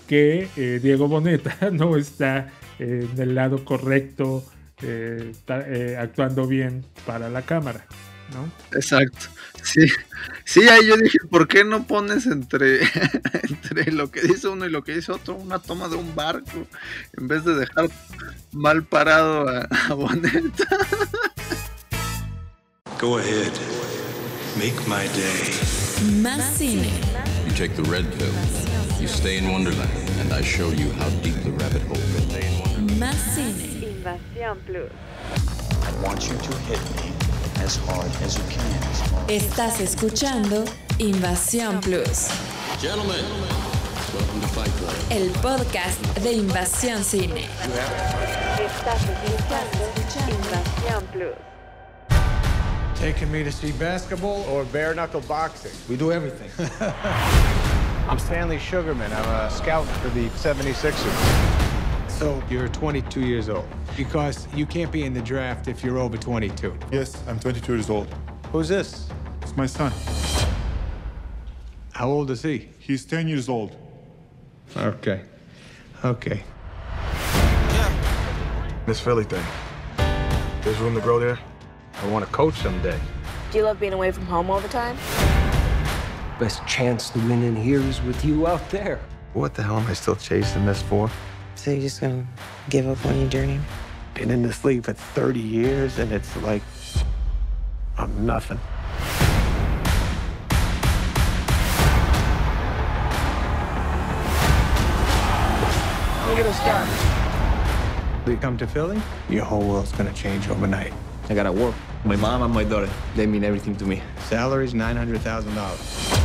que 0.06 0.48
eh, 0.56 0.80
Diego 0.82 1.08
Boneta 1.08 1.56
no 1.72 1.96
está 1.96 2.52
eh, 2.78 3.08
en 3.12 3.20
el 3.20 3.34
lado 3.34 3.64
correcto, 3.64 4.44
eh, 4.82 5.32
eh, 5.48 5.96
actuando 5.98 6.46
bien 6.46 6.84
para 7.06 7.28
la 7.28 7.42
cámara, 7.42 7.84
¿no? 8.32 8.50
Exacto. 8.76 9.26
Sí, 9.72 9.86
sí, 10.44 10.68
ahí 10.68 10.86
yo 10.86 10.96
dije, 10.98 11.18
¿por 11.30 11.48
qué 11.48 11.64
no 11.64 11.86
pones 11.86 12.26
entre, 12.26 12.82
entre 13.42 13.90
lo 13.90 14.10
que 14.10 14.20
dice 14.20 14.48
uno 14.48 14.66
y 14.66 14.70
lo 14.70 14.84
que 14.84 14.94
dice 14.94 15.12
otro 15.12 15.34
una 15.34 15.58
toma 15.58 15.88
de 15.88 15.96
un 15.96 16.14
barco 16.14 16.66
en 17.16 17.28
vez 17.28 17.44
de 17.46 17.54
dejar 17.54 17.88
mal 18.52 18.84
parado 18.84 19.48
a, 19.48 19.60
a 19.88 19.94
Boneta? 19.94 20.64
Go 23.00 23.16
ahead. 23.18 23.52
Make 24.56 24.76
my 24.86 25.08
day. 25.16 25.50
Más 26.20 26.44
cine. 26.58 26.90
You 27.46 27.52
take 27.56 27.74
the 27.74 27.82
red 27.90 28.04
pill, 28.18 28.32
you 29.00 29.08
stay 29.08 29.38
in 29.38 29.50
Wonderland, 29.50 29.90
and 30.20 30.32
I 30.34 30.42
show 30.42 30.70
you 30.70 30.92
how 30.92 31.08
deep 31.22 31.34
the 31.42 31.50
rabbit 31.52 31.82
hole 31.88 31.96
goes. 31.96 32.26
Más 32.98 33.16
cine. 33.34 33.80
Invasión 33.82 34.58
Plus. 34.66 34.90
I 35.82 35.90
want 36.04 36.28
you 36.28 36.36
to 36.36 36.56
hit 36.68 36.80
me 36.96 37.31
as 37.60 37.76
hard 37.86 38.10
as 38.22 38.36
you 38.36 38.44
can. 38.48 38.80
Estás 39.28 39.80
escuchando 39.80 40.64
Invasión 40.98 41.80
Plus, 41.80 42.28
Gentlemen, 42.80 43.24
welcome 44.14 44.40
to 44.40 44.48
Fight 44.48 44.70
Club. 44.78 44.94
el 45.10 45.30
podcast 45.40 45.98
de 46.20 46.32
Invasión 46.32 47.02
Cine. 47.04 47.46
Estás 48.58 49.02
escuchando 49.02 50.34
Invasión 50.34 51.06
Plus. 51.12 51.36
Taking 52.96 53.30
me 53.32 53.42
to 53.42 53.50
see 53.50 53.72
basketball 53.72 54.44
or 54.48 54.64
bare 54.66 54.94
knuckle 54.94 55.22
boxing? 55.22 55.72
We 55.88 55.96
do 55.96 56.12
everything. 56.12 56.50
I'm 58.08 58.18
Stanley 58.18 58.58
Sugarman. 58.58 59.12
I'm 59.12 59.24
a 59.28 59.50
scout 59.50 59.86
for 59.86 60.08
the 60.10 60.28
76ers. 60.30 61.61
So 62.22 62.40
you're 62.48 62.68
22 62.68 63.26
years 63.26 63.48
old 63.48 63.66
because 63.96 64.46
you 64.54 64.64
can't 64.64 64.92
be 64.92 65.02
in 65.02 65.12
the 65.12 65.20
draft 65.20 65.66
if 65.66 65.82
you're 65.82 65.98
over 65.98 66.16
22. 66.16 66.72
Yes, 66.92 67.20
I'm 67.26 67.40
22 67.40 67.74
years 67.74 67.90
old. 67.90 68.06
Who's 68.52 68.68
this? 68.68 69.08
It's 69.40 69.56
my 69.56 69.66
son. 69.66 69.90
How 71.92 72.08
old 72.08 72.30
is 72.30 72.40
he? 72.42 72.68
He's 72.78 73.04
10 73.04 73.26
years 73.26 73.48
old. 73.48 73.76
Okay. 74.76 75.22
Okay. 76.04 76.44
This 78.86 79.00
Philly 79.00 79.24
thing. 79.24 79.44
There's 80.62 80.78
room 80.78 80.94
to 80.94 81.00
grow 81.00 81.18
there. 81.18 81.40
I 82.02 82.06
want 82.06 82.24
to 82.24 82.30
coach 82.30 82.54
someday. 82.54 83.00
Do 83.50 83.58
you 83.58 83.64
love 83.64 83.80
being 83.80 83.94
away 83.94 84.12
from 84.12 84.26
home 84.26 84.48
all 84.48 84.60
the 84.60 84.68
time? 84.68 84.96
Best 86.38 86.64
chance 86.68 87.10
to 87.10 87.18
win 87.18 87.42
in 87.42 87.56
here 87.56 87.80
is 87.80 88.00
with 88.02 88.24
you 88.24 88.46
out 88.46 88.70
there. 88.70 89.00
What 89.32 89.54
the 89.54 89.64
hell 89.64 89.78
am 89.78 89.88
I 89.88 89.94
still 89.94 90.14
chasing 90.14 90.64
this 90.66 90.82
for? 90.82 91.10
So 91.62 91.70
you're 91.70 91.80
just 91.80 92.00
gonna 92.00 92.26
give 92.70 92.88
up 92.88 93.06
on 93.06 93.20
your 93.20 93.28
journey? 93.28 93.60
Been 94.14 94.32
in 94.32 94.42
this 94.42 94.64
league 94.64 94.82
for 94.82 94.94
30 94.94 95.38
years 95.38 96.00
and 96.00 96.10
it's 96.10 96.36
like 96.38 96.60
I'm 97.96 98.26
nothing. 98.26 98.58
Look 106.26 106.38
at 106.40 106.42
this 106.42 106.58
guy. 106.66 106.84
You 108.26 108.36
come 108.38 108.58
to 108.58 108.66
Philly, 108.66 109.00
your 109.28 109.44
whole 109.44 109.62
world's 109.62 109.92
gonna 109.92 110.12
change 110.14 110.48
overnight. 110.48 110.92
I 111.28 111.34
gotta 111.34 111.52
work. 111.52 111.76
My 112.04 112.16
mom 112.16 112.42
and 112.42 112.52
my 112.52 112.64
daughter, 112.64 112.90
they 113.14 113.26
mean 113.26 113.44
everything 113.44 113.76
to 113.76 113.84
me. 113.84 114.02
Salary's 114.28 114.74
$900,000. 114.74 116.18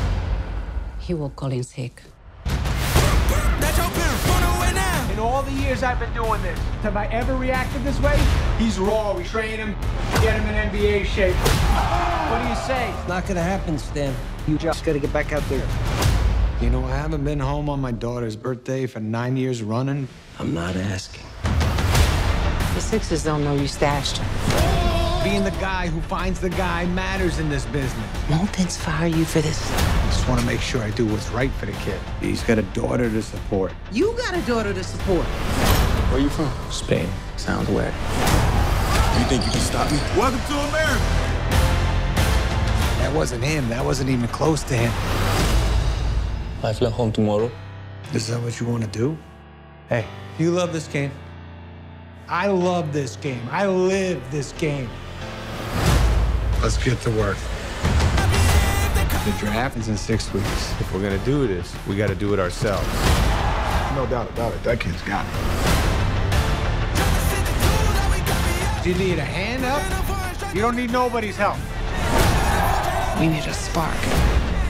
He 0.97 1.13
will 1.13 1.29
call 1.29 1.51
in 1.51 1.61
sick. 1.61 2.01
In 5.17 5.23
all 5.23 5.41
the 5.41 5.51
years 5.53 5.81
I've 5.81 5.99
been 5.99 6.13
doing 6.13 6.39
this, 6.43 6.59
have 6.83 6.95
I 6.95 7.07
ever 7.07 7.35
reacted 7.35 7.83
this 7.83 7.99
way? 8.01 8.15
He's 8.59 8.77
raw. 8.77 9.17
We 9.17 9.23
train 9.23 9.57
him, 9.57 9.75
get 10.21 10.39
him 10.39 10.45
in 10.45 10.69
NBA 10.69 11.05
shape. 11.05 11.33
What 12.29 12.43
do 12.43 12.47
you 12.47 12.55
say? 12.67 12.91
It's 12.91 13.07
not 13.07 13.25
gonna 13.25 13.41
happen, 13.41 13.79
Stan. 13.79 14.13
You 14.47 14.59
just 14.59 14.85
gotta 14.85 14.99
get 14.99 15.11
back 15.11 15.33
out 15.33 15.41
there. 15.49 15.67
You 16.61 16.69
know, 16.69 16.85
I 16.85 16.95
haven't 16.95 17.23
been 17.23 17.39
home 17.39 17.67
on 17.67 17.81
my 17.81 17.91
daughter's 17.91 18.35
birthday 18.35 18.85
for 18.85 18.99
nine 18.99 19.35
years 19.37 19.63
running. 19.63 20.07
I'm 20.37 20.53
not 20.53 20.75
asking. 20.75 21.25
The 22.75 22.81
Sixers 22.81 23.23
don't 23.23 23.43
know 23.43 23.55
you 23.55 23.67
stashed 23.67 24.19
him. 24.19 24.66
Being 25.27 25.43
the 25.43 25.51
guy 25.51 25.87
who 25.87 25.99
finds 25.99 26.39
the 26.39 26.49
guy 26.49 26.85
matters 26.85 27.37
in 27.39 27.49
this 27.49 27.65
business. 27.65 28.29
Mountains 28.29 28.77
fire 28.77 29.07
you 29.07 29.25
for 29.25 29.41
this. 29.41 29.59
I 29.73 30.05
just 30.05 30.25
want 30.29 30.39
to 30.39 30.45
make 30.45 30.61
sure 30.61 30.81
I 30.81 30.89
do 30.91 31.05
what's 31.05 31.29
right 31.31 31.51
for 31.51 31.65
the 31.65 31.73
kid. 31.83 31.99
He's 32.21 32.41
got 32.43 32.57
a 32.57 32.61
daughter 32.61 33.09
to 33.09 33.21
support. 33.21 33.73
You 33.91 34.13
got 34.13 34.35
a 34.35 34.41
daughter 34.43 34.73
to 34.73 34.83
support. 34.85 35.25
Where 35.25 36.21
you 36.21 36.29
from? 36.29 36.49
Spain. 36.71 37.09
Sounds 37.35 37.67
weird. 37.67 37.93
You 37.93 39.25
think 39.27 39.43
you 39.43 39.51
can 39.51 39.59
stop 39.59 39.91
me? 39.91 39.97
Welcome 40.15 40.39
to 40.39 40.59
America. 40.69 41.01
That 42.99 43.11
wasn't 43.13 43.43
him. 43.43 43.67
That 43.67 43.83
wasn't 43.83 44.09
even 44.09 44.29
close 44.29 44.63
to 44.63 44.75
him. 44.75 44.93
I 46.63 46.71
fly 46.71 46.89
home 46.89 47.11
tomorrow. 47.11 47.51
Is 48.13 48.27
that 48.27 48.41
what 48.41 48.57
you 48.61 48.65
want 48.65 48.85
to 48.85 48.89
do? 48.89 49.17
Hey, 49.89 50.05
you 50.39 50.51
love 50.51 50.71
this 50.71 50.87
game. 50.87 51.11
I 52.29 52.47
love 52.47 52.93
this 52.93 53.17
game. 53.17 53.45
I 53.51 53.67
live 53.67 54.23
this 54.31 54.53
game. 54.53 54.89
Let's 56.61 56.77
get 56.83 56.99
to 57.01 57.11
work. 57.11 57.37
The 59.25 59.35
draft 59.39 59.77
is 59.77 59.89
in 59.89 59.97
six 59.97 60.33
weeks. 60.33 60.71
If 60.79 60.93
we're 60.93 61.01
gonna 61.01 61.23
do 61.25 61.47
this, 61.47 61.75
we 61.87 61.95
gotta 61.95 62.15
do 62.15 62.33
it 62.33 62.39
ourselves. 62.39 62.87
No 63.95 64.07
doubt 64.09 64.29
about 64.29 64.53
it. 64.53 64.63
That 64.63 64.79
kid's 64.79 65.01
got 65.03 65.25
it. 65.25 65.31
Do 68.83 68.89
you 68.89 68.97
need 68.97 69.19
a 69.19 69.25
hand 69.25 69.65
up? 69.65 69.83
You 70.55 70.61
don't 70.61 70.75
need 70.75 70.91
nobody's 70.91 71.35
help. 71.35 71.57
We 73.19 73.27
need 73.27 73.45
a 73.45 73.53
spark. 73.53 73.99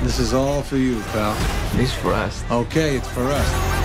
This 0.03 0.19
is 0.19 0.33
all 0.33 0.61
for 0.61 0.77
you, 0.77 1.01
pal. 1.11 1.35
This 1.75 1.93
for 1.93 2.13
us. 2.13 2.43
Okay, 2.51 2.97
it's 2.97 3.07
for 3.07 3.23
us. 3.23 3.76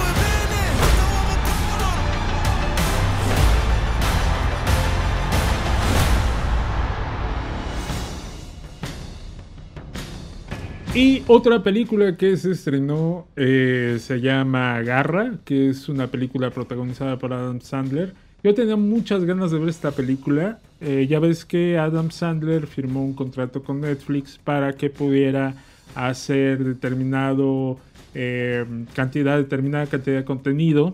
Y 10.95 11.23
otra 11.27 11.63
película 11.63 12.19
que 12.19 12.37
se 12.37 12.51
estrenó 12.51 13.27
eh, 13.35 13.97
se 13.99 14.21
llama 14.21 14.83
Garra, 14.83 15.37
que 15.43 15.71
es 15.71 15.89
una 15.89 16.09
película 16.09 16.51
protagonizada 16.51 17.19
por 17.19 17.33
Adam 17.33 17.63
Sandler. 17.63 18.13
Yo 18.45 18.53
tenía 18.53 18.77
muchas 18.77 19.25
ganas 19.25 19.53
de 19.53 19.59
ver 19.59 19.71
esta 19.71 19.93
película. 19.93 20.59
Eh, 20.83 21.07
ya 21.09 21.19
ves 21.19 21.47
que 21.47 21.79
Adam 21.79 22.11
Sandler 22.11 22.67
firmó 22.67 23.03
un 23.03 23.15
contrato 23.15 23.63
con 23.63 23.81
Netflix 23.81 24.37
para 24.37 24.75
que 24.75 24.91
pudiera 24.91 25.55
hacer 25.95 26.63
determinado 26.63 27.79
eh, 28.15 28.67
cantidad, 28.93 29.39
determinada 29.39 29.87
cantidad 29.87 30.17
de 30.17 30.25
contenido 30.27 30.93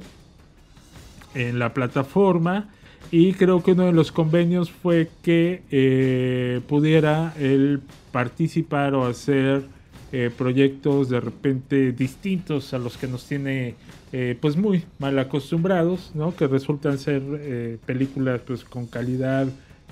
en 1.34 1.58
la 1.58 1.74
plataforma. 1.74 2.68
Y 3.10 3.32
creo 3.32 3.64
que 3.64 3.72
uno 3.72 3.86
de 3.86 3.92
los 3.92 4.12
convenios 4.12 4.70
fue 4.70 5.10
que 5.22 6.62
pudiera 6.68 7.34
él 7.36 7.80
participar 8.12 8.94
o 8.94 9.04
hacer 9.04 9.64
eh, 10.10 10.30
proyectos 10.34 11.10
de 11.10 11.20
repente 11.20 11.92
distintos 11.92 12.72
a 12.72 12.78
los 12.78 12.96
que 12.96 13.06
nos 13.06 13.26
tiene 13.26 13.74
eh, 14.12 14.38
pues 14.40 14.56
muy 14.56 14.84
mal 14.98 15.18
acostumbrados, 15.18 16.12
¿no? 16.14 16.34
Que 16.34 16.46
resultan 16.46 16.98
ser 16.98 17.22
eh, 17.34 17.76
películas 17.84 18.40
pues 18.46 18.64
con 18.64 18.86
calidad 18.86 19.48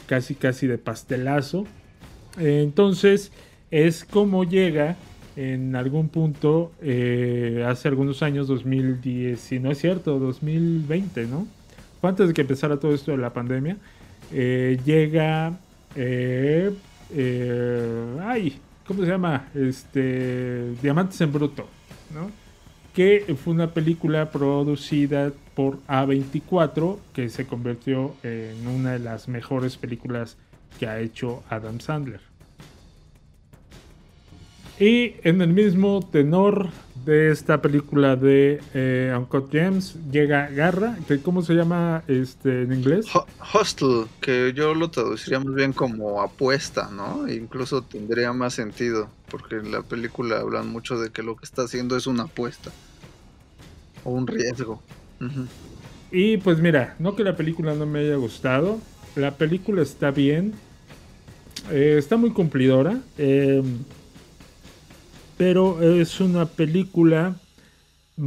casi 0.07 0.35
casi 0.35 0.67
de 0.67 0.79
pastelazo. 0.79 1.67
Entonces 2.39 3.31
es 3.71 4.07
como 4.07 4.45
llega 4.45 4.97
en 5.37 5.77
algún 5.77 6.09
punto 6.09 6.73
hace 7.67 7.89
algunos 7.89 8.23
años 8.23 8.47
2010, 8.49 9.39
si 9.39 9.59
no 9.59 9.71
es 9.71 9.79
cierto, 9.79 10.19
2020, 10.19 11.27
¿no? 11.27 11.47
antes 12.03 12.29
de 12.29 12.35
que 12.35 12.43
empezara 12.43 12.79
todo 12.79 12.95
esto 12.95 13.11
de 13.11 13.19
la 13.19 13.33
pandemia, 13.33 13.77
llega, 14.31 15.59
ay, 18.23 18.61
¿cómo 18.87 19.03
se 19.03 19.09
llama? 19.09 19.49
Este, 19.55 20.73
Diamantes 20.83 21.21
en 21.21 21.33
Bruto, 21.33 21.67
¿no? 22.15 22.31
Que 22.95 23.37
fue 23.43 23.53
una 23.53 23.69
película 23.69 24.31
producida 24.31 25.33
por 25.55 25.79
A24 25.87 26.99
que 27.13 27.29
se 27.29 27.47
convirtió 27.47 28.15
en 28.23 28.67
una 28.67 28.93
de 28.93 28.99
las 29.01 29.29
mejores 29.29 29.77
películas 29.77 30.37
que 30.79 30.87
ha 30.87 31.01
hecho 31.01 31.43
Adam 31.51 31.81
Sandler. 31.81 32.21
Y 34.79 35.15
en 35.23 35.41
el 35.41 35.53
mismo 35.55 36.07
tenor 36.13 36.69
de 36.95 37.31
esta 37.31 37.63
película 37.63 38.17
de 38.17 38.61
eh, 38.75 39.15
Uncut 39.17 39.51
Gems 39.51 39.97
llega 40.11 40.49
Garra, 40.51 40.99
que 41.09 41.23
¿cómo 41.23 41.43
se 41.43 41.55
llama 41.55 42.05
este, 42.09 42.63
en 42.63 42.73
inglés? 42.75 43.07
Ho- 43.15 43.27
Hostel, 43.55 44.07
que 44.21 44.53
yo 44.55 44.75
lo 44.75 44.91
traduciría 44.91 45.41
más 45.41 45.55
bien 45.55 45.73
como 45.73 46.21
apuesta, 46.21 46.91
¿no? 46.91 47.27
E 47.27 47.35
incluso 47.37 47.83
tendría 47.85 48.33
más 48.35 48.55
sentido, 48.55 49.17
porque 49.29 49.57
en 49.57 49.71
la 49.73 49.83
película 49.83 50.41
hablan 50.41 50.69
mucho 50.69 50.99
de 50.99 51.11
que 51.11 51.23
lo 51.23 51.37
que 51.37 51.45
está 51.47 51.63
haciendo 51.63 51.97
es 51.97 52.07
una 52.07 52.25
apuesta 52.25 52.77
o 54.03 54.11
un 54.13 54.27
riesgo. 54.27 54.83
Y 56.11 56.37
pues 56.39 56.61
mira, 56.61 56.97
no 56.99 57.17
que 57.17 57.25
la 57.25 57.37
película 57.37 57.75
no 57.75 57.87
me 57.87 58.01
haya 58.01 58.17
gustado, 58.17 58.81
la 59.15 59.37
película 59.39 59.83
está 59.83 60.11
bien, 60.11 60.55
eh, 61.71 61.97
está 61.99 62.17
muy 62.17 62.31
cumplidora, 62.33 63.01
eh, 63.19 63.63
pero 65.37 65.83
es 65.83 66.21
una 66.21 66.47
película 66.47 67.37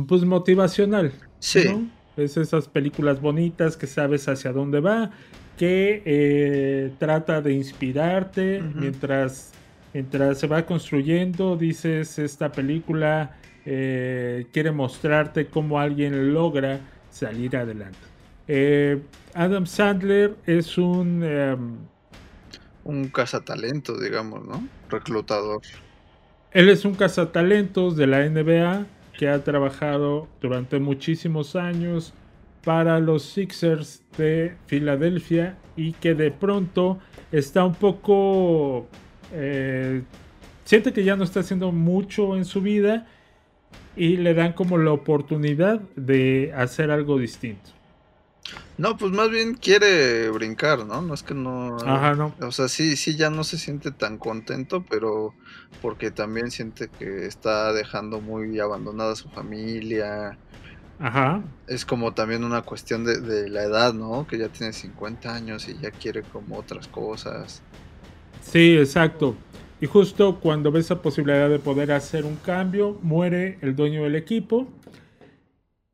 pues 0.08 0.24
motivacional. 0.26 1.14
Sí. 1.40 1.64
¿no? 1.64 1.92
Es 2.16 2.38
esas 2.38 2.68
películas 2.68 3.22
bonitas 3.22 3.78
que 3.78 3.88
sabes 3.88 4.28
hacia 4.28 4.52
dónde 4.54 4.82
va, 4.82 5.12
que 5.56 6.04
eh, 6.06 6.96
trata 7.00 7.42
de 7.42 7.54
inspirarte 7.54 8.70
mientras, 8.74 9.58
mientras 9.94 10.40
se 10.40 10.48
va 10.48 10.66
construyendo, 10.66 11.58
dices, 11.58 12.20
esta 12.20 12.54
película 12.56 13.38
eh, 13.66 14.50
quiere 14.54 14.72
mostrarte 14.72 15.50
cómo 15.50 15.80
alguien 15.80 16.34
logra 16.34 16.90
salir 17.10 17.58
adelante. 17.58 18.10
Eh, 18.48 19.08
Adam 19.34 19.66
Sandler 19.66 20.42
es 20.46 20.78
un... 20.78 21.24
em, 21.24 21.90
Un 22.84 23.10
cazatalento, 23.10 23.98
digamos, 24.00 24.46
¿no? 24.46 24.74
Reclutador. 24.90 25.62
Él 26.52 26.68
es 26.70 26.84
un 26.84 26.96
cazatalentos 26.96 27.96
de 27.96 28.08
la 28.08 28.28
NBA 28.28 28.88
que 29.18 29.30
ha 29.30 29.44
trabajado 29.44 30.28
durante 30.42 30.80
muchísimos 30.80 31.56
años 31.56 32.14
para 32.64 33.00
los 33.00 33.24
Sixers 33.24 34.04
de 34.18 34.56
Filadelfia 34.66 35.58
y 35.76 35.94
que 35.94 36.16
de 36.16 36.32
pronto 36.32 37.00
está 37.32 37.64
un 37.66 37.76
poco... 37.76 38.88
eh, 39.32 40.02
siente 40.66 40.92
que 40.92 41.04
ya 41.04 41.16
no 41.16 41.24
está 41.24 41.42
haciendo 41.42 41.72
mucho 41.72 42.36
en 42.36 42.46
su 42.46 42.62
vida 42.62 43.06
y 43.96 44.18
le 44.18 44.34
dan 44.34 44.54
como 44.54 44.78
la 44.80 44.92
oportunidad 44.92 45.82
de 45.96 46.52
hacer 46.56 46.90
algo 46.90 47.20
distinto. 47.20 47.79
No, 48.78 48.98
pues 48.98 49.12
más 49.12 49.30
bien 49.30 49.56
quiere 49.56 50.30
brincar, 50.30 50.86
¿no? 50.86 51.02
No 51.02 51.14
es 51.14 51.24
que 51.24 51.34
no. 51.34 51.78
Ajá, 51.78 52.16
no. 52.16 52.34
O 52.42 52.52
sea, 52.52 52.68
sí, 52.68 52.96
sí, 52.96 53.16
ya 53.16 53.30
no 53.30 53.44
se 53.44 53.58
siente 53.58 53.92
tan 53.92 54.18
contento, 54.18 54.86
pero 54.90 55.34
porque 55.82 56.12
también 56.12 56.52
siente 56.52 56.88
que 56.88 57.26
está 57.26 57.74
dejando 57.74 58.22
muy 58.22 58.60
abandonada 58.60 59.14
a 59.14 59.16
su 59.16 59.30
familia. 59.30 60.38
Ajá. 61.00 61.42
Es 61.68 61.86
como 61.86 62.14
también 62.14 62.44
una 62.44 62.62
cuestión 62.62 63.04
de, 63.06 63.20
de 63.20 63.50
la 63.50 63.64
edad, 63.64 63.94
¿no? 63.94 64.28
Que 64.28 64.38
ya 64.38 64.50
tiene 64.50 64.74
50 64.74 65.34
años 65.34 65.68
y 65.68 65.78
ya 65.78 65.92
quiere 65.92 66.24
como 66.24 66.58
otras 66.58 66.88
cosas. 66.88 67.62
Sí, 68.42 68.78
exacto. 68.78 69.36
Y 69.82 69.86
justo 69.86 70.40
cuando 70.42 70.72
ve 70.72 70.82
esa 70.82 71.02
posibilidad 71.02 71.50
de 71.50 71.60
poder 71.60 71.94
hacer 71.94 72.26
un 72.26 72.36
cambio, 72.36 73.00
muere 73.02 73.58
el 73.62 73.76
dueño 73.76 74.04
del 74.04 74.16
equipo 74.16 74.68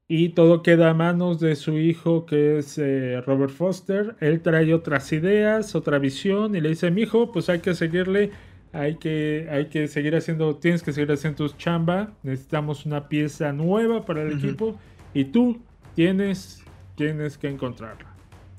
y 0.08 0.30
todo 0.30 0.62
queda 0.62 0.92
a 0.92 0.94
manos 0.94 1.40
de 1.40 1.56
su 1.56 1.78
hijo 1.80 2.26
que 2.26 2.60
es 2.60 2.78
eh, 2.78 3.22
Robert 3.26 3.52
Foster. 3.52 4.16
Él 4.20 4.42
trae 4.42 4.74
otras 4.74 5.12
ideas, 5.12 5.74
otra 5.76 5.98
visión 5.98 6.56
y 6.56 6.62
le 6.62 6.70
dice, 6.70 6.92
mi 6.92 7.04
hijo, 7.04 7.32
pues 7.32 7.50
hay 7.50 7.60
que 7.60 7.74
seguirle, 7.74 8.32
hay 8.72 8.96
que, 8.96 9.48
hay 9.52 9.66
que 9.68 9.88
seguir 9.88 10.16
haciendo, 10.16 10.58
tienes 10.58 10.84
que 10.84 10.94
seguir 10.94 11.12
haciendo 11.12 11.48
tu 11.48 11.58
chamba, 11.58 12.14
necesitamos 12.22 12.86
una 12.86 13.10
pieza 13.10 13.52
nueva 13.52 14.06
para 14.06 14.22
el 14.22 14.34
equipo 14.34 14.80
y 15.14 15.26
tú 15.26 15.60
tienes, 15.96 16.64
tienes 16.96 17.38
que 17.38 17.50
encontrarla. 17.50 18.14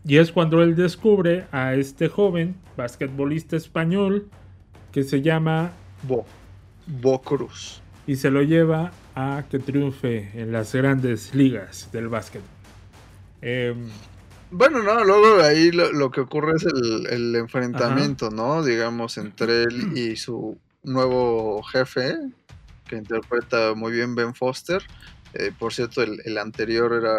Y 0.05 0.19
es 0.19 0.33
cuando 0.33 0.63
él 0.63 0.75
descubre 0.75 1.45
a 1.53 1.75
este 1.75 2.09
joven 2.09 2.57
basquetbolista 2.77 3.57
español 3.57 4.29
que 4.91 5.05
se 5.05 5.23
llama 5.23 5.73
Bo. 6.03 6.25
Bo 6.87 7.21
Cruz. 7.21 7.83
y 8.07 8.15
se 8.17 8.31
lo 8.31 8.43
lleva 8.43 8.93
a 9.17 9.45
que 9.51 9.59
triunfe 9.59 10.31
en 10.35 10.53
las 10.53 10.73
grandes 10.75 11.35
ligas 11.35 11.89
del 11.91 12.09
básquet. 12.09 12.43
Em, 13.41 13.89
Bueno, 14.51 14.81
no, 14.83 15.03
luego 15.05 15.43
ahí 15.43 15.73
lo, 15.73 15.91
lo 15.93 16.11
que 16.11 16.21
ocurre 16.21 16.53
es 16.57 16.65
el, 16.67 17.07
el 17.09 17.35
enfrentamiento, 17.37 18.31
¿no? 18.31 18.63
Digamos, 18.63 19.19
entre 19.19 19.65
él 19.65 19.97
y 19.99 20.15
su 20.17 20.57
nuevo 20.85 21.63
jefe, 21.65 22.17
que 22.87 22.97
interpreta 22.97 23.75
muy 23.75 23.91
bien 23.91 24.15
Ben 24.15 24.35
Foster. 24.35 24.83
Eh, 25.39 25.53
por 25.59 25.75
cierto, 25.75 26.03
el, 26.03 26.21
el 26.25 26.39
anterior 26.39 26.93
era 26.95 27.15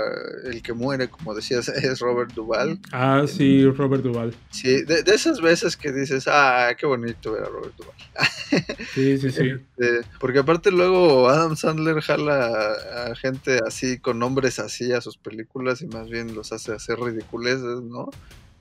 el 0.52 0.62
que 0.64 0.74
muere, 0.74 1.10
como 1.10 1.36
decías, 1.36 1.68
es 1.70 2.00
Robert 2.00 2.34
Duvall. 2.34 2.80
ah, 2.92 3.26
sí, 3.28 3.66
Robert 3.70 4.04
Duval. 4.04 4.36
Sí, 4.50 4.84
de, 4.84 5.04
de 5.04 5.14
esas 5.16 5.40
veces 5.42 5.78
que 5.78 5.92
dices, 5.92 6.28
ah, 6.28 6.70
qué 6.78 6.86
bonito 6.88 7.34
ver 7.34 7.44
a 7.44 7.48
Robert 7.50 7.76
Duvall. 7.76 7.96
Sí, 8.94 9.18
sí, 9.20 9.32
sí. 9.32 9.44
Eh, 9.80 10.02
porque 10.20 10.40
aparte 10.40 10.72
luego 10.72 11.30
Adam 11.30 11.56
Sandler 11.56 12.02
jala 12.02 12.48
a, 12.48 13.12
a 13.12 13.16
gente 13.16 13.60
así, 13.66 14.00
con 14.00 14.18
nombres 14.20 14.60
así 14.60 14.92
a 14.94 15.02
sus 15.02 15.18
películas 15.18 15.82
y 15.82 15.88
más 15.88 16.10
bien 16.10 16.34
los 16.34 16.52
hace 16.52 16.74
hacer 16.74 17.00
ridiculeces, 17.00 17.82
¿no? 17.84 18.10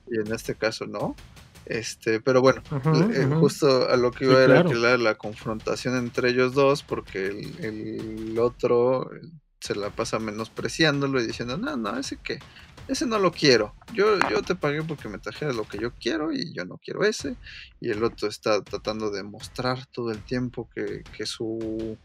Y 0.07 0.19
en 0.19 0.33
este 0.33 0.55
caso 0.55 0.85
no. 0.87 1.15
Este, 1.65 2.21
pero 2.21 2.41
bueno, 2.41 2.63
Ajá, 2.69 3.09
eh, 3.13 3.27
ajá. 3.27 3.35
justo 3.39 3.89
a 3.89 3.97
lo 3.97 4.11
que 4.11 4.25
Sí, 4.25 4.31
iba 4.31 4.41
era 4.43 4.61
claro. 4.61 4.69
que 4.69 4.75
la, 4.75 4.97
la 4.97 5.15
confrontación 5.15 5.97
entre 5.97 6.29
ellos 6.29 6.53
dos, 6.53 6.83
porque 6.83 7.27
el, 7.27 7.65
el 7.65 8.39
otro 8.39 9.09
se 9.67 9.75
la 9.75 9.89
pasa 9.89 10.19
menospreciándolo 10.19 11.21
y 11.21 11.27
diciendo, 11.27 11.57
no, 11.57 11.75
no, 11.75 11.97
ese 11.97 12.17
que, 12.17 12.39
ese 12.87 13.05
no 13.05 13.19
lo 13.19 13.31
quiero. 13.31 13.75
Yo, 13.93 14.17
yo 14.29 14.41
te 14.41 14.55
pagué 14.55 14.81
porque 14.83 15.09
me 15.09 15.19
trajeras 15.19 15.55
lo 15.55 15.67
que 15.67 15.77
yo 15.77 15.91
quiero 15.93 16.31
y 16.31 16.53
yo 16.53 16.65
no 16.65 16.77
quiero 16.77 17.03
ese. 17.03 17.35
Y 17.81 17.89
el 17.89 18.03
otro 18.03 18.27
está 18.27 18.61
tratando 18.61 19.11
de 19.11 19.23
mostrar 19.23 19.85
todo 19.87 20.11
el 20.11 20.21
tiempo 20.23 20.69
que, 20.73 21.03
que 21.15 21.25
su 21.25 21.97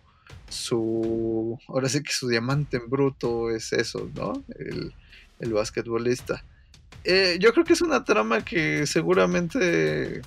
su 0.49 1.59
ahora 1.69 1.89
sí 1.89 2.03
que 2.03 2.13
su 2.13 2.29
diamante 2.29 2.79
en 2.79 2.89
bruto 2.89 3.51
es 3.51 3.73
eso, 3.73 4.11
¿no? 4.15 4.45
El, 4.59 4.95
el 5.41 5.53
basquetbolista. 5.53 6.45
Eh, 7.05 7.39
yo 7.41 7.53
creo 7.53 7.65
que 7.65 7.73
es 7.73 7.83
una 7.83 8.05
trama 8.05 8.45
que 8.45 8.87
seguramente 8.87 10.23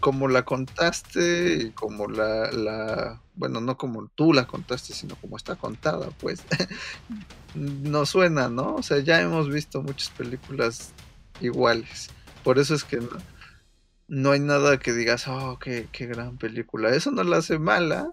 como 0.00 0.28
la 0.28 0.44
contaste 0.44 1.72
como 1.74 2.06
la, 2.06 3.20
bueno 3.34 3.60
no 3.60 3.76
como 3.76 4.08
tú 4.14 4.32
la 4.32 4.46
contaste 4.46 4.92
sino 4.94 5.16
como 5.16 5.36
está 5.36 5.56
contada 5.56 6.10
pues 6.20 6.42
no 7.54 8.06
suena 8.06 8.48
no 8.48 8.76
o 8.76 8.82
sea 8.82 9.00
ya 9.00 9.20
hemos 9.20 9.48
visto 9.50 9.82
muchas 9.82 10.10
películas 10.10 10.92
iguales. 11.40 12.10
Por 12.44 12.58
eso 12.58 12.74
es 12.74 12.84
que 12.84 12.98
no, 12.98 13.08
no 14.08 14.30
hay 14.32 14.40
nada 14.40 14.78
que 14.78 14.92
digas 14.92 15.26
oh 15.28 15.58
qué, 15.58 15.88
gran 15.92 16.36
película 16.38 16.90
eso 16.94 17.10
no 17.10 17.24
la 17.24 17.38
hace 17.38 17.58
mala 17.58 18.08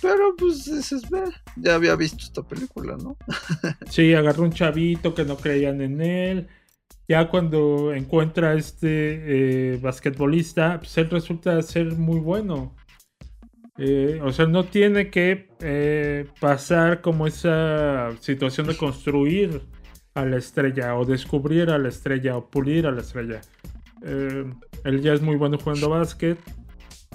pero 0.00 0.34
pues 0.36 0.64
dices 0.64 1.08
"Ve, 1.10 1.24
ya 1.56 1.74
había 1.74 1.96
visto 1.96 2.24
esta 2.24 2.42
película 2.42 2.96
no 2.96 3.16
Sí, 3.90 4.14
agarró 4.14 4.44
un 4.44 4.52
chavito 4.52 5.14
que 5.14 5.24
no 5.24 5.36
creían 5.36 5.80
en 5.80 6.00
él. 6.00 6.48
Ya 7.08 7.28
cuando 7.30 7.94
encuentra 7.94 8.50
a 8.50 8.54
este 8.54 9.72
eh, 9.74 9.78
basquetbolista, 9.78 10.78
pues 10.78 10.96
él 10.98 11.08
resulta 11.08 11.60
ser 11.62 11.86
muy 11.96 12.20
bueno. 12.20 12.76
Eh, 13.78 14.20
o 14.22 14.30
sea, 14.32 14.46
no 14.46 14.64
tiene 14.64 15.08
que 15.08 15.48
eh, 15.60 16.26
pasar 16.40 17.00
como 17.00 17.26
esa 17.26 18.10
situación 18.20 18.66
de 18.66 18.76
construir 18.76 19.62
a 20.14 20.24
la 20.26 20.36
estrella 20.36 20.96
o 20.96 21.04
descubrir 21.06 21.70
a 21.70 21.78
la 21.78 21.88
estrella 21.88 22.36
o 22.36 22.50
pulir 22.50 22.86
a 22.86 22.90
la 22.90 23.00
estrella. 23.00 23.40
Eh, 24.02 24.44
él 24.84 25.00
ya 25.00 25.14
es 25.14 25.22
muy 25.22 25.36
bueno 25.36 25.58
jugando 25.58 25.88
básquet. 25.88 26.38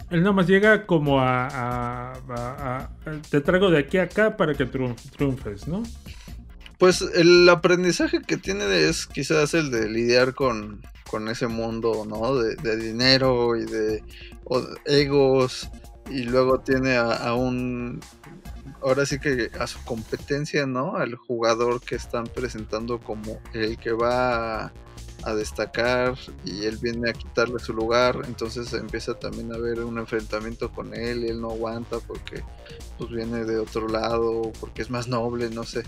Él 0.10 0.22
nada 0.22 0.32
más 0.32 0.48
llega 0.48 0.86
como 0.86 1.20
a, 1.20 1.48
a- 1.48 2.14
a- 2.30 2.90
Te 3.30 3.42
traigo 3.42 3.70
de 3.70 3.78
aquí 3.80 3.98
a 3.98 4.04
acá 4.04 4.38
para 4.38 4.54
que 4.56 4.66
triunf- 4.68 5.12
triunfes, 5.12 5.68
¿no? 5.68 5.84
Pues 6.84 7.02
el 7.02 7.48
aprendizaje 7.48 8.22
que 8.22 8.36
tiene 8.36 8.90
es 8.90 9.08
quizás 9.08 9.54
el 9.54 9.72
de 9.72 9.88
lidiar 9.88 10.34
con, 10.34 10.82
con 11.10 11.30
ese 11.30 11.48
mundo, 11.48 12.04
¿no? 12.06 12.36
De, 12.36 12.76
dinero 12.76 13.56
y 13.56 13.64
de 13.64 14.04
egos. 14.84 15.70
Y 16.12 16.24
luego 16.24 16.60
tiene 16.60 16.98
a, 16.98 17.14
a 17.14 17.36
un 17.36 18.02
ahora 18.82 19.06
sí 19.06 19.18
que 19.18 19.50
a 19.58 19.66
su 19.66 19.82
competencia, 19.86 20.66
¿no? 20.66 20.98
Al 20.98 21.16
jugador 21.16 21.80
que 21.80 21.96
están 21.96 22.26
presentando 22.26 23.00
como 23.00 23.40
el 23.54 23.78
que 23.78 23.94
va 23.94 24.66
a, 24.66 24.74
a 25.24 25.36
destacar 25.36 26.16
y 26.44 26.66
él 26.66 26.80
viene 26.82 27.12
a 27.12 27.14
quitarle 27.14 27.60
su 27.60 27.74
lugar, 27.74 28.24
entonces 28.26 28.74
empieza 28.74 29.14
también 29.14 29.54
a 29.54 29.56
haber 29.56 29.80
un 29.86 30.00
enfrentamiento 30.00 30.70
con 30.70 30.94
él 30.94 31.24
y 31.24 31.30
él 31.30 31.40
no 31.40 31.52
aguanta 31.52 32.00
porque 32.00 32.44
pues 32.98 33.10
viene 33.10 33.46
de 33.46 33.58
otro 33.58 33.88
lado, 33.88 34.52
porque 34.60 34.82
es 34.82 34.90
más 34.90 35.08
noble, 35.08 35.50
no 35.50 35.64
sé. 35.64 35.84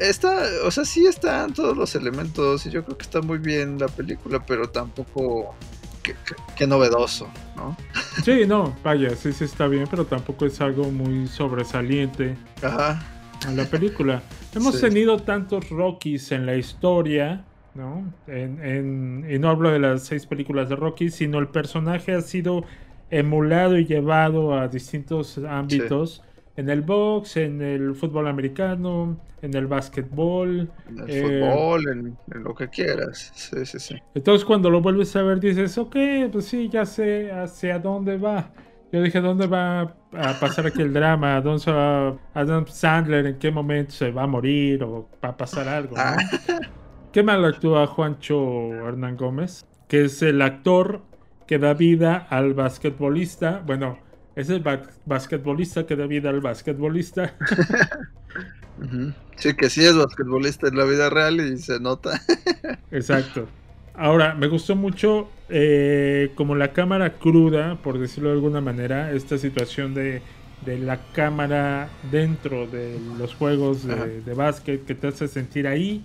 Está, 0.00 0.42
o 0.64 0.70
sea, 0.70 0.84
sí 0.84 1.06
están 1.06 1.52
todos 1.52 1.76
los 1.76 1.94
elementos 1.94 2.64
y 2.66 2.70
yo 2.70 2.84
creo 2.84 2.96
que 2.96 3.02
está 3.02 3.20
muy 3.20 3.38
bien 3.38 3.78
la 3.78 3.88
película, 3.88 4.44
pero 4.46 4.68
tampoco 4.68 5.54
qué, 6.56 6.66
novedoso, 6.66 7.28
¿no? 7.56 7.76
Sí, 8.24 8.46
no, 8.46 8.76
vaya, 8.84 9.10
sí, 9.16 9.32
sí 9.32 9.44
está 9.44 9.66
bien, 9.66 9.86
pero 9.90 10.04
tampoco 10.06 10.46
es 10.46 10.60
algo 10.60 10.84
muy 10.90 11.26
sobresaliente 11.28 12.36
Ajá. 12.62 13.02
en 13.48 13.56
la 13.56 13.64
película. 13.64 14.22
Hemos 14.54 14.76
Sí. 14.76 14.82
tenido 14.82 15.18
tantos 15.18 15.68
Rockies 15.68 16.32
en 16.32 16.46
la 16.46 16.56
historia, 16.56 17.44
¿no? 17.74 18.04
En, 18.26 18.62
en- 18.64 19.26
y 19.30 19.38
no 19.38 19.50
hablo 19.50 19.70
de 19.70 19.78
las 19.80 20.04
seis 20.04 20.26
películas 20.26 20.68
de 20.68 20.76
Rocky, 20.76 21.10
sino 21.10 21.38
el 21.38 21.48
personaje 21.48 22.14
ha 22.14 22.20
sido 22.22 22.64
emulado 23.10 23.76
y 23.78 23.86
llevado 23.86 24.54
a 24.58 24.68
distintos 24.68 25.38
ámbitos. 25.38 26.22
En 26.58 26.68
el 26.68 26.82
box, 26.82 27.36
en 27.36 27.62
el 27.62 27.94
fútbol 27.94 28.26
americano, 28.26 29.16
en 29.42 29.54
el 29.54 29.68
básquetbol. 29.68 30.68
En 30.88 30.98
el 30.98 31.08
eh, 31.08 31.22
fútbol, 31.22 31.88
en, 31.88 32.18
en 32.34 32.42
lo 32.42 32.52
que 32.52 32.68
quieras. 32.68 33.30
Sí, 33.32 33.64
sí, 33.64 33.78
sí. 33.78 33.96
Entonces 34.12 34.44
cuando 34.44 34.68
lo 34.68 34.80
vuelves 34.80 35.14
a 35.14 35.22
ver 35.22 35.38
dices, 35.38 35.78
ok, 35.78 35.96
pues 36.32 36.46
sí, 36.46 36.68
ya 36.68 36.84
sé 36.84 37.30
hacia 37.30 37.78
dónde 37.78 38.18
va. 38.18 38.50
Yo 38.90 39.00
dije, 39.00 39.20
¿dónde 39.20 39.46
va 39.46 39.82
a 40.12 40.40
pasar 40.40 40.66
aquí 40.66 40.82
el 40.82 40.92
drama? 40.92 41.40
¿Dónde 41.40 41.60
se 41.60 41.70
va 41.70 42.18
Adam 42.34 42.66
Sandler? 42.66 43.26
¿En 43.26 43.38
qué 43.38 43.52
momento 43.52 43.92
se 43.92 44.10
va 44.10 44.24
a 44.24 44.26
morir? 44.26 44.82
¿O 44.82 45.08
va 45.24 45.28
a 45.28 45.36
pasar 45.36 45.68
algo? 45.68 45.94
¿no? 45.94 46.02
Qué 47.12 47.22
mal 47.22 47.44
actúa 47.44 47.86
Juancho 47.86 48.72
Hernán 48.88 49.16
Gómez, 49.16 49.64
que 49.86 50.06
es 50.06 50.22
el 50.22 50.42
actor 50.42 51.02
que 51.46 51.58
da 51.58 51.74
vida 51.74 52.26
al 52.30 52.54
basquetbolista. 52.54 53.62
Bueno, 53.64 53.98
es 54.38 54.50
el 54.50 54.60
ba- 54.60 54.82
basquetbolista 55.06 55.86
que 55.86 55.96
da 55.96 56.06
vida 56.06 56.30
al 56.30 56.40
basquetbolista. 56.40 57.34
Sí, 59.36 59.54
que 59.54 59.70
sí 59.70 59.84
es 59.84 59.96
basquetbolista 59.96 60.68
en 60.68 60.76
la 60.76 60.84
vida 60.84 61.10
real 61.10 61.40
y 61.40 61.58
se 61.58 61.78
nota. 61.80 62.20
Exacto. 62.90 63.48
Ahora, 63.94 64.34
me 64.34 64.46
gustó 64.48 64.76
mucho 64.76 65.34
eh, 65.48 66.32
como 66.36 66.54
la 66.54 66.72
cámara 66.72 67.18
cruda, 67.18 67.82
por 67.82 67.98
decirlo 67.98 68.28
de 68.30 68.36
alguna 68.36 68.60
manera, 68.60 69.12
esta 69.12 69.38
situación 69.38 69.92
de, 69.94 70.22
de 70.60 70.78
la 70.78 71.10
cámara 71.12 71.98
dentro 72.10 72.66
de 72.68 73.00
los 73.18 73.34
juegos 73.34 73.82
de, 73.84 74.22
de 74.22 74.34
básquet 74.34 74.84
que 74.84 74.94
te 74.94 75.08
hace 75.08 75.26
sentir 75.28 75.66
ahí. 75.66 76.04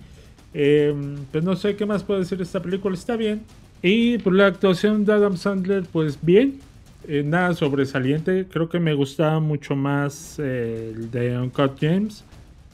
Eh, 0.52 0.92
pues 1.30 1.44
no 1.44 1.56
sé 1.56 1.76
qué 1.76 1.86
más 1.86 2.04
puedo 2.04 2.20
decir 2.20 2.38
de 2.38 2.44
esta 2.44 2.62
película, 2.62 2.94
está 2.94 3.16
bien. 3.16 3.46
Y 3.82 4.18
por 4.18 4.32
la 4.34 4.46
actuación 4.46 5.04
de 5.04 5.12
Adam 5.12 5.36
Sandler, 5.36 5.84
pues 5.90 6.18
bien. 6.20 6.60
Eh, 7.06 7.22
nada 7.22 7.52
sobresaliente, 7.54 8.46
creo 8.50 8.70
que 8.70 8.80
me 8.80 8.94
gustaba 8.94 9.38
mucho 9.38 9.76
más 9.76 10.38
eh, 10.38 10.92
el 10.94 11.10
de 11.10 11.38
Uncut 11.38 11.78
James. 11.78 12.24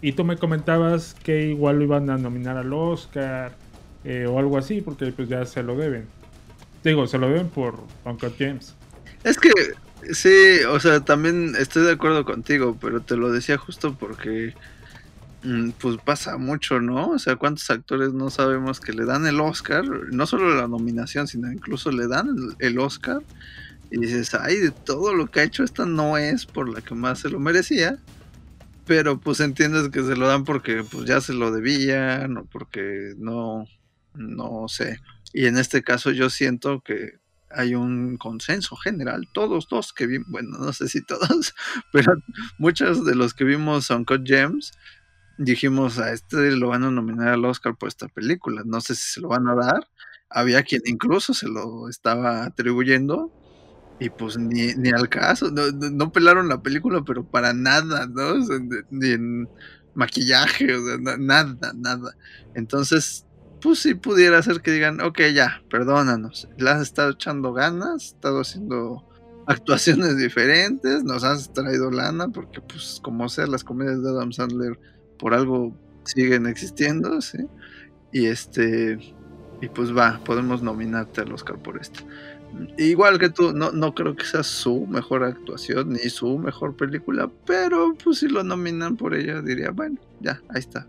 Y 0.02 0.12
tú 0.12 0.24
me 0.24 0.36
comentabas 0.36 1.14
que 1.22 1.48
igual 1.48 1.78
lo 1.78 1.84
iban 1.84 2.08
a 2.10 2.16
nominar 2.16 2.56
al 2.56 2.72
Oscar 2.72 3.52
eh, 4.04 4.26
o 4.26 4.38
algo 4.38 4.56
así, 4.56 4.80
porque 4.80 5.12
pues 5.12 5.28
ya 5.28 5.44
se 5.44 5.62
lo 5.62 5.76
deben. 5.76 6.06
Digo, 6.84 7.06
se 7.06 7.18
lo 7.18 7.28
deben 7.28 7.48
por 7.48 7.80
Uncut 8.04 8.34
James. 8.38 8.74
Es 9.24 9.36
que 9.36 9.50
sí, 10.12 10.64
o 10.68 10.78
sea, 10.78 11.00
también 11.00 11.54
estoy 11.58 11.84
de 11.84 11.92
acuerdo 11.92 12.24
contigo, 12.24 12.78
pero 12.80 13.00
te 13.00 13.16
lo 13.16 13.30
decía 13.30 13.58
justo 13.58 13.94
porque 13.98 14.54
mm, 15.42 15.70
pues 15.72 15.98
pasa 16.02 16.38
mucho, 16.38 16.80
¿no? 16.80 17.10
O 17.10 17.18
sea, 17.18 17.36
cuántos 17.36 17.68
actores 17.68 18.12
no 18.12 18.30
sabemos 18.30 18.80
que 18.80 18.92
le 18.92 19.04
dan 19.04 19.26
el 19.26 19.40
Oscar, 19.40 19.84
no 19.84 20.24
solo 20.26 20.54
la 20.54 20.68
nominación, 20.68 21.26
sino 21.26 21.52
incluso 21.52 21.90
le 21.90 22.06
dan 22.06 22.28
el, 22.28 22.66
el 22.66 22.78
Oscar 22.78 23.20
y 23.90 23.98
dices, 23.98 24.34
ay, 24.34 24.56
de 24.56 24.70
todo 24.70 25.14
lo 25.14 25.26
que 25.26 25.40
ha 25.40 25.44
hecho 25.44 25.64
esta 25.64 25.84
no 25.84 26.16
es 26.16 26.46
por 26.46 26.68
la 26.68 26.80
que 26.80 26.94
más 26.94 27.20
se 27.20 27.28
lo 27.30 27.40
merecía. 27.40 27.98
Pero 28.86 29.20
pues 29.20 29.40
entiendes 29.40 29.88
que 29.90 30.02
se 30.02 30.16
lo 30.16 30.26
dan 30.26 30.44
porque 30.44 30.84
pues 30.84 31.06
ya 31.06 31.20
se 31.20 31.32
lo 31.32 31.52
debían 31.52 32.36
o 32.38 32.44
porque 32.46 33.14
no, 33.18 33.66
no 34.14 34.66
sé. 34.68 35.00
Y 35.32 35.46
en 35.46 35.58
este 35.58 35.82
caso 35.82 36.10
yo 36.10 36.30
siento 36.30 36.80
que 36.80 37.20
hay 37.50 37.74
un 37.74 38.16
consenso 38.16 38.76
general, 38.76 39.28
todos 39.32 39.66
los 39.70 39.92
que 39.92 40.06
vimos, 40.06 40.28
bueno, 40.30 40.58
no 40.58 40.72
sé 40.72 40.88
si 40.88 41.02
todos, 41.04 41.54
pero 41.92 42.14
muchos 42.58 43.04
de 43.04 43.14
los 43.14 43.34
que 43.34 43.44
vimos 43.44 43.90
Uncut 43.90 44.24
Gems 44.24 44.72
dijimos 45.36 45.98
a 45.98 46.12
este 46.12 46.52
lo 46.52 46.68
van 46.68 46.84
a 46.84 46.90
nominar 46.90 47.28
al 47.28 47.44
Oscar 47.44 47.76
por 47.76 47.88
esta 47.88 48.08
película, 48.08 48.62
no 48.64 48.80
sé 48.80 48.94
si 48.94 49.14
se 49.14 49.20
lo 49.20 49.28
van 49.28 49.48
a 49.48 49.54
dar, 49.54 49.88
había 50.28 50.62
quien 50.62 50.82
incluso 50.84 51.34
se 51.34 51.48
lo 51.48 51.88
estaba 51.88 52.44
atribuyendo 52.44 53.32
y 54.00 54.10
pues 54.10 54.38
ni, 54.38 54.74
ni 54.76 54.90
al 54.90 55.10
caso, 55.10 55.50
no, 55.52 55.70
no- 55.72 56.12
pelaron 56.12 56.48
la 56.48 56.62
película, 56.62 57.02
pero 57.04 57.26
para 57.28 57.54
nada, 57.54 58.08
¿no? 58.08 58.30
O 58.34 58.38
ni 58.90 59.10
en 59.12 59.52
maquillaje, 59.94 60.74
o 60.74 60.86
sea, 60.86 60.98
na- 60.98 61.18
nada, 61.18 61.72
nada. 61.76 62.16
Entonces, 62.54 63.26
pues 63.60 63.80
sí 63.80 63.94
pudiera 63.96 64.42
ser 64.42 64.62
que 64.62 64.72
digan, 64.72 65.00
ok, 65.02 65.20
ya, 65.34 65.62
perdónanos, 65.70 66.48
le 66.56 66.70
has 66.70 66.82
estado 66.82 67.12
echando 67.12 67.52
ganas, 67.54 68.06
estado 68.08 68.40
haciendo 68.42 69.06
actuaciones 69.46 70.16
diferentes, 70.18 71.04
nos 71.04 71.24
has 71.24 71.52
traído 71.52 71.90
lana, 71.92 72.28
porque 72.30 72.62
pues 72.62 73.00
como 73.02 73.28
sea, 73.28 73.46
las 73.48 73.64
comedias 73.64 74.02
de 74.02 74.10
Adam 74.10 74.32
Sandler 74.32 74.80
por 75.18 75.34
algo 75.34 75.78
siguen 76.04 76.46
existiendo, 76.46 77.20
¿sí? 77.20 77.38
Y 78.12 78.26
este, 78.26 78.98
y 79.60 79.68
pues 79.70 79.96
va, 79.96 80.22
podemos 80.24 80.62
nominarte 80.62 81.22
al 81.22 81.32
Oscar 81.32 81.60
por 81.62 81.80
esto. 81.80 82.00
Igual 82.76 83.18
que 83.18 83.30
tú, 83.30 83.52
no, 83.52 83.70
no 83.72 83.94
creo 83.94 84.16
que 84.16 84.24
sea 84.24 84.42
su 84.42 84.86
mejor 84.86 85.22
actuación 85.22 85.92
ni 85.92 86.10
su 86.10 86.38
mejor 86.38 86.76
película, 86.76 87.30
pero 87.46 87.94
pues 88.02 88.18
si 88.18 88.28
lo 88.28 88.42
nominan 88.42 88.96
por 88.96 89.14
ella, 89.14 89.40
diría, 89.40 89.70
bueno, 89.70 89.98
ya, 90.20 90.40
ahí 90.48 90.60
está. 90.60 90.86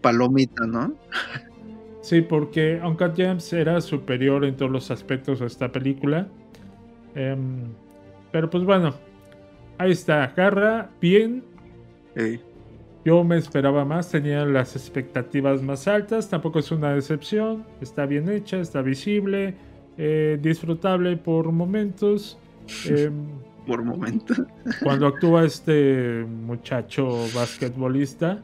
Palomita, 0.00 0.66
¿no? 0.66 0.94
Sí, 2.06 2.20
porque 2.20 2.80
Uncut 2.84 3.16
Gems 3.16 3.52
era 3.52 3.80
superior 3.80 4.44
en 4.44 4.56
todos 4.56 4.70
los 4.70 4.92
aspectos 4.92 5.42
a 5.42 5.46
esta 5.46 5.72
película. 5.72 6.28
Em, 7.16 7.64
pero 8.30 8.48
pues 8.48 8.62
bueno, 8.62 8.94
ahí 9.76 9.90
está. 9.90 10.32
Garra, 10.36 10.88
bien. 11.00 11.42
Yo 13.04 13.24
me 13.24 13.36
esperaba 13.38 13.84
más, 13.84 14.08
tenía 14.08 14.44
las 14.44 14.76
expectativas 14.76 15.62
más 15.62 15.88
altas. 15.88 16.30
Tampoco 16.30 16.60
es 16.60 16.70
una 16.70 16.94
decepción. 16.94 17.66
Está 17.80 18.06
bien 18.06 18.28
hecha, 18.28 18.60
está 18.60 18.82
visible, 18.82 19.56
eh, 19.98 20.38
disfrutable 20.40 21.16
por 21.16 21.50
momentos. 21.52 22.38
Em, 22.88 23.12
Por 23.66 23.82
momentos. 23.84 24.40
cuando 24.82 25.06
actúa 25.06 25.44
este 25.44 26.24
muchacho 26.46 27.08
basquetbolista. 27.34 28.38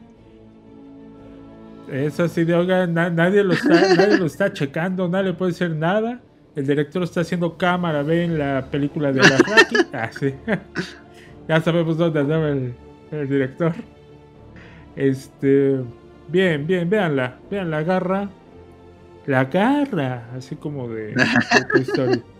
Es 1.91 2.19
así 2.19 2.45
de, 2.45 2.55
oiga, 2.55 2.87
na- 2.87 3.09
nadie, 3.09 3.43
lo 3.43 3.53
está, 3.53 3.95
nadie 3.97 4.17
lo 4.17 4.25
está 4.25 4.53
checando, 4.53 5.07
nadie 5.09 5.25
le 5.31 5.33
puede 5.33 5.51
decir 5.51 5.69
nada. 5.71 6.19
El 6.55 6.65
director 6.67 7.03
está 7.03 7.21
haciendo 7.21 7.57
cámara, 7.57 8.03
ven 8.03 8.37
la 8.37 8.65
película 8.71 9.11
de 9.11 9.21
la 9.21 9.37
Rocky. 9.37 9.75
Ah, 9.91 10.09
sí. 10.17 10.33
ya 11.47 11.59
sabemos 11.61 11.97
dónde 11.97 12.19
andaba 12.21 12.49
el, 12.49 12.73
el 13.11 13.27
director. 13.27 13.73
Este, 14.95 15.79
bien, 16.29 16.65
bien, 16.67 16.89
véanla, 16.89 17.37
vean 17.49 17.71
la 17.71 17.83
garra. 17.83 18.29
La 19.25 19.45
garra, 19.45 20.29
así 20.35 20.55
como 20.55 20.89
de. 20.89 21.15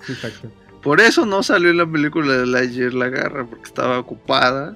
Sí, 0.05 0.13
exacto. 0.13 0.49
Por 0.81 0.99
eso 0.99 1.25
no 1.25 1.43
salió 1.43 1.69
en 1.69 1.77
la 1.77 1.89
película 1.89 2.33
de 2.33 2.45
Lightyear 2.45 2.93
la 2.93 3.07
garra, 3.07 3.45
porque 3.45 3.63
estaba 3.63 3.99
ocupada. 3.99 4.75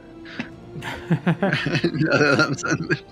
la 1.93 2.17
de 2.17 2.27
Adam 2.27 2.55
Sandler. 2.55 3.03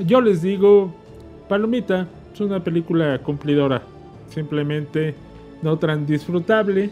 Yo 0.00 0.20
les 0.20 0.42
digo, 0.42 0.94
Palomita 1.48 2.06
es 2.34 2.40
una 2.40 2.62
película 2.62 3.18
cumplidora. 3.22 3.82
Simplemente 4.28 5.14
no 5.62 5.78
tan 5.78 6.06
disfrutable, 6.06 6.90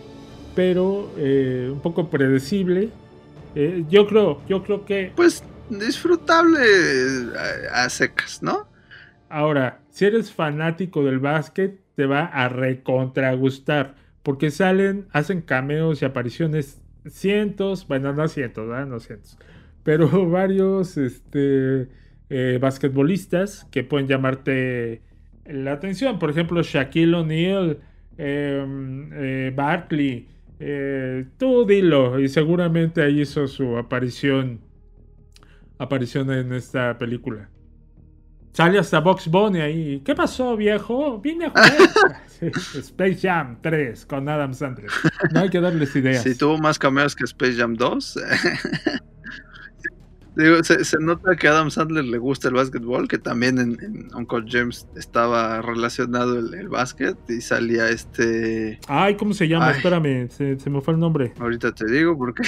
pero 0.54 1.12
eh, 1.18 1.68
un 1.70 1.80
poco 1.80 2.08
predecible. 2.08 2.88
Eh, 3.54 3.84
yo 3.90 4.06
creo, 4.06 4.40
yo 4.48 4.62
creo 4.62 4.86
que. 4.86 5.12
Pues 5.14 5.44
disfrutable 5.68 6.60
a, 7.72 7.84
a 7.84 7.90
secas, 7.90 8.42
¿no? 8.42 8.66
Ahora, 9.28 9.82
si 9.90 10.04
eres 10.06 10.32
fanático 10.32 11.04
del 11.04 11.18
básquet, 11.18 11.80
te 11.94 12.06
va 12.06 12.24
a 12.26 12.48
recontra 12.48 13.32
gustar. 13.34 13.94
Porque 14.22 14.50
salen, 14.50 15.06
hacen 15.12 15.40
cameos 15.42 16.02
y 16.02 16.04
apariciones 16.04 16.82
cientos, 17.08 17.86
bueno, 17.88 18.12
no 18.12 18.28
cientos, 18.28 18.68
¿verdad? 18.68 18.86
No 18.86 19.00
cientos. 19.00 19.38
Pero 19.82 20.28
varios 20.30 20.96
este, 20.96 21.88
eh, 22.30 22.58
basquetbolistas 22.60 23.66
que 23.70 23.84
pueden 23.84 24.08
llamarte 24.08 25.02
la 25.44 25.72
atención. 25.72 26.18
Por 26.18 26.30
ejemplo, 26.30 26.62
Shaquille 26.62 27.14
O'Neal, 27.14 27.80
eh, 28.18 28.64
eh, 29.12 29.52
Barkley, 29.54 30.28
Eh, 30.58 31.26
tú 31.38 31.66
dilo, 31.66 32.18
y 32.18 32.28
seguramente 32.28 33.02
ahí 33.02 33.20
hizo 33.20 33.46
su 33.46 33.76
aparición. 33.76 34.60
Aparición 35.78 36.30
en 36.30 36.52
esta 36.52 36.98
película. 36.98 37.50
Sale 38.56 38.78
hasta 38.78 39.00
Box 39.00 39.28
Bunny 39.28 39.60
ahí. 39.60 40.00
¿Qué 40.02 40.14
pasó, 40.14 40.56
viejo? 40.56 41.20
Vine 41.20 41.44
a 41.44 41.50
jugar. 41.50 42.22
Space 42.74 43.18
Jam 43.20 43.58
3 43.60 44.06
con 44.06 44.26
Adam 44.30 44.54
Sandler. 44.54 44.88
No 45.34 45.40
hay 45.40 45.50
que 45.50 45.60
darles 45.60 45.94
ideas. 45.94 46.22
Sí, 46.22 46.34
tuvo 46.34 46.56
más 46.56 46.78
cameos 46.78 47.14
que 47.14 47.24
Space 47.24 47.52
Jam 47.52 47.74
2. 47.74 48.16
Digo, 50.36 50.64
se, 50.64 50.86
se 50.86 50.96
nota 50.98 51.36
que 51.36 51.48
a 51.48 51.50
Adam 51.50 51.70
Sandler 51.70 52.04
le 52.04 52.16
gusta 52.16 52.48
el 52.48 52.54
básquetbol, 52.54 53.08
que 53.08 53.18
también 53.18 53.58
en, 53.58 53.78
en 53.82 54.08
Uncle 54.14 54.46
James 54.48 54.88
estaba 54.96 55.60
relacionado 55.60 56.38
el, 56.38 56.54
el 56.54 56.70
básquet 56.70 57.18
y 57.28 57.42
salía 57.42 57.90
este... 57.90 58.80
Ay, 58.88 59.16
¿cómo 59.16 59.34
se 59.34 59.48
llama? 59.48 59.68
Ay. 59.68 59.76
Espérame, 59.76 60.30
se, 60.30 60.58
se 60.58 60.70
me 60.70 60.80
fue 60.80 60.94
el 60.94 61.00
nombre. 61.00 61.34
Ahorita 61.38 61.72
te 61.72 61.84
digo 61.92 62.16
porque 62.16 62.42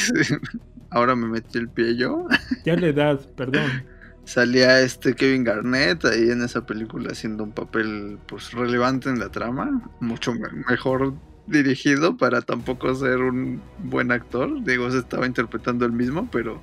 ahora 0.90 1.14
me 1.14 1.26
metí 1.26 1.58
el 1.58 1.68
pie 1.68 1.98
yo. 1.98 2.26
Ya 2.64 2.76
la 2.76 2.86
edad, 2.86 3.20
perdón. 3.36 3.97
Salía 4.28 4.80
este 4.82 5.14
Kevin 5.14 5.42
Garnett 5.42 6.04
ahí 6.04 6.28
en 6.30 6.42
esa 6.42 6.66
película 6.66 7.12
haciendo 7.12 7.44
un 7.44 7.52
papel 7.52 8.18
pues 8.26 8.52
relevante 8.52 9.08
en 9.08 9.18
la 9.18 9.30
trama, 9.30 9.80
mucho 10.00 10.34
me- 10.34 10.50
mejor 10.68 11.14
dirigido 11.46 12.14
para 12.18 12.42
tampoco 12.42 12.94
ser 12.94 13.22
un 13.22 13.62
buen 13.78 14.12
actor. 14.12 14.62
Digo, 14.64 14.90
se 14.90 14.98
estaba 14.98 15.26
interpretando 15.26 15.86
el 15.86 15.92
mismo, 15.92 16.28
pero 16.30 16.60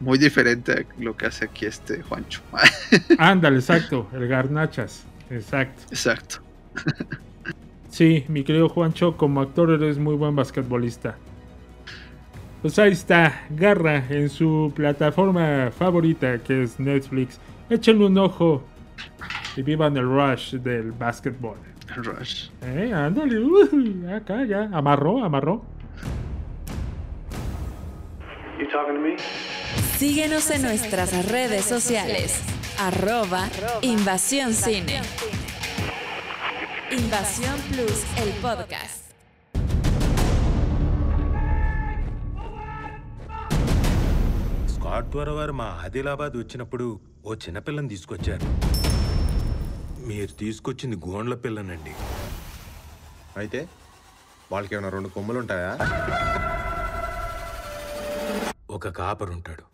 muy 0.00 0.16
diferente 0.16 0.72
a 0.72 1.02
lo 1.02 1.14
que 1.14 1.26
hace 1.26 1.44
aquí 1.44 1.66
este 1.66 2.02
Juancho. 2.02 2.40
Ándale, 3.18 3.58
exacto, 3.58 4.08
el 4.14 4.26
Garnachas. 4.26 5.04
Exacto. 5.28 5.82
Exacto. 5.90 6.36
Sí, 7.90 8.24
mi 8.28 8.44
querido 8.44 8.70
Juancho, 8.70 9.18
como 9.18 9.42
actor 9.42 9.70
eres 9.72 9.98
muy 9.98 10.14
buen 10.14 10.34
basquetbolista. 10.34 11.16
Pues 12.62 12.76
ahí 12.78 12.92
está, 12.92 13.42
Garra 13.50 14.04
en 14.08 14.28
su 14.28 14.72
plataforma 14.74 15.70
favorita 15.70 16.38
que 16.38 16.64
es 16.64 16.80
Netflix. 16.80 17.38
Échenle 17.70 18.06
un 18.06 18.18
ojo 18.18 18.64
y 19.56 19.62
vivan 19.62 19.96
el 19.96 20.04
rush 20.04 20.54
del 20.56 20.90
básquetbol. 20.92 21.56
Rush. 21.96 22.50
Eh, 22.62 22.92
ándale, 22.92 23.38
uy, 23.38 24.04
acá 24.12 24.44
ya, 24.44 24.68
amarró, 24.72 25.24
amarró. 25.24 25.62
You 28.58 28.66
talking 28.68 28.94
to 28.94 29.00
me? 29.00 29.16
Síguenos 29.96 30.50
en 30.50 30.62
nuestras 30.62 31.30
redes 31.30 31.64
sociales. 31.64 32.42
Arroba 32.80 33.48
Invasión 33.82 34.52
Cine. 34.52 35.00
Invasión 36.90 37.56
Plus, 37.70 38.04
el 38.22 38.30
podcast. 38.40 39.07
ద్వారా 45.12 45.32
వారు 45.38 45.52
మా 45.60 45.66
ఆదిలాబాద్ 45.84 46.34
వచ్చినప్పుడు 46.40 46.86
ఓ 47.26 47.34
చిన్నపిల్లని 47.44 47.90
తీసుకొచ్చారు. 47.92 48.46
మీరు 50.08 50.32
తీసుకొచ్చింది 50.42 50.96
గోండ్ల 51.06 51.34
పిల్లనండి. 51.44 51.94
అయితే 53.40 53.60
వాళ్ళకి 54.52 54.74
ఏమైనా 54.74 54.92
రెండు 54.96 55.10
కొమ్ములు 55.16 55.38
ఉంటాయా 55.44 55.72
ఒక 58.78 58.88
కాపరుంటాడు. 59.00 59.64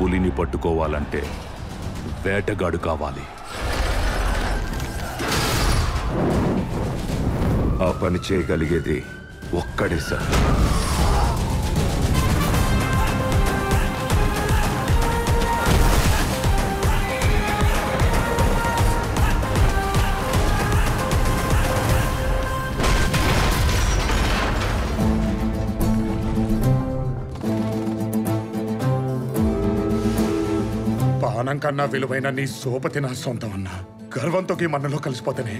పులిని 0.00 0.30
పట్టుకోవాలంటే 0.30 1.22
వేటగాడు 2.24 2.76
కావాలి. 2.76 3.24
ఆ 7.86 7.88
పని 8.02 8.18
చేయగలిగేది 8.18 8.98
ఒక్కడే 9.54 9.98
సార్. 9.98 10.26
పానం 31.42 31.58
కన్నా 31.58 31.84
విలువైన 31.84 32.28
నీ 32.30 32.42
సోపతి 32.46 33.00
నా 33.00 33.08
సొంతం 33.20 33.52
అన్నా. 33.52 33.72
గర్వంతో 34.16 34.54
ఈ 34.62 34.66
మన్నలో 34.66 34.98
కలిసిపోతానే 34.98 35.56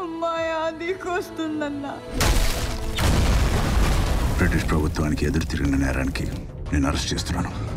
అమ్మాయి 0.00 0.50
బ్రిటిష్ 4.38 4.68
ప్రభుత్వానికి 4.70 5.26
ఎదురు 5.26 5.44
తిరిగిన 5.44 5.76
నేరానికి 5.76 6.26
నేను 6.72 6.86
అరెస్ట్ 6.88 7.14
చేస్తున్నాను. 7.14 7.71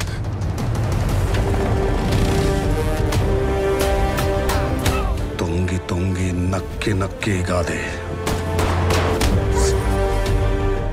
తొంగి 6.05 6.31
నక్కి 6.51 6.91
నక్కి 6.93 7.35
కాదే 7.43 7.77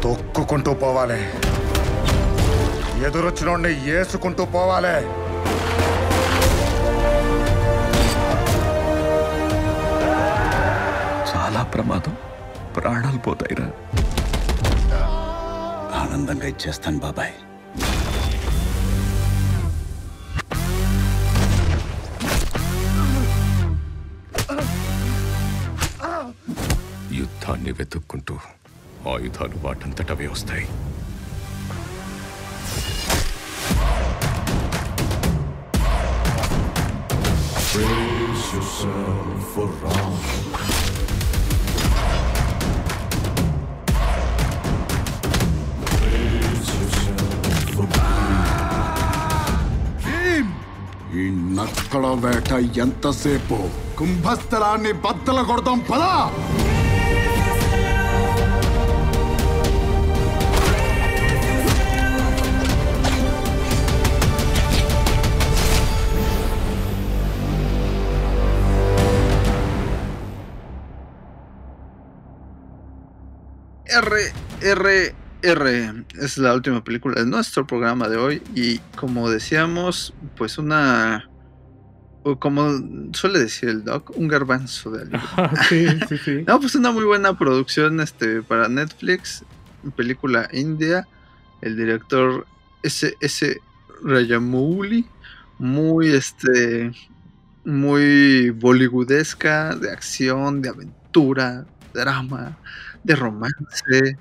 తొక్కుకుంటూ 0.02 0.72
పోవాలి 0.74 1.18
ఎదురొచ్చినోడిని 3.06 3.72
ఏసుకుంటూ 3.94 4.44
పోవాలి 4.54 4.94
చాలా 11.30 11.62
ప్రమాదం 11.74 12.16
ప్రాణాలు 12.76 13.20
పోతాయిరా 13.20 13.68
ఆనందంగా 15.94 16.46
ఇచ్చేస్తాను 16.46 17.00
బాబాయ్ 17.00 17.36
యుద్ధాన్ని 27.72 27.80
వెతుక్కుంటూ 27.80 28.34
ఆయుధాలు 29.12 29.56
వాటంతటవే 29.64 30.26
వస్తాయి. 30.34 30.66
Brace 37.72 38.48
yourself 38.54 39.54
for 39.54 39.68
wrong. 39.80 40.16
ఈ 51.14 51.24
నక్కల 51.56 52.06
వేట 52.24 52.50
ఎంతసేపు? 52.84 53.56
కుంభస్థలాన్ని 53.98 54.92
బద్దల 55.04 55.40
కొడతాం 55.50 55.80
పదా! 55.90 56.12
R, 73.94 74.32
R, 74.62 75.14
R. 75.42 76.04
Es 76.18 76.38
la 76.38 76.54
última 76.54 76.82
película 76.82 77.20
de 77.20 77.26
nuestro 77.26 77.66
programa 77.66 78.08
de 78.08 78.16
hoy. 78.16 78.42
Y 78.54 78.78
como 78.96 79.28
decíamos, 79.30 80.14
pues 80.36 80.56
una. 80.56 81.28
o 82.22 82.38
Como 82.38 83.12
suele 83.12 83.40
decir 83.40 83.68
el 83.68 83.84
doc, 83.84 84.16
un 84.16 84.28
garbanzo 84.28 84.92
de 84.92 85.02
algo. 85.02 85.18
sí, 85.68 85.86
sí, 86.08 86.18
sí. 86.18 86.44
No, 86.46 86.58
pues 86.60 86.74
una 86.74 86.90
muy 86.90 87.04
buena 87.04 87.36
producción 87.36 88.00
este, 88.00 88.42
para 88.42 88.68
Netflix. 88.68 89.44
Película 89.96 90.48
india. 90.52 91.06
El 91.60 91.76
director 91.76 92.46
S.S. 92.82 93.60
Rajamouli. 94.02 95.06
Muy 95.58 96.08
este. 96.08 96.92
Muy 97.64 98.50
bollywoodesca. 98.50 99.76
De 99.76 99.90
acción, 99.90 100.62
de 100.62 100.70
aventura, 100.70 101.66
drama, 101.92 102.56
de 103.04 103.16
romance. 103.16 104.16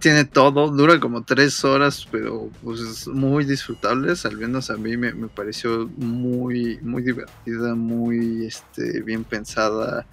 tiene, 0.00 0.24
todo, 0.24 0.70
dura 0.70 1.00
como 1.00 1.24
tres 1.24 1.64
horas, 1.64 2.06
pero 2.10 2.50
pues 2.62 2.80
es 2.80 3.08
muy 3.08 3.44
disfrutables, 3.44 4.24
al 4.24 4.36
menos 4.36 4.70
a 4.70 4.76
mí 4.76 4.96
me, 4.96 5.12
me 5.14 5.28
pareció 5.28 5.90
muy, 5.96 6.78
muy 6.80 7.02
divertida, 7.02 7.74
muy 7.74 8.46
este, 8.46 9.02
bien 9.02 9.24
pensada, 9.24 10.06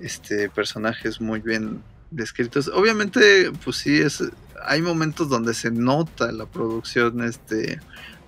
este, 0.00 0.48
personajes 0.50 1.20
muy 1.20 1.40
bien 1.40 1.82
descritos. 2.10 2.68
Obviamente, 2.68 3.52
pues 3.64 3.76
sí, 3.76 3.98
es, 3.98 4.22
hay 4.64 4.82
momentos 4.82 5.28
donde 5.28 5.54
se 5.54 5.70
nota 5.70 6.32
la 6.32 6.46
producción 6.46 7.22
este, 7.22 7.80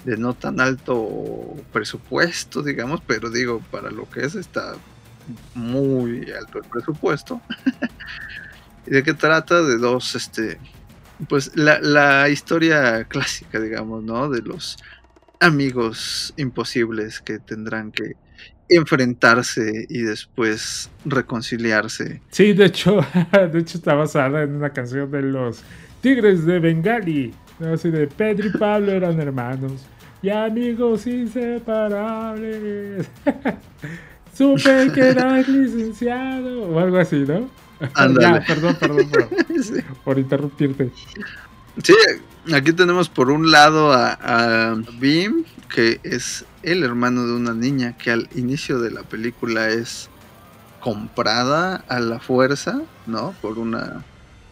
de 0.05 0.17
no 0.17 0.35
tan 0.35 0.61
alto 0.61 1.57
presupuesto, 1.73 2.63
digamos, 2.63 3.03
pero 3.07 3.31
digo, 3.31 3.63
para 3.71 3.91
lo 3.91 4.09
que 4.09 4.25
es, 4.25 4.35
está 4.35 4.75
muy 5.55 6.31
alto 6.33 6.59
el 6.59 6.65
presupuesto. 6.65 7.41
¿Y 8.89 8.95
de 8.95 9.03
qué 9.03 9.15
trata? 9.15 9.63
De 9.63 9.79
dos, 9.79 10.15
este, 10.15 10.59
pues 11.29 11.53
la, 11.55 11.79
la 11.81 12.29
historia 12.29 13.05
clásica, 13.05 13.61
digamos, 13.61 14.03
¿no? 14.03 14.31
De 14.31 14.43
los 14.43 14.77
amigos 15.41 16.35
imposibles 16.37 17.21
que 17.21 17.39
tendrán 17.39 17.93
que 17.93 18.15
enfrentarse 18.69 19.87
y 19.89 20.03
después 20.03 20.91
reconciliarse. 21.05 22.21
Sí, 22.31 22.53
de 22.53 22.67
hecho, 22.67 23.01
de 23.53 23.59
hecho 23.59 23.79
está 23.79 23.95
basada 23.95 24.43
en 24.43 24.57
una 24.57 24.71
canción 24.71 25.11
de 25.11 25.23
los 25.23 25.63
Tigres 26.01 26.45
de 26.45 26.59
Bengali. 26.59 27.35
¿no? 27.59 27.73
Así 27.73 27.91
de 27.91 28.07
Pedro 28.07 28.49
y 28.49 28.59
Pablo 28.59 28.93
eran 28.93 29.19
hermanos 29.21 29.87
y 30.23 30.31
amigos 30.31 31.07
inseparables. 31.07 33.09
Supe 34.35 34.93
que 34.93 35.01
eras 35.01 35.49
licenciado 35.49 36.69
o 36.69 36.79
algo 36.79 36.99
así, 36.99 37.25
¿no? 37.27 37.51
Ándale. 37.95 38.45
perdón, 38.47 38.77
perdón, 38.79 39.09
perdón 39.11 39.47
Sí. 39.63 39.75
por 40.05 40.19
interrumpirte. 40.19 40.91
Sí, 41.83 41.95
aquí 42.53 42.73
tenemos 42.73 43.09
por 43.09 43.31
un 43.31 43.51
lado 43.51 43.93
a, 43.93 44.13
a 44.71 44.75
Beam, 44.99 45.45
que 45.73 46.01
es 46.03 46.45
el 46.63 46.83
hermano 46.83 47.27
de 47.27 47.35
una 47.35 47.55
niña 47.55 47.97
que 47.97 48.11
al 48.11 48.29
inicio 48.35 48.81
de 48.81 48.91
la 48.91 49.03
película 49.03 49.69
es 49.69 50.09
comprada 50.81 51.77
a 51.89 52.01
la 52.01 52.19
fuerza, 52.21 52.81
¿no? 53.07 53.35
Por 53.41 53.59
una, 53.59 54.05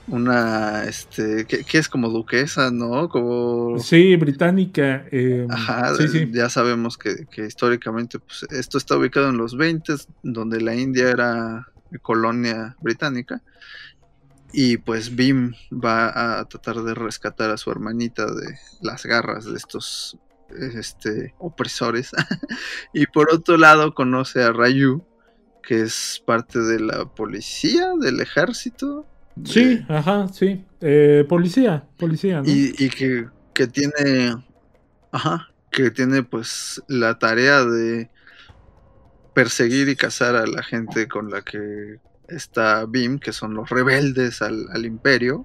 una, 0.08 0.84
este, 0.84 1.46
que, 1.46 1.64
que 1.64 1.78
es 1.78 1.88
como 1.88 2.08
duquesa, 2.10 2.70
¿no? 2.70 3.08
Como... 3.08 3.78
Sí, 3.80 4.14
británica. 4.16 5.04
eh, 5.10 5.46
Ajá, 5.50 5.94
sí, 5.96 6.08
sí. 6.08 6.30
ya 6.32 6.48
sabemos 6.48 6.96
que, 6.98 7.26
que 7.30 7.46
históricamente 7.46 8.18
pues, 8.18 8.46
esto 8.50 8.78
está 8.78 8.96
ubicado 8.96 9.30
en 9.30 9.36
los 9.36 9.56
20, 9.56 9.94
donde 10.22 10.60
la 10.60 10.74
India 10.74 11.10
era 11.10 11.68
colonia 12.02 12.76
británica. 12.80 13.42
Y 14.52 14.78
pues 14.78 15.14
Bim 15.14 15.52
va 15.72 16.38
a 16.40 16.44
tratar 16.46 16.82
de 16.82 16.94
rescatar 16.94 17.50
a 17.50 17.56
su 17.56 17.70
hermanita 17.70 18.26
de 18.26 18.58
las 18.80 19.04
garras 19.04 19.44
de 19.44 19.56
estos 19.56 20.18
este, 20.72 21.34
opresores. 21.38 22.10
y 22.94 23.06
por 23.06 23.32
otro 23.32 23.56
lado 23.58 23.92
conoce 23.94 24.42
a 24.42 24.52
Rayu, 24.52 25.04
que 25.62 25.82
es 25.82 26.22
parte 26.24 26.60
de 26.60 26.80
la 26.80 27.04
policía, 27.06 27.88
del 28.00 28.20
ejército. 28.20 29.04
de- 29.34 29.50
Sí, 29.50 29.84
ajá, 29.88 30.28
sí. 30.28 30.64
Eh, 30.80 31.26
policía, 31.28 31.84
policía, 31.98 32.40
¿no? 32.40 32.48
y, 32.48 32.72
y 32.78 32.88
que, 32.88 33.26
que 33.52 33.66
tiene, 33.66 34.36
ajá, 35.10 35.48
que 35.70 35.90
tiene 35.90 36.22
pues 36.22 36.80
la 36.88 37.18
tarea 37.18 37.64
de 37.64 38.08
perseguir 39.36 39.90
y 39.90 39.96
cazar 39.96 40.34
a 40.34 40.46
la 40.46 40.62
gente 40.62 41.08
con 41.08 41.30
la 41.30 41.42
que 41.42 41.98
está 42.26 42.86
Bim, 42.86 43.18
que 43.18 43.34
son 43.34 43.52
los 43.52 43.68
rebeldes 43.68 44.40
al, 44.40 44.66
al 44.72 44.86
imperio, 44.86 45.44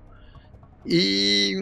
y 0.86 1.56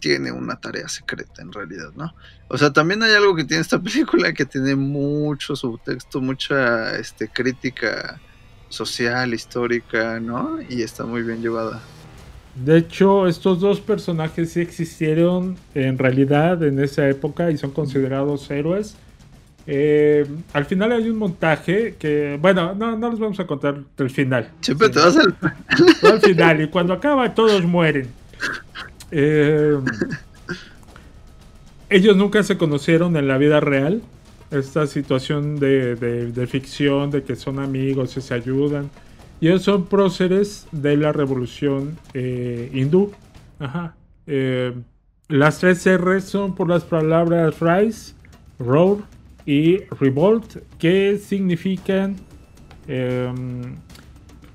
tiene 0.00 0.32
una 0.32 0.56
tarea 0.56 0.88
secreta 0.88 1.42
en 1.42 1.52
realidad, 1.52 1.92
¿no? 1.94 2.12
O 2.48 2.58
sea, 2.58 2.72
también 2.72 3.04
hay 3.04 3.12
algo 3.12 3.36
que 3.36 3.44
tiene 3.44 3.60
esta 3.60 3.78
película 3.82 4.32
que 4.32 4.44
tiene 4.44 4.74
mucho 4.74 5.54
subtexto, 5.54 6.20
mucha 6.20 6.98
este, 6.98 7.28
crítica 7.28 8.20
social, 8.68 9.32
histórica, 9.32 10.18
¿no? 10.18 10.58
Y 10.68 10.82
está 10.82 11.06
muy 11.06 11.22
bien 11.22 11.40
llevada. 11.40 11.80
De 12.56 12.78
hecho, 12.78 13.28
estos 13.28 13.60
dos 13.60 13.80
personajes 13.80 14.54
sí 14.54 14.60
existieron 14.60 15.56
en 15.76 15.98
realidad 15.98 16.64
en 16.64 16.80
esa 16.80 17.08
época 17.08 17.52
y 17.52 17.58
son 17.58 17.70
considerados 17.70 18.50
héroes. 18.50 18.96
Eh, 19.66 20.24
al 20.52 20.64
final 20.66 20.92
hay 20.92 21.08
un 21.10 21.18
montaje 21.18 21.96
que, 21.98 22.38
bueno, 22.40 22.74
no, 22.74 22.96
no 22.96 23.10
les 23.10 23.18
vamos 23.18 23.40
a 23.40 23.46
contar 23.46 23.80
el 23.98 24.10
final. 24.10 24.50
Siempre 24.60 24.88
te 24.88 25.00
vas 25.00 25.16
al... 25.16 26.20
Final, 26.20 26.60
y 26.62 26.68
cuando 26.68 26.92
acaba 26.92 27.34
todos 27.34 27.64
mueren. 27.64 28.08
Eh, 29.10 29.76
ellos 31.88 32.16
nunca 32.16 32.42
se 32.42 32.56
conocieron 32.56 33.16
en 33.16 33.26
la 33.28 33.38
vida 33.38 33.60
real. 33.60 34.02
Esta 34.50 34.86
situación 34.86 35.56
de, 35.58 35.96
de- 35.96 36.30
de 36.30 36.46
ficción, 36.46 37.10
de 37.10 37.24
que 37.24 37.34
son 37.34 37.58
amigos 37.58 38.16
y 38.16 38.20
se 38.20 38.34
ayudan. 38.34 38.90
Y 39.40 39.48
ellos 39.48 39.62
son 39.62 39.86
próceres 39.86 40.66
de 40.70 40.96
la 40.96 41.12
revolución 41.12 41.98
eh, 42.14 42.70
hindú. 42.72 43.12
Ajá. 43.58 43.94
Las 45.28 45.58
tres 45.58 45.84
R 45.86 46.20
son 46.20 46.54
por 46.54 46.68
las 46.68 46.84
palabras 46.84 47.58
rise, 47.58 48.14
roar 48.60 48.98
y 49.46 49.78
revolt, 50.00 50.56
que 50.78 51.18
significan 51.18 52.16
em, 52.88 53.76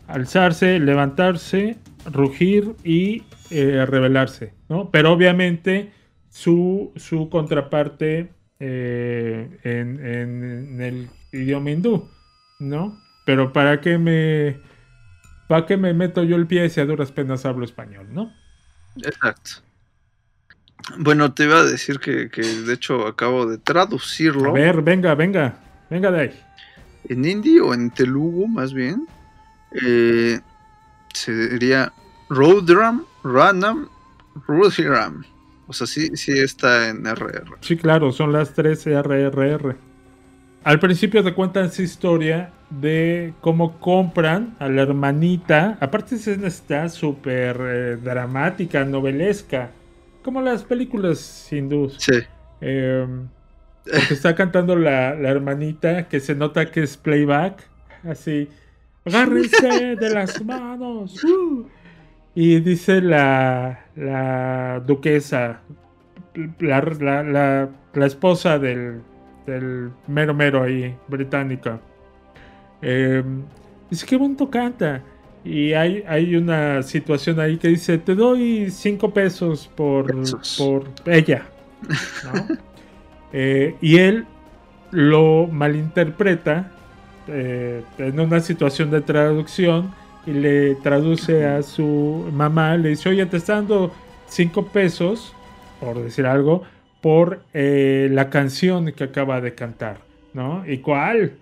alzarse, 0.08 0.80
levantarse, 0.80 1.78
rugir 2.06 2.76
y 2.84 3.24
eh, 3.50 3.86
rebelarse, 3.86 4.54
¿no? 4.70 4.92
Pero 4.92 5.14
obviamente 5.14 5.92
su, 6.30 6.92
su 6.98 7.30
contraparte 7.30 8.32
eh, 8.60 9.60
en, 9.64 10.82
el 10.82 11.10
idioma 11.32 11.72
hindú, 11.72 12.10
¿no? 12.60 13.00
Pero 13.26 13.54
para 13.54 13.82
qué 13.82 13.98
me 13.98 14.60
para 15.48 15.66
qué 15.66 15.78
me 15.78 15.94
meto 15.94 16.24
yo 16.24 16.36
el 16.38 16.48
pie 16.48 16.70
si 16.70 16.80
a 16.80 16.86
duras 16.86 17.12
penas 17.12 17.46
hablo 17.46 17.66
español, 17.66 18.08
¿no? 18.12 18.32
Exacto. 19.04 19.52
Bueno, 20.98 21.34
te 21.34 21.44
iba 21.44 21.60
a 21.60 21.64
decir 21.64 22.00
que, 22.00 22.30
que 22.30 22.42
de 22.42 22.74
hecho 22.74 23.08
acabo 23.08 23.46
de 23.46 23.58
traducirlo. 23.58 24.50
A 24.50 24.54
ver, 24.54 24.82
venga, 24.82 25.16
venga, 25.16 25.56
venga 25.90 26.12
de 26.12 26.22
ahí. 26.22 26.40
En 27.10 27.26
hindi 27.26 27.60
o 27.60 27.74
en 27.74 27.90
telugu, 27.92 28.48
más 28.48 28.74
bien. 28.74 29.08
eh, 29.82 30.40
sería 31.14 31.92
Rodram, 32.30 33.04
Ranam, 33.24 33.88
Rudhiram. 34.48 35.24
O 35.68 35.74
sea, 35.74 35.88
sí, 35.88 36.10
sí 36.16 36.34
está 36.34 36.90
en 36.90 37.06
RR. 37.06 37.58
Sí, 37.62 37.78
claro, 37.78 38.12
son 38.12 38.34
las 38.34 38.54
tres 38.54 38.86
RRR. 38.86 39.76
Al 40.64 40.80
principio 40.80 41.24
te 41.24 41.34
cuentan 41.34 41.66
esa 41.66 41.82
historia 41.82 42.52
de 42.70 43.34
cómo 43.42 43.80
compran 43.80 44.56
a 44.60 44.68
la 44.68 44.84
hermanita. 44.84 45.78
Aparte, 45.80 46.16
está 46.16 46.88
súper 46.90 47.58
eh, 47.62 47.98
dramática, 48.02 48.84
novelesca. 48.86 49.72
Como 50.24 50.42
las 50.42 50.64
películas 50.64 51.52
hindús. 51.52 51.96
Sí. 52.00 52.20
Eh, 52.62 53.08
porque 53.84 54.14
está 54.14 54.36
cantando 54.36 54.76
la, 54.76 55.16
la 55.16 55.30
hermanita 55.30 56.08
que 56.08 56.20
se 56.20 56.36
nota 56.36 56.70
que 56.70 56.84
es 56.84 56.98
playback. 56.98 57.64
Así. 58.04 58.48
Agárrense 59.06 59.96
de 59.96 60.10
las 60.14 60.44
manos. 60.46 61.24
uh". 61.24 61.66
Y 62.36 62.60
dice 62.62 63.02
la, 63.02 63.86
la 63.96 64.82
duquesa, 64.86 65.62
la, 66.60 66.82
la- 67.00 67.24
la- 67.24 67.70
la 67.94 68.06
esposa 68.06 68.58
del, 68.58 69.02
del 69.46 69.92
mero 70.08 70.34
mero 70.34 70.64
ahí, 70.64 70.96
británica. 71.10 71.82
Eh, 72.82 73.22
dice, 73.90 74.06
qué 74.06 74.16
bonito 74.16 74.50
canta. 74.50 75.04
Y 75.44 75.74
hay, 75.74 76.04
hay 76.08 76.36
una 76.36 76.84
situación 76.84 77.40
ahí 77.40 77.58
que 77.58 77.70
dice, 77.70 77.98
te 77.98 78.14
doy 78.16 78.70
cinco 78.70 79.12
pesos 79.12 79.70
por, 79.76 80.14
por 80.58 80.84
ella. 81.06 81.46
¿no? 82.24 82.58
Eh, 83.34 83.78
y 83.80 83.96
él 83.96 84.26
lo 84.92 85.48
malinterpreta 85.48 86.70
eh, 87.30 87.82
en 87.98 88.20
una 88.20 88.42
situación 88.42 88.92
de 88.92 89.00
traducción 89.00 89.94
y 90.26 90.32
le 90.32 90.76
traduce 90.76 91.46
a 91.46 91.64
su 91.64 92.28
mamá, 92.34 92.76
le 92.76 92.90
dice, 92.90 93.08
oye, 93.08 93.26
te 93.26 93.38
está 93.38 93.56
dando 93.56 93.94
cinco 94.28 94.68
pesos, 94.68 95.34
por 95.80 96.04
decir 96.04 96.26
algo, 96.26 96.64
por 97.00 97.42
eh, 97.54 98.10
la 98.12 98.30
canción 98.30 98.92
que 98.92 99.04
acaba 99.04 99.40
de 99.40 99.56
cantar, 99.56 100.00
¿no? 100.34 100.64
¿Y 100.68 100.80
cuál? 100.80 101.34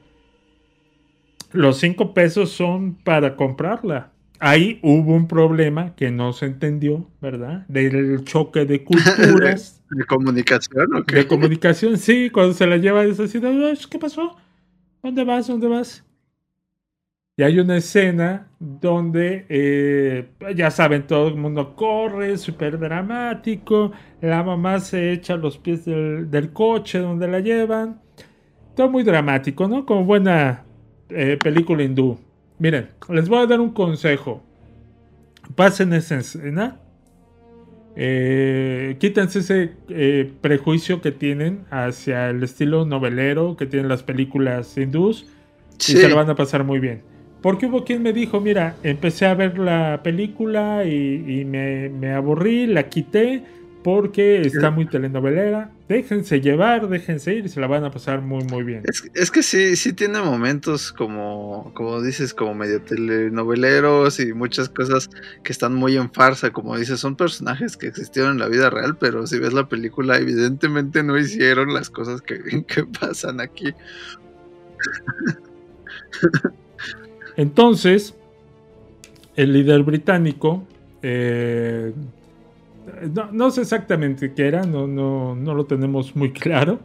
Los 1.51 1.77
cinco 1.77 2.13
pesos 2.13 2.51
son 2.51 2.95
para 2.95 3.35
comprarla. 3.35 4.11
Ahí 4.39 4.79
hubo 4.83 5.13
un 5.13 5.27
problema 5.27 5.95
que 5.95 6.11
no 6.11 6.31
se 6.31 6.45
entendió, 6.45 7.09
¿verdad? 7.21 7.65
Del 7.67 8.23
choque 8.23 8.65
de 8.65 8.83
culturas. 8.83 9.83
¿De 9.89 10.05
comunicación 10.05 10.95
o 10.95 11.03
qué? 11.03 11.15
De 11.15 11.27
comunicación, 11.27 11.97
sí, 11.97 12.29
cuando 12.29 12.53
se 12.53 12.67
la 12.67 12.77
lleva 12.77 13.03
de, 13.05 13.11
"Ay, 13.11 13.77
¿qué 13.89 13.99
pasó? 13.99 14.37
¿Dónde 15.01 15.23
vas? 15.23 15.47
¿Dónde 15.47 15.67
vas? 15.67 16.05
Y 17.37 17.43
hay 17.43 17.57
una 17.59 17.77
escena 17.77 18.49
donde, 18.59 19.45
eh, 19.47 20.29
ya 20.55 20.69
saben, 20.71 21.07
todo 21.07 21.29
el 21.29 21.35
mundo 21.35 21.73
corre, 21.73 22.37
súper 22.37 22.77
dramático. 22.77 23.93
La 24.21 24.43
mamá 24.43 24.79
se 24.81 25.13
echa 25.13 25.35
a 25.35 25.37
los 25.37 25.57
pies 25.57 25.85
del, 25.85 26.29
del 26.29 26.51
coche 26.51 26.99
donde 26.99 27.29
la 27.29 27.39
llevan. 27.39 28.01
Todo 28.75 28.89
muy 28.89 29.03
dramático, 29.03 29.67
¿no? 29.69 29.85
Como 29.85 30.03
buena 30.03 30.65
eh, 31.09 31.37
película 31.41 31.83
hindú. 31.83 32.17
Miren, 32.59 32.89
les 33.09 33.29
voy 33.29 33.39
a 33.39 33.45
dar 33.47 33.59
un 33.59 33.71
consejo. 33.71 34.43
Pasen 35.55 35.93
esa 35.93 36.17
escena. 36.17 36.79
Eh, 37.95 38.95
quítense 38.99 39.39
ese 39.39 39.71
eh, 39.89 40.31
prejuicio 40.41 41.01
que 41.01 41.11
tienen 41.11 41.65
hacia 41.69 42.29
el 42.29 42.43
estilo 42.43 42.85
novelero 42.85 43.57
que 43.57 43.65
tienen 43.65 43.89
las 43.89 44.03
películas 44.03 44.77
hindús 44.77 45.25
Sí. 45.77 45.93
y 45.93 45.95
se 45.97 46.09
lo 46.09 46.15
van 46.15 46.29
a 46.29 46.35
pasar 46.35 46.63
muy 46.63 46.79
bien. 46.79 47.01
Porque 47.41 47.65
hubo 47.67 47.85
quien 47.85 48.03
me 48.03 48.11
dijo, 48.13 48.41
mira, 48.41 48.75
empecé 48.83 49.25
a 49.25 49.33
ver 49.33 49.57
la 49.57 50.01
película 50.03 50.83
y, 50.85 51.39
y 51.39 51.45
me, 51.45 51.87
me 51.89 52.11
aburrí, 52.11 52.67
la 52.67 52.89
quité 52.89 53.43
porque 53.81 54.41
está 54.41 54.71
muy 54.71 54.85
telenovelera. 54.85 55.71
Déjense 55.89 56.39
llevar, 56.39 56.87
déjense 56.87 57.33
ir 57.33 57.47
y 57.47 57.49
se 57.49 57.59
la 57.59 57.65
van 57.65 57.83
a 57.83 57.89
pasar 57.89 58.21
muy, 58.21 58.43
muy 58.43 58.61
bien. 58.61 58.83
Es, 58.85 59.09
es 59.15 59.31
que 59.31 59.41
sí, 59.41 59.75
sí 59.75 59.91
tiene 59.91 60.21
momentos 60.21 60.93
como, 60.93 61.71
como 61.73 61.99
dices, 61.99 62.31
como 62.35 62.53
medio 62.53 62.79
telenoveleros 62.83 64.19
y 64.19 64.31
muchas 64.33 64.69
cosas 64.69 65.09
que 65.41 65.51
están 65.51 65.73
muy 65.73 65.97
en 65.97 66.11
farsa, 66.11 66.51
como 66.51 66.77
dices, 66.77 66.99
son 66.99 67.15
personajes 67.15 67.75
que 67.75 67.87
existieron 67.87 68.33
en 68.33 68.37
la 68.37 68.47
vida 68.47 68.69
real, 68.69 68.97
pero 68.99 69.25
si 69.25 69.39
ves 69.39 69.51
la 69.51 69.67
película, 69.67 70.19
evidentemente 70.19 71.01
no 71.01 71.17
hicieron 71.17 71.73
las 71.73 71.89
cosas 71.89 72.21
que, 72.21 72.37
que 72.67 72.83
pasan 72.85 73.41
aquí. 73.41 73.73
Entonces, 77.35 78.13
el 79.35 79.53
líder 79.53 79.81
británico, 79.81 80.67
eh, 81.01 81.93
no, 83.13 83.31
no 83.31 83.51
sé 83.51 83.61
exactamente 83.61 84.33
qué 84.33 84.47
era, 84.47 84.63
no, 84.63 84.87
no, 84.87 85.35
no 85.35 85.53
lo 85.53 85.65
tenemos 85.65 86.15
muy 86.15 86.31
claro. 86.31 86.79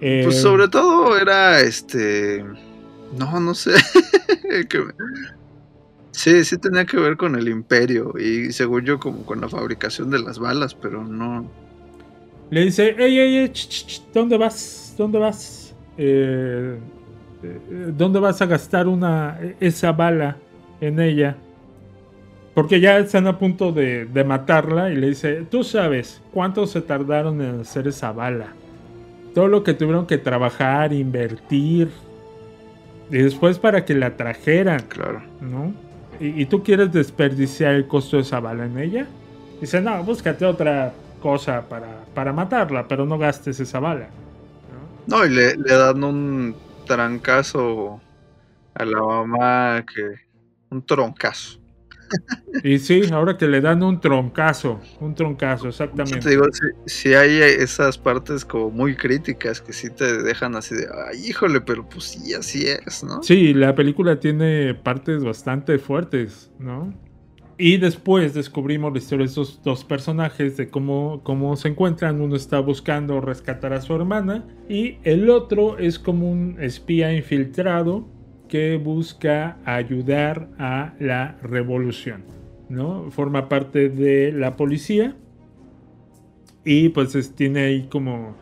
Eh, 0.00 0.22
Pues 0.24 0.40
sobre 0.40 0.68
todo 0.68 1.16
era 1.18 1.60
este. 1.60 2.44
No, 3.18 3.40
no 3.40 3.54
sé. 3.54 3.72
Sí, 6.10 6.42
sí 6.42 6.58
tenía 6.58 6.84
que 6.84 6.96
ver 6.96 7.16
con 7.16 7.36
el 7.36 7.48
imperio 7.48 8.12
y 8.18 8.50
según 8.50 8.84
yo 8.84 8.98
como 8.98 9.24
con 9.24 9.40
la 9.40 9.48
fabricación 9.48 10.10
de 10.10 10.18
las 10.18 10.40
balas, 10.40 10.74
pero 10.74 11.04
no. 11.04 11.48
Le 12.50 12.64
dice, 12.64 12.96
ey, 12.98 13.18
ey, 13.20 13.36
ey, 13.36 13.48
ch, 13.50 13.68
ch, 13.68 13.86
ch, 13.86 14.02
¿dónde 14.12 14.36
vas? 14.36 14.94
¿Dónde 14.98 15.18
vas? 15.20 15.76
Eh, 15.96 16.76
eh, 17.44 17.92
¿Dónde 17.96 18.18
vas 18.18 18.42
a 18.42 18.46
gastar 18.46 18.88
una 18.88 19.38
esa 19.60 19.92
bala 19.92 20.36
en 20.80 20.98
ella? 20.98 21.36
Porque 22.58 22.80
ya 22.80 22.98
están 22.98 23.28
a 23.28 23.38
punto 23.38 23.70
de, 23.70 24.06
de 24.06 24.24
matarla 24.24 24.90
y 24.90 24.96
le 24.96 25.10
dice, 25.10 25.46
tú 25.48 25.62
sabes 25.62 26.20
cuánto 26.32 26.66
se 26.66 26.80
tardaron 26.80 27.40
en 27.40 27.60
hacer 27.60 27.86
esa 27.86 28.10
bala. 28.10 28.48
Todo 29.32 29.46
lo 29.46 29.62
que 29.62 29.74
tuvieron 29.74 30.08
que 30.08 30.18
trabajar, 30.18 30.92
invertir. 30.92 31.88
Y 33.12 33.18
después 33.18 33.60
para 33.60 33.84
que 33.84 33.94
la 33.94 34.16
trajeran. 34.16 34.80
Claro. 34.88 35.22
¿No? 35.40 35.72
¿Y, 36.18 36.42
y 36.42 36.46
tú 36.46 36.64
quieres 36.64 36.92
desperdiciar 36.92 37.74
el 37.74 37.86
costo 37.86 38.16
de 38.16 38.22
esa 38.22 38.40
bala 38.40 38.66
en 38.66 38.76
ella? 38.76 39.06
Dice, 39.60 39.80
no, 39.80 40.02
búscate 40.02 40.44
otra 40.44 40.92
cosa 41.22 41.62
para, 41.68 42.06
para 42.12 42.32
matarla, 42.32 42.88
pero 42.88 43.06
no 43.06 43.18
gastes 43.18 43.60
esa 43.60 43.78
bala. 43.78 44.08
No, 45.06 45.24
y 45.24 45.30
le, 45.30 45.54
le 45.54 45.74
dan 45.74 46.02
un 46.02 46.56
trancazo 46.88 48.00
a 48.74 48.84
la 48.84 49.00
mamá 49.00 49.84
que. 49.86 50.26
Un 50.70 50.84
troncazo. 50.84 51.60
Y 52.64 52.78
sí, 52.78 53.02
ahora 53.12 53.36
que 53.36 53.46
le 53.46 53.60
dan 53.60 53.82
un 53.82 54.00
troncazo, 54.00 54.80
un 55.00 55.14
troncazo, 55.14 55.68
exactamente. 55.68 56.20
te 56.20 56.30
digo, 56.30 56.44
si, 56.52 56.90
si 56.90 57.14
hay 57.14 57.36
esas 57.40 57.98
partes 57.98 58.44
como 58.44 58.70
muy 58.70 58.96
críticas 58.96 59.60
que 59.60 59.72
sí 59.72 59.90
te 59.90 60.22
dejan 60.22 60.56
así 60.56 60.74
de, 60.74 60.86
ay, 61.08 61.26
híjole, 61.28 61.60
pero 61.60 61.88
pues 61.88 62.04
sí, 62.04 62.34
así 62.34 62.66
es, 62.66 63.04
¿no? 63.04 63.22
Sí, 63.22 63.54
la 63.54 63.74
película 63.74 64.18
tiene 64.18 64.74
partes 64.74 65.22
bastante 65.22 65.78
fuertes, 65.78 66.50
¿no? 66.58 66.92
Y 67.60 67.78
después 67.78 68.34
descubrimos 68.34 68.92
la 68.92 68.98
historia 68.98 69.24
de 69.24 69.30
estos 69.30 69.60
dos 69.64 69.84
personajes, 69.84 70.56
de 70.56 70.68
cómo, 70.68 71.22
cómo 71.24 71.56
se 71.56 71.66
encuentran. 71.66 72.20
Uno 72.20 72.36
está 72.36 72.60
buscando 72.60 73.20
rescatar 73.20 73.72
a 73.72 73.80
su 73.80 73.94
hermana 73.96 74.46
y 74.68 74.98
el 75.02 75.28
otro 75.28 75.76
es 75.76 75.98
como 75.98 76.30
un 76.30 76.56
espía 76.60 77.12
infiltrado 77.12 78.06
que 78.48 78.76
busca 78.76 79.58
ayudar 79.64 80.48
a 80.58 80.94
la 80.98 81.36
revolución, 81.42 82.24
¿no? 82.68 83.10
Forma 83.10 83.48
parte 83.48 83.88
de 83.90 84.32
la 84.32 84.56
policía 84.56 85.16
y 86.64 86.88
pues 86.90 87.14
es- 87.14 87.34
tiene 87.34 87.60
ahí 87.64 87.88
como, 87.90 88.34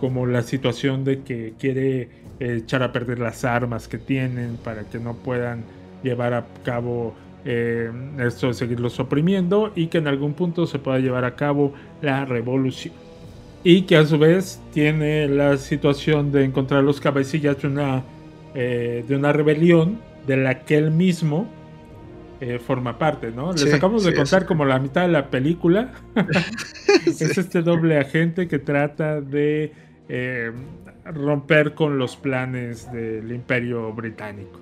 como 0.00 0.26
la 0.26 0.42
situación 0.42 1.04
de 1.04 1.22
que 1.22 1.54
quiere 1.58 2.08
echar 2.40 2.82
a 2.82 2.92
perder 2.92 3.18
las 3.18 3.44
armas 3.44 3.88
que 3.88 3.98
tienen 3.98 4.56
para 4.56 4.84
que 4.88 4.98
no 4.98 5.14
puedan 5.16 5.64
llevar 6.02 6.34
a 6.34 6.46
cabo 6.64 7.14
eh, 7.46 7.90
esto 8.20 8.46
de 8.48 8.54
seguirlos 8.54 8.98
oprimiendo 9.00 9.70
y 9.76 9.88
que 9.88 9.98
en 9.98 10.08
algún 10.08 10.32
punto 10.34 10.66
se 10.66 10.78
pueda 10.78 10.98
llevar 10.98 11.24
a 11.26 11.36
cabo 11.36 11.74
la 12.00 12.24
revolución. 12.24 12.94
Y 13.62 13.82
que 13.82 13.96
a 13.96 14.04
su 14.06 14.18
vez 14.18 14.60
tiene 14.72 15.28
la 15.28 15.56
situación 15.56 16.32
de 16.32 16.44
encontrar 16.44 16.84
los 16.84 17.00
cabecillas 17.00 17.60
de 17.62 17.68
una, 17.68 18.04
eh, 18.54 19.04
de 19.06 19.16
una 19.16 19.32
rebelión 19.32 20.00
de 20.26 20.36
la 20.36 20.64
que 20.64 20.76
él 20.76 20.90
mismo 20.90 21.48
eh, 22.40 22.58
forma 22.58 22.98
parte, 22.98 23.30
¿no? 23.30 23.52
Les 23.52 23.62
Sí, 23.62 23.72
acabamos 23.72 24.04
de 24.04 24.10
sí, 24.10 24.16
contar 24.16 24.44
como 24.46 24.64
la 24.64 24.78
mitad 24.78 25.02
de 25.02 25.08
la 25.08 25.30
película. 25.30 25.92
Es 27.06 27.20
este 27.38 27.62
doble 27.62 27.98
agente 27.98 28.48
que 28.48 28.58
trata 28.58 29.20
de 29.20 29.72
eh, 30.08 30.52
romper 31.04 31.74
con 31.74 31.98
los 31.98 32.16
planes 32.16 32.90
del 32.92 33.30
imperio 33.32 33.92
británico. 33.92 34.60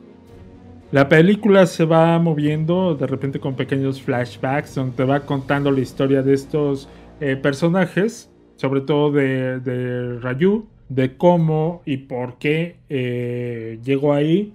La 0.90 1.08
película 1.08 1.66
se 1.66 1.84
va 1.84 2.18
moviendo 2.18 2.94
de 2.94 3.06
repente 3.06 3.40
con 3.40 3.56
pequeños 3.56 4.02
flashbacks 4.02 4.74
donde 4.74 4.96
te 4.96 5.04
va 5.04 5.20
contando 5.20 5.70
la 5.70 5.80
historia 5.80 6.22
de 6.22 6.34
estos 6.34 6.88
eh, 7.20 7.36
personajes, 7.36 8.30
sobre 8.56 8.82
todo 8.82 9.10
de, 9.12 9.60
de 9.60 10.18
Rayu, 10.20 10.66
de 10.88 11.16
cómo 11.16 11.82
y 11.84 11.98
por 11.98 12.38
qué 12.38 12.76
eh, 12.88 13.78
llegó 13.82 14.12
ahí. 14.12 14.54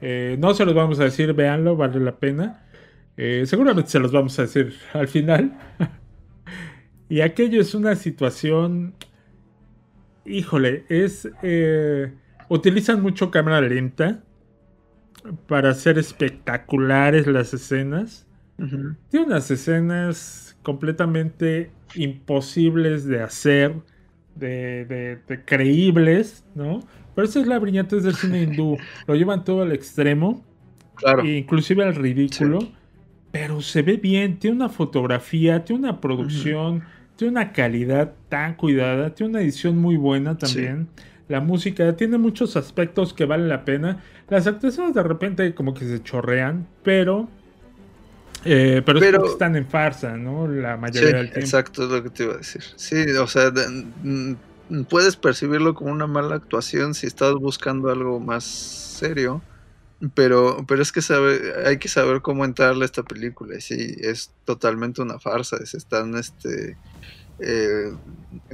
Eh, 0.00 0.36
no 0.38 0.54
se 0.54 0.64
los 0.64 0.74
vamos 0.74 1.00
a 1.00 1.04
decir, 1.04 1.32
véanlo, 1.32 1.76
vale 1.76 2.00
la 2.00 2.16
pena. 2.16 2.64
Eh, 3.16 3.44
seguramente 3.46 3.90
se 3.90 3.98
los 3.98 4.12
vamos 4.12 4.38
a 4.38 4.42
decir 4.42 4.74
al 4.92 5.08
final. 5.08 5.58
y 7.08 7.20
aquello 7.20 7.60
es 7.60 7.74
una 7.74 7.94
situación. 7.94 8.94
Híjole, 10.24 10.84
es. 10.88 11.28
utilizan 12.48 13.02
mucho 13.02 13.30
cámara 13.30 13.60
lenta 13.60 14.22
para 15.48 15.70
hacer 15.70 15.98
espectaculares 15.98 17.26
las 17.26 17.54
escenas. 17.54 18.26
Ujú. 18.58 18.94
Tiene 19.10 19.26
unas 19.26 19.50
escenas 19.50 20.56
completamente 20.62 21.70
imposibles 21.94 23.04
de 23.06 23.22
hacer, 23.22 23.74
de, 24.34 24.84
de- 24.86 25.18
de 25.28 25.44
creíbles, 25.44 26.44
¿no? 26.54 26.80
Pero 27.14 27.26
esa 27.26 27.40
es 27.40 27.46
la 27.46 27.58
brillantez 27.58 28.02
del 28.04 28.14
cine 28.14 28.42
hindú. 28.42 28.78
Lo 29.06 29.14
llevan 29.14 29.44
todo 29.44 29.62
al 29.62 29.72
extremo, 29.72 30.42
Claro. 30.94 31.24
inclusive 31.24 31.84
al 31.84 31.94
ridículo, 31.94 32.58
pero 33.30 33.60
se 33.62 33.82
ve 33.82 33.96
bien, 33.96 34.38
tiene 34.38 34.56
una 34.56 34.68
fotografía, 34.68 35.64
tiene 35.64 35.80
una 35.88 36.00
producción, 36.00 36.82
tiene 37.16 37.32
una 37.32 37.52
calidad 37.52 38.12
tan 38.28 38.54
cuidada, 38.54 39.14
tiene 39.14 39.30
una 39.30 39.40
edición 39.40 39.78
muy 39.78 39.96
buena 39.96 40.36
también. 40.38 40.88
La 41.28 41.40
música 41.40 41.96
tiene 41.96 42.18
muchos 42.18 42.56
aspectos 42.56 43.14
que 43.14 43.24
valen 43.24 43.48
la 43.48 43.64
pena. 43.64 44.02
Las 44.28 44.46
actuaciones 44.46 44.94
de 44.94 45.02
repente 45.02 45.54
como 45.54 45.72
que 45.72 45.86
se 45.86 46.02
chorrean, 46.02 46.66
pero 46.82 47.28
eh, 48.44 48.82
pero, 48.84 48.98
es 49.00 49.32
están 49.32 49.56
en 49.56 49.66
farsa, 49.68 50.16
¿no? 50.16 50.46
La 50.48 50.76
Sí, 50.76 50.80
mayoría 50.80 51.16
del 51.18 51.26
tiempo. 51.26 51.40
exacto, 51.40 51.84
es 51.84 51.90
lo 51.90 52.02
que 52.02 52.10
te 52.10 52.22
iba 52.24 52.34
a 52.34 52.38
decir. 52.38 52.62
Sí, 52.76 52.96
o 53.20 53.26
sea, 53.26 53.50
de- 53.50 53.68
mm, 53.68 54.84
puedes 54.88 55.16
percibirlo 55.16 55.74
como 55.74 55.92
una 55.92 56.06
mala 56.06 56.36
actuación 56.36 56.94
si 56.94 57.06
estás 57.06 57.34
buscando 57.34 57.90
algo 57.90 58.20
más 58.20 58.44
serio, 58.44 59.42
pero, 60.14 60.64
pero 60.66 60.82
es 60.82 60.92
que 60.92 61.02
sabe, 61.02 61.40
hay 61.66 61.78
que 61.78 61.88
saber 61.88 62.22
cómo 62.22 62.44
entrarle 62.44 62.84
a 62.84 62.86
esta 62.86 63.02
película. 63.04 63.56
Y 63.56 63.60
sí, 63.60 63.96
es 64.00 64.34
totalmente 64.44 65.02
una 65.02 65.18
farsa. 65.20 65.64
Se 65.66 65.76
están, 65.76 66.16
este, 66.16 66.78
eh, 67.42 67.92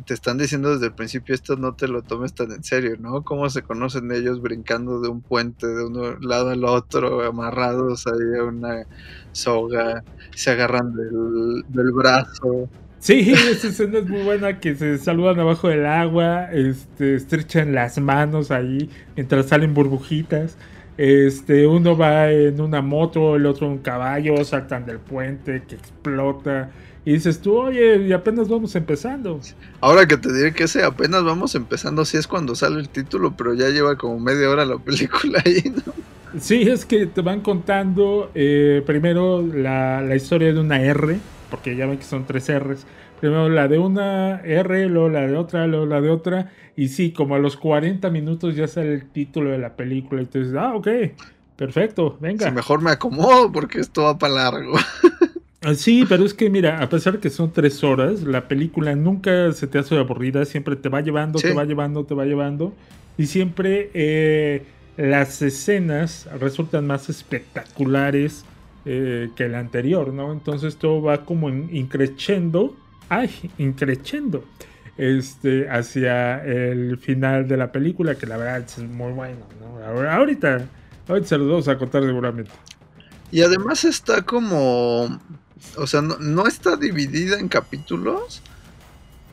te 0.05 0.15
están 0.15 0.39
diciendo 0.39 0.73
desde 0.73 0.87
el 0.87 0.93
principio 0.93 1.35
esto 1.35 1.57
no 1.57 1.75
te 1.75 1.89
lo 1.89 2.03
tomes 2.03 2.35
tan 2.35 2.51
en 2.53 2.65
serio, 2.65 2.97
¿no? 2.99 3.23
Cómo 3.23 3.49
se 3.51 3.63
conocen 3.63 4.11
ellos 4.13 4.41
brincando 4.41 5.01
de 5.01 5.09
un 5.09 5.21
puente 5.21 5.67
de 5.67 5.85
un 5.85 6.19
lado 6.21 6.51
al 6.51 6.65
otro, 6.65 7.25
amarrados 7.25 8.07
ahí 8.07 8.39
a 8.39 8.45
una 8.45 8.87
soga, 9.33 10.03
se 10.35 10.51
agarran 10.51 10.95
del, 10.95 11.65
del 11.69 11.93
brazo. 11.93 12.69
Sí, 13.01 13.33
esa 13.51 13.69
escena 13.69 13.99
es 13.99 14.09
muy 14.09 14.23
buena 14.23 14.59
que 14.59 14.75
se 14.75 14.99
saludan 14.99 15.39
abajo 15.41 15.69
del 15.69 15.87
agua, 15.87 16.51
este, 16.53 17.15
estrechan 17.15 17.75
las 17.75 17.99
manos 17.99 18.51
ahí 18.51 18.91
mientras 19.17 19.47
salen 19.47 19.75
burbujitas. 19.75 20.57
Este, 20.99 21.65
uno 21.67 21.97
va 21.97 22.31
en 22.33 22.61
una 22.61 22.83
moto, 22.83 23.37
el 23.37 23.47
otro 23.47 23.67
en 23.67 23.75
un 23.75 23.79
caballo, 23.79 24.45
saltan 24.45 24.85
del 24.85 24.99
puente, 24.99 25.63
que 25.67 25.77
explota. 25.77 26.71
Y 27.05 27.13
dices 27.13 27.41
tú, 27.41 27.57
oye, 27.57 27.99
y 27.99 28.13
apenas 28.13 28.49
vamos 28.49 28.75
empezando. 28.75 29.41
Ahora 29.81 30.07
que 30.07 30.17
te 30.17 30.33
diré 30.33 30.53
que 30.53 30.65
ese 30.65 30.83
apenas 30.83 31.23
vamos 31.23 31.55
empezando, 31.55 32.05
sí 32.05 32.17
es 32.17 32.27
cuando 32.27 32.55
sale 32.57 32.81
el 32.81 32.89
título, 32.89 33.35
pero 33.37 33.55
ya 33.55 33.69
lleva 33.69 33.97
como 33.97 34.19
media 34.19 34.51
hora 34.51 34.67
la 34.67 34.77
película 34.77 35.41
ahí, 35.47 35.73
¿no? 35.87 35.95
Sí, 36.41 36.63
es 36.63 36.85
que 36.85 37.07
te 37.07 37.23
van 37.23 37.41
contando 37.41 38.31
eh, 38.35 38.83
primero 38.85 39.41
la, 39.41 40.03
la 40.03 40.17
historia 40.17 40.53
de 40.53 40.61
una 40.61 40.83
R, 40.83 41.19
porque 41.49 41.77
ya 41.77 41.87
ven 41.87 41.97
que 41.97 42.05
son 42.05 42.27
tres 42.27 42.51
R's. 42.51 42.85
Primero 43.21 43.49
la 43.49 43.67
de 43.69 43.79
una 43.79 44.41
R, 44.43 44.89
luego 44.89 45.09
la 45.09 45.27
de 45.27 45.37
otra, 45.37 45.67
luego 45.67 45.87
la 45.87 46.01
de 46.01 46.11
otra. 46.11 46.53
Y 46.77 46.89
sí, 46.89 47.11
como 47.13 47.35
a 47.35 47.39
los 47.39 47.57
40 47.57 48.11
minutos 48.11 48.55
ya 48.55 48.69
sale 48.69 48.95
el 48.95 49.09
título 49.11 49.51
de 49.51 49.59
la 49.59 49.75
película. 49.75 50.23
Y 50.23 50.27
tú 50.27 50.39
dices, 50.39 50.55
ah, 50.55 50.75
ok, 50.75 50.89
perfecto, 51.57 52.17
venga. 52.21 52.51
Mejor 52.51 52.81
me 52.81 52.91
acomodo 52.91 53.51
porque 53.51 53.81
esto 53.81 54.03
va 54.05 54.19
para 54.19 54.35
largo. 54.35 54.75
Ah, 55.61 55.75
Sí, 55.75 56.05
pero 56.09 56.25
es 56.25 56.35
que 56.35 56.49
mira, 56.51 56.81
a 56.81 56.89
pesar 56.89 57.19
que 57.19 57.31
son 57.31 57.53
tres 57.53 57.83
horas, 57.83 58.23
la 58.23 58.47
película 58.47 58.95
nunca 58.95 59.51
se 59.51 59.67
te 59.67 59.81
hace 59.81 59.99
aburrida, 59.99 60.45
siempre 60.45 60.77
te 60.77 60.89
va 60.89 61.01
llevando, 61.01 61.41
Sí. 61.41 61.49
te 61.49 61.53
va 61.53 61.65
llevando, 61.65 62.05
te 62.05 62.15
va 62.15 62.25
llevando. 62.27 62.73
Y 63.19 63.27
siempre 63.27 63.91
eh, 63.93 64.63
las 64.97 65.43
escenas 65.43 66.29
resultan 66.39 66.87
más 66.87 67.09
espectaculares 67.09 68.45
eh, 68.85 69.31
que 69.35 69.49
la 69.49 69.59
anterior, 69.59 70.13
¿no? 70.15 70.33
Entonces 70.33 70.77
todo 70.77 71.03
va 71.03 71.25
como 71.25 71.49
in- 71.49 71.69
increciendo, 71.73 72.77
ay, 73.09 73.51
increciendo, 73.59 74.45
este, 74.97 75.69
hacia 75.69 76.45
el 76.45 76.99
final 76.99 77.47
de 77.47 77.57
la 77.57 77.73
película, 77.73 78.17
que 78.17 78.27
la 78.27 78.37
verdad 78.37 78.59
es 78.59 78.79
muy 78.79 79.13
bueno, 79.13 79.47
¿no? 79.61 80.09
Ahorita, 80.11 80.67
ahorita 81.09 81.29
se 81.29 81.39
los 81.39 81.49
vamos 81.49 81.69
a 81.69 81.79
contar 81.79 82.03
seguramente. 82.03 82.51
Y 83.31 83.43
además 83.43 83.85
está 83.85 84.23
como. 84.23 85.21
O 85.77 85.87
sea, 85.87 86.03
no, 86.03 86.17
no 86.19 86.47
está 86.47 86.77
dividida 86.77 87.39
en 87.39 87.49
capítulos, 87.49 88.43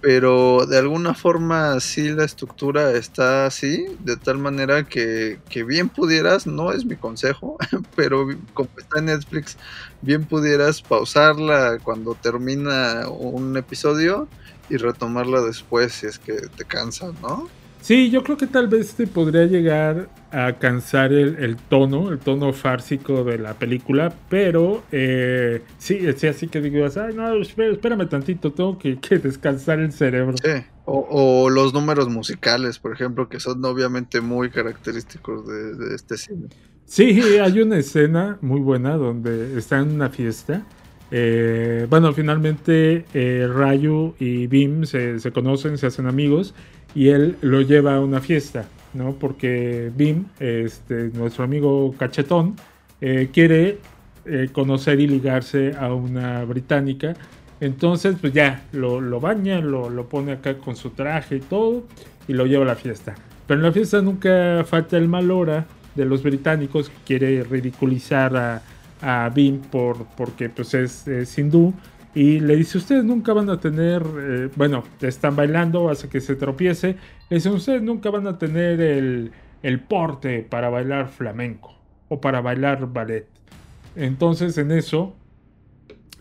pero 0.05 0.67
de 0.67 0.77
alguna 0.77 1.15
forma 1.15 1.79
sí 1.79 2.09
la 2.09 2.25
estructura 2.25 2.91
está 2.91 3.47
así, 3.47 3.87
de 4.01 4.15
tal 4.15 4.37
manera 4.37 4.83
que, 4.83 5.39
que 5.49 5.63
bien 5.63 5.89
pudieras, 5.89 6.45
no 6.45 6.71
es 6.71 6.85
mi 6.85 6.95
consejo, 6.95 7.57
pero 7.95 8.27
como 8.53 8.69
está 8.77 8.99
en 8.99 9.05
Netflix, 9.05 9.57
bien 10.03 10.23
pudieras 10.23 10.83
pausarla 10.83 11.79
cuando 11.83 12.13
termina 12.13 13.09
un 13.09 13.57
episodio 13.57 14.27
y 14.69 14.77
retomarla 14.77 15.41
después 15.41 15.93
si 15.93 16.05
es 16.05 16.19
que 16.19 16.33
te 16.55 16.65
cansa, 16.65 17.11
¿no? 17.23 17.49
Sí, 17.87 18.09
yo 18.09 18.23
creo 18.23 18.35
que 18.35 18.47
tal 18.47 18.67
vez 18.67 18.95
te 18.95 19.05
podría 19.05 19.45
llegar 19.45 20.09
a 20.31 20.57
cansar 20.57 21.13
el, 21.13 21.35
el 21.37 21.55
tono, 21.57 22.09
el 22.11 22.17
tono 22.19 22.51
fársico 22.51 23.23
de 23.23 23.37
la 23.37 23.59
película, 23.59 24.11
pero 24.27 24.87
eh, 24.91 25.67
sí, 25.77 25.99
sí, 26.17 26.25
así 26.27 26.47
que 26.47 26.61
digas, 26.61 26.97
ay, 26.97 27.13
no, 27.13 27.35
espé- 27.35 27.71
espérame 27.73 28.09
tantito, 28.09 28.53
tengo 28.53 28.79
que, 28.79 28.99
que 28.99 29.19
descansar 29.19 29.79
el 29.79 29.91
cerebro. 29.91 30.41
Sí. 30.43 30.49
O, 30.85 31.07
o 31.45 31.49
los 31.51 31.73
números 31.75 32.09
musicales, 32.09 32.79
por 32.79 32.91
ejemplo, 32.91 33.29
que 33.29 33.39
son 33.39 33.63
obviamente 33.65 34.19
muy 34.19 34.49
característicos 34.49 35.45
de, 35.47 35.75
de 35.75 35.95
este 35.95 36.17
cine. 36.17 36.47
Sí, 36.85 37.19
hay 37.41 37.61
una 37.61 37.77
escena 37.77 38.37
muy 38.41 38.61
buena 38.61 38.95
donde 38.97 39.57
están 39.57 39.89
en 39.89 39.95
una 39.95 40.09
fiesta. 40.09 40.67
eh, 41.11 41.87
bueno, 41.89 42.13
finalmente 42.13 43.05
eh, 43.13 43.47
Rayu 43.51 44.15
y 44.19 44.47
Bim 44.47 44.85
se, 44.85 45.19
se 45.19 45.31
conocen, 45.31 45.77
se 45.77 45.87
hacen 45.87 46.07
amigos 46.07 46.55
y 46.95 47.09
él 47.09 47.35
lo 47.41 47.61
lleva 47.61 47.95
a 47.95 47.99
una 47.99 48.21
fiesta, 48.21 48.65
¿no? 48.93 49.13
Porque 49.13 49.91
Bim, 49.95 50.25
este, 50.39 51.11
nuestro 51.13 51.43
amigo 51.43 51.93
cachetón, 51.99 52.55
eh, 53.01 53.29
quiere 53.31 53.79
eh, 54.25 54.49
conocer 54.51 54.99
y 55.01 55.07
ligarse 55.07 55.73
a 55.77 55.93
una 55.93 56.43
británica. 56.45 57.13
Entonces, 57.59 58.15
pues 58.19 58.33
ya, 58.33 58.65
lo, 58.71 59.01
lo 59.01 59.19
baña, 59.19 59.59
lo, 59.59 59.89
lo 59.89 60.07
pone 60.07 60.31
acá 60.31 60.57
con 60.57 60.75
su 60.75 60.91
traje 60.91 61.35
y 61.35 61.39
todo, 61.41 61.83
y 62.27 62.33
lo 62.33 62.45
lleva 62.45 62.63
a 62.63 62.67
la 62.67 62.75
fiesta. 62.75 63.13
Pero 63.45 63.59
en 63.59 63.65
la 63.65 63.71
fiesta 63.71 64.01
nunca 64.01 64.63
falta 64.65 64.97
el 64.97 65.07
mal 65.07 65.29
hora 65.29 65.65
de 65.93 66.05
los 66.05 66.23
británicos 66.23 66.89
que 66.89 66.95
quiere 67.05 67.43
ridiculizar 67.43 68.35
a, 68.35 68.61
a 69.01 69.29
Bim 69.29 69.59
por, 69.59 70.05
porque 70.17 70.49
pues 70.49 70.73
es, 70.73 71.07
es 71.07 71.37
hindú. 71.37 71.73
Y 72.15 72.39
le 72.39 72.55
dice, 72.55 72.77
ustedes 72.77 73.03
nunca 73.03 73.33
van 73.33 73.49
a 73.49 73.59
tener, 73.59 74.01
eh, 74.01 74.49
bueno, 74.55 74.85
están 75.01 75.35
bailando, 75.35 75.89
hace 75.89 76.07
que 76.07 76.21
se 76.21 76.35
tropiece. 76.35 76.95
Le 77.29 77.35
dice, 77.35 77.49
ustedes 77.49 77.81
nunca 77.81 78.09
van 78.09 78.25
a 78.25 78.37
tener 78.37 78.79
el, 78.79 79.31
el 79.61 79.79
porte 79.81 80.41
para 80.41 80.69
bailar 80.69 81.09
flamenco 81.09 81.75
o 82.07 82.21
para 82.21 82.39
bailar 82.39 82.91
ballet. 82.93 83.27
Entonces 83.97 84.57
en 84.57 84.71
eso, 84.71 85.13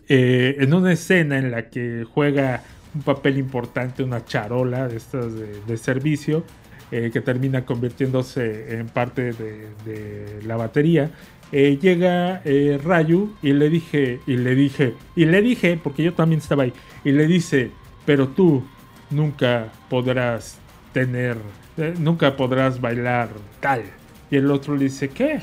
eh, 0.09 0.57
en 0.59 0.73
una 0.73 0.91
escena 0.91 1.37
en 1.37 1.51
la 1.51 1.69
que 1.69 2.05
juega 2.11 2.61
un 2.93 3.01
papel 3.01 3.37
importante 3.37 4.03
una 4.03 4.25
charola 4.25 4.89
de 4.89 4.97
estas 4.97 5.31
de, 5.33 5.77
servicio, 5.77 6.43
eh, 6.91 7.09
que 7.11 7.21
termina 7.21 7.65
convirtiéndose 7.65 8.77
en 8.79 8.87
parte 8.87 9.31
de 9.31 10.41
la 10.45 10.57
batería. 10.57 11.11
Eh, 11.57 11.79
llega 11.81 12.41
eh, 12.43 12.77
Rayu 12.83 13.33
y 13.41 13.53
le 13.53 13.69
dije, 13.69 14.19
y 14.27 14.35
le 14.35 14.55
dije, 14.55 14.93
y 15.15 15.23
le 15.23 15.41
dije, 15.41 15.79
porque 15.81 16.03
yo 16.03 16.13
también 16.13 16.41
estaba 16.41 16.63
ahí, 16.63 16.73
y 17.05 17.13
le 17.13 17.25
dice, 17.27 17.71
pero 18.05 18.27
tú 18.27 18.61
nunca 19.09 19.71
podrás 19.89 20.57
tener, 20.91 21.37
eh, 21.77 21.93
nunca 21.97 22.35
podrás 22.35 22.81
bailar 22.81 23.29
tal. 23.61 23.83
Y 24.29 24.35
el 24.35 24.51
otro 24.51 24.75
le 24.75 24.83
dice, 24.83 25.07
¿qué? 25.07 25.39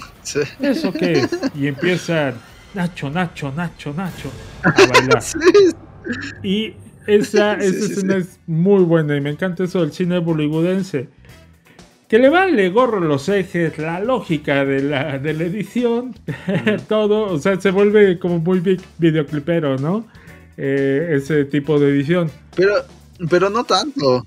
¿Eso 0.61 0.93
qué 0.93 1.13
es? 1.13 1.31
Y 1.59 1.67
empieza 1.67 2.35
Nacho, 2.75 3.09
Nacho, 3.09 3.51
Nacho, 3.51 3.95
Nacho 3.95 4.31
a 4.65 4.71
bailar. 4.71 5.23
Y 6.43 6.75
esa, 7.07 7.55
esa 7.55 7.87
sí, 7.87 7.93
escena 7.93 8.17
es 8.17 8.39
muy 8.47 8.85
buena 8.85 9.17
y 9.17 9.21
me 9.23 9.31
encanta 9.31 9.65
eso 9.65 9.81
del 9.81 9.93
cine 9.93 10.19
bollywoodense. 10.19 11.09
Que 12.13 12.19
le 12.19 12.29
vale 12.29 12.69
gorro 12.69 13.01
los 13.01 13.27
ejes, 13.31 13.79
la 13.79 13.99
lógica 13.99 14.67
de 14.67 14.83
la, 14.83 15.19
de 15.19 15.33
la 15.33 15.45
edición, 15.45 16.15
todo, 16.89 17.33
o 17.33 17.39
sea, 17.39 17.59
se 17.59 17.71
vuelve 17.71 18.19
como 18.19 18.39
muy 18.39 18.61
vi- 18.61 18.79
videoclipero, 18.99 19.79
¿no? 19.79 20.07
Eh, 20.59 21.15
ese 21.17 21.47
tipo 21.47 21.81
de 21.81 21.89
edición. 21.89 22.31
Pero, 22.55 22.75
pero 23.31 23.49
no 23.49 23.65
tanto. 23.65 24.27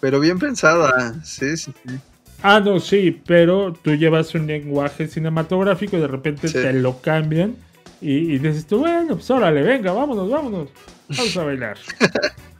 Pero 0.00 0.18
bien 0.18 0.40
pensada. 0.40 1.14
Sí, 1.22 1.56
sí, 1.56 1.72
sí. 1.86 1.94
Ah, 2.42 2.58
no, 2.58 2.80
sí, 2.80 3.22
pero 3.24 3.72
tú 3.72 3.94
llevas 3.94 4.34
un 4.34 4.48
lenguaje 4.48 5.06
cinematográfico 5.06 5.96
y 5.96 6.00
de 6.00 6.08
repente 6.08 6.48
Sí. 6.48 6.54
te 6.54 6.72
lo 6.72 7.00
cambian 7.02 7.54
y, 8.00 8.14
y 8.34 8.38
dices 8.40 8.66
tú, 8.66 8.80
bueno, 8.80 9.14
pues 9.14 9.30
órale, 9.30 9.62
venga, 9.62 9.92
vámonos, 9.92 10.28
vámonos, 10.28 10.70
vamos 11.08 11.36
a 11.36 11.44
bailar. 11.44 11.76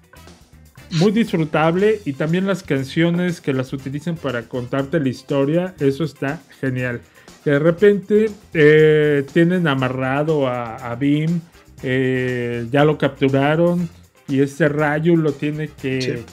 Muy 0.93 1.11
disfrutable 1.13 2.01
y 2.05 2.13
también 2.13 2.47
las 2.47 2.63
canciones 2.63 3.41
que 3.41 3.53
las 3.53 3.73
utilizan 3.73 4.17
para 4.17 4.43
contarte 4.43 5.01
la 5.01 5.09
historia, 5.09 5.75
eso 5.81 6.05
está 6.05 6.41
genial. 6.61 7.01
De 7.45 7.59
repente 7.59 8.31
eh, 8.55 9.25
tienen 9.33 9.67
amarrado 9.67 10.47
a, 10.47 10.77
a 10.77 10.95
Bim, 10.97 11.41
eh, 11.83 12.67
ya 12.71 12.85
lo 12.85 12.99
capturaron 12.99 13.89
y 14.29 14.41
este 14.41 14.69
rayo 14.69 15.17
lo 15.17 15.33
tiene 15.33 15.69
que, 15.69 16.01
Sí. 16.03 16.25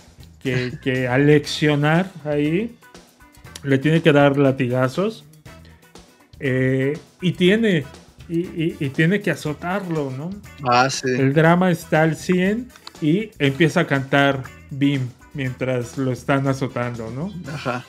que, 0.43 0.71
que 0.81 1.07
aleccionar 1.07 2.11
ahí 2.25 2.75
le 3.63 3.77
tiene 3.77 4.01
que 4.01 4.11
dar 4.13 4.37
latigazos 4.37 5.25
eh, 6.39 6.97
y 7.21 7.31
tiene 7.33 7.85
y, 8.29 8.39
y- 8.41 8.77
y 8.79 8.89
tiene 8.89 9.21
que 9.21 9.31
azotarlo, 9.31 10.11
¿no? 10.15 10.29
Ah, 10.63 10.87
sí. 10.89 11.07
El 11.09 11.33
drama 11.33 11.71
está 11.71 12.03
al 12.03 12.15
100 12.15 12.67
y 13.01 13.31
empieza 13.39 13.81
a 13.81 13.87
cantar 13.87 14.43
Bim 14.69 15.09
mientras 15.33 15.97
lo 15.97 16.11
están 16.11 16.47
azotando, 16.47 17.09
¿no? 17.11 17.33
Ajá. 17.51 17.85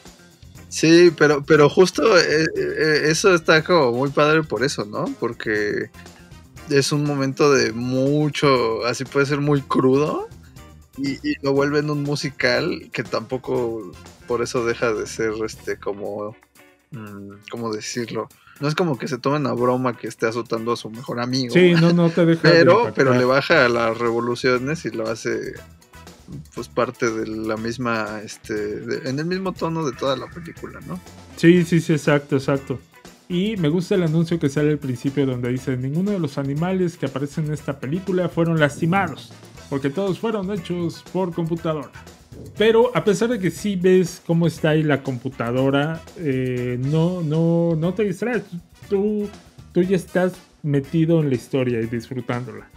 Sí, 0.69 1.11
pero, 1.17 1.43
pero 1.45 1.69
justo 1.69 2.17
eh, 2.17 2.47
eh, 2.57 3.01
eso 3.07 3.35
está 3.35 3.65
como 3.65 3.93
muy 3.93 4.11
padre 4.11 4.45
por 4.45 4.63
eso, 4.63 4.85
¿no? 4.85 5.05
Porque 5.19 5.91
es 6.69 6.93
un 6.93 7.05
momento 7.05 7.53
de 7.53 7.73
mucho, 7.73 8.87
así 8.87 9.05
puede 9.05 9.27
ser 9.27 9.41
muy 9.41 9.63
crudo 9.63 10.29
y, 10.97 11.15
y 11.29 11.35
lo 11.43 11.53
vuelven 11.53 11.91
un 11.91 12.05
musical 12.05 12.89
que 12.93 13.03
tampoco 13.03 13.91
por 14.29 14.43
eso 14.43 14.65
deja 14.65 14.93
de 14.93 15.09
ser 15.09 15.33
este 15.45 15.77
como, 15.77 16.37
mm, 16.93 17.33
¿cómo 17.51 17.73
decirlo? 17.73 18.29
No 18.61 18.69
es 18.69 18.75
como 18.75 18.99
que 18.99 19.09
se 19.09 19.19
tomen 19.19 19.47
a 19.47 19.53
broma 19.53 19.97
que 19.97 20.07
esté 20.07 20.27
azotando 20.27 20.73
a 20.73 20.77
su 20.77 20.91
mejor 20.91 21.19
amigo. 21.21 21.55
Sí, 21.55 21.73
no, 21.73 21.93
no 21.95 22.11
te 22.11 22.25
deja 22.27 22.49
de 22.49 22.55
Pero, 22.59 22.93
pero 22.95 23.15
le 23.15 23.25
baja 23.25 23.65
a 23.65 23.69
las 23.69 23.97
revoluciones 23.99 24.85
y 24.85 24.91
lo 24.91 25.09
hace 25.09 25.55
pues 26.55 26.69
parte 26.69 27.11
de 27.11 27.27
la 27.27 27.57
misma, 27.57 28.21
este, 28.25 28.55
de- 28.55 29.09
en 29.11 29.19
el 29.19 29.25
mismo 29.27 29.53
tono 29.53 29.85
de 29.85 29.93
toda 29.97 30.17
la 30.17 30.27
película, 30.29 30.79
¿no? 30.87 31.01
Sí, 31.37 31.65
sí, 31.65 31.81
sí, 31.81 31.93
exacto, 31.95 32.37
exacto. 32.37 32.79
Y 33.29 33.57
me 33.57 33.69
gusta 33.69 33.95
el 33.95 34.03
anuncio 34.05 34.39
que 34.39 34.49
sale 34.49 34.71
al 34.71 34.79
principio 34.79 35.25
donde 35.27 35.49
dice, 35.51 35.77
ninguno 35.77 36.11
de 36.13 36.19
los 36.21 36.37
animales 36.39 36.97
que 36.97 37.07
aparecen 37.07 37.47
en 37.47 37.55
esta 37.55 37.79
película 37.81 38.29
fueron 38.29 38.61
lastimados, 38.61 39.33
porque 39.69 39.89
todos 39.91 40.19
fueron 40.21 40.51
hechos 40.53 41.05
por 41.13 41.33
computadora. 41.33 41.91
Pero 42.57 42.91
a 42.95 43.05
pesar 43.05 43.31
de 43.31 43.39
que 43.39 43.51
sí 43.51 43.77
ves 43.77 44.23
cómo 44.27 44.47
está 44.47 44.71
ahí 44.71 44.83
la 44.83 45.03
computadora, 45.03 46.01
eh, 46.19 46.79
no, 46.81 47.23
no, 47.23 47.75
no 47.77 47.95
te 47.95 48.05
distraes. 48.05 48.43
Tú, 48.89 49.29
tú 49.73 49.83
ya 49.83 49.97
estás 49.97 50.33
metido 50.63 51.21
en 51.21 51.29
la 51.31 51.35
historia 51.37 51.81
y 51.81 51.87
disfrutándola. 51.87 52.69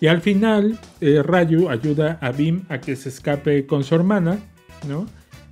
Y 0.00 0.06
al 0.06 0.20
final, 0.22 0.78
eh, 1.00 1.22
Rayu 1.22 1.68
ayuda 1.68 2.18
a 2.22 2.32
Bim 2.32 2.62
a 2.70 2.80
que 2.80 2.96
se 2.96 3.10
escape 3.10 3.66
con 3.66 3.84
su 3.84 3.94
hermana, 3.94 4.38
¿no? 4.88 5.06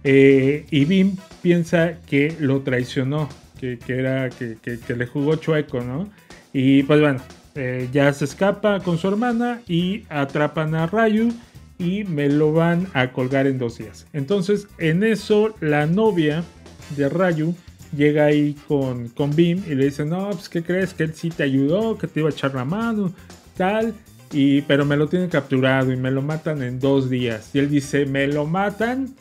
Eh, 0.05 0.64
y 0.70 0.84
Bim 0.86 1.16
piensa 1.42 1.98
que 2.06 2.34
lo 2.40 2.62
traicionó, 2.62 3.28
que, 3.60 3.78
que 3.78 3.98
era 3.98 4.30
que, 4.30 4.56
que- 4.62 4.78
que 4.78 4.96
le 4.96 5.06
jugó 5.06 5.36
chueco, 5.36 5.80
¿no? 5.82 6.09
Y 6.55 6.82
pues 6.84 6.98
bueno, 7.00 7.20
eh, 7.59 7.89
ya 7.93 8.12
se 8.12 8.24
escapa 8.24 8.80
con 8.80 8.98
su 8.98 9.09
hermana 9.09 9.60
y 9.66 10.05
atrapan 10.09 10.76
a 10.76 10.86
Rayu 10.86 11.32
y 11.78 12.05
me 12.05 12.28
lo 12.28 12.52
van 12.52 12.86
a 12.94 13.12
colgar 13.12 13.47
en 13.48 13.59
dos 13.59 13.78
días. 13.78 14.06
Entonces, 14.12 14.68
en 14.78 15.02
eso, 15.02 15.55
la 15.60 15.86
novia 15.86 16.44
de 16.97 17.09
Rayu 17.09 17.55
llega 17.97 18.26
ahí 18.26 18.56
con, 18.68 19.09
con 19.09 19.35
Bim 19.35 19.62
y 19.66 19.74
le 19.74 19.86
dice, 19.86 20.05
no, 20.05 20.30
pues 20.30 20.48
¿qué 20.48 20.62
crees? 20.62 20.94
Que 20.94 21.02
él 21.02 21.14
sí 21.14 21.30
te 21.30 21.43
ayudó, 21.43 21.98
que 21.98 22.06
te 22.06 22.20
iba 22.20 22.28
a 22.28 22.32
echar 22.32 22.55
la 22.55 22.64
mano, 22.64 23.12
tal. 23.56 23.93
Y, 24.32 24.62
pero 24.62 24.85
me 24.85 24.97
lo 24.97 25.09
tienen 25.09 25.28
capturado 25.28 25.93
y 25.93 25.97
me 25.97 26.10
lo 26.10 26.22
matan 26.22 26.62
en 26.62 26.78
dos 26.78 27.10
días. 27.10 27.51
Y 27.55 27.59
él 27.59 27.68
dice, 27.68 28.06
me 28.06 28.26
lo 28.26 28.47
matan 28.47 29.14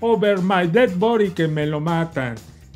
over 0.00 0.42
my 0.42 0.66
dead 0.66 0.90
body, 0.96 1.30
que 1.30 1.48
me 1.48 1.66
lo 1.66 1.80
matan. 1.80 2.34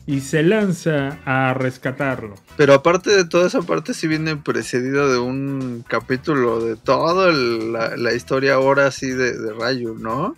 Y 0.09 0.22
se 0.22 0.43
lanza 0.43 1.20
a 1.26 1.52
rescatarlo. 1.52 2.35
Pero 2.56 2.72
aparte 2.72 3.10
de 3.10 3.26
toda 3.26 3.47
esa 3.47 3.60
parte, 3.60 3.93
sí 3.93 4.06
viene 4.06 4.36
precedido 4.36 5.12
de 5.12 5.18
un 5.18 5.85
capítulo 5.86 6.64
de 6.64 6.76
toda 6.76 7.30
la, 7.30 7.94
la 7.94 8.14
historia 8.14 8.55
ahora 8.55 8.86
así 8.86 9.10
de, 9.10 9.39
de 9.39 9.52
Rayu, 9.52 9.97
¿no? 9.98 10.35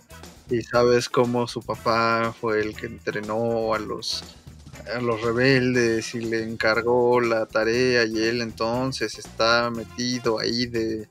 Y 0.49 0.61
sabes 0.63 1.07
cómo 1.07 1.47
su 1.47 1.61
papá 1.61 2.35
fue 2.37 2.59
el 2.59 2.75
que 2.75 2.87
entrenó 2.87 3.73
a 3.73 3.79
los, 3.79 4.25
a 4.93 4.99
los 4.99 5.21
rebeldes 5.21 6.15
y 6.15 6.19
le 6.19 6.43
encargó 6.43 7.21
la 7.21 7.45
tarea 7.45 8.03
y 8.03 8.17
él 8.19 8.41
entonces 8.41 9.17
está 9.17 9.71
metido 9.71 10.39
ahí 10.39 10.65
de, 10.65 11.07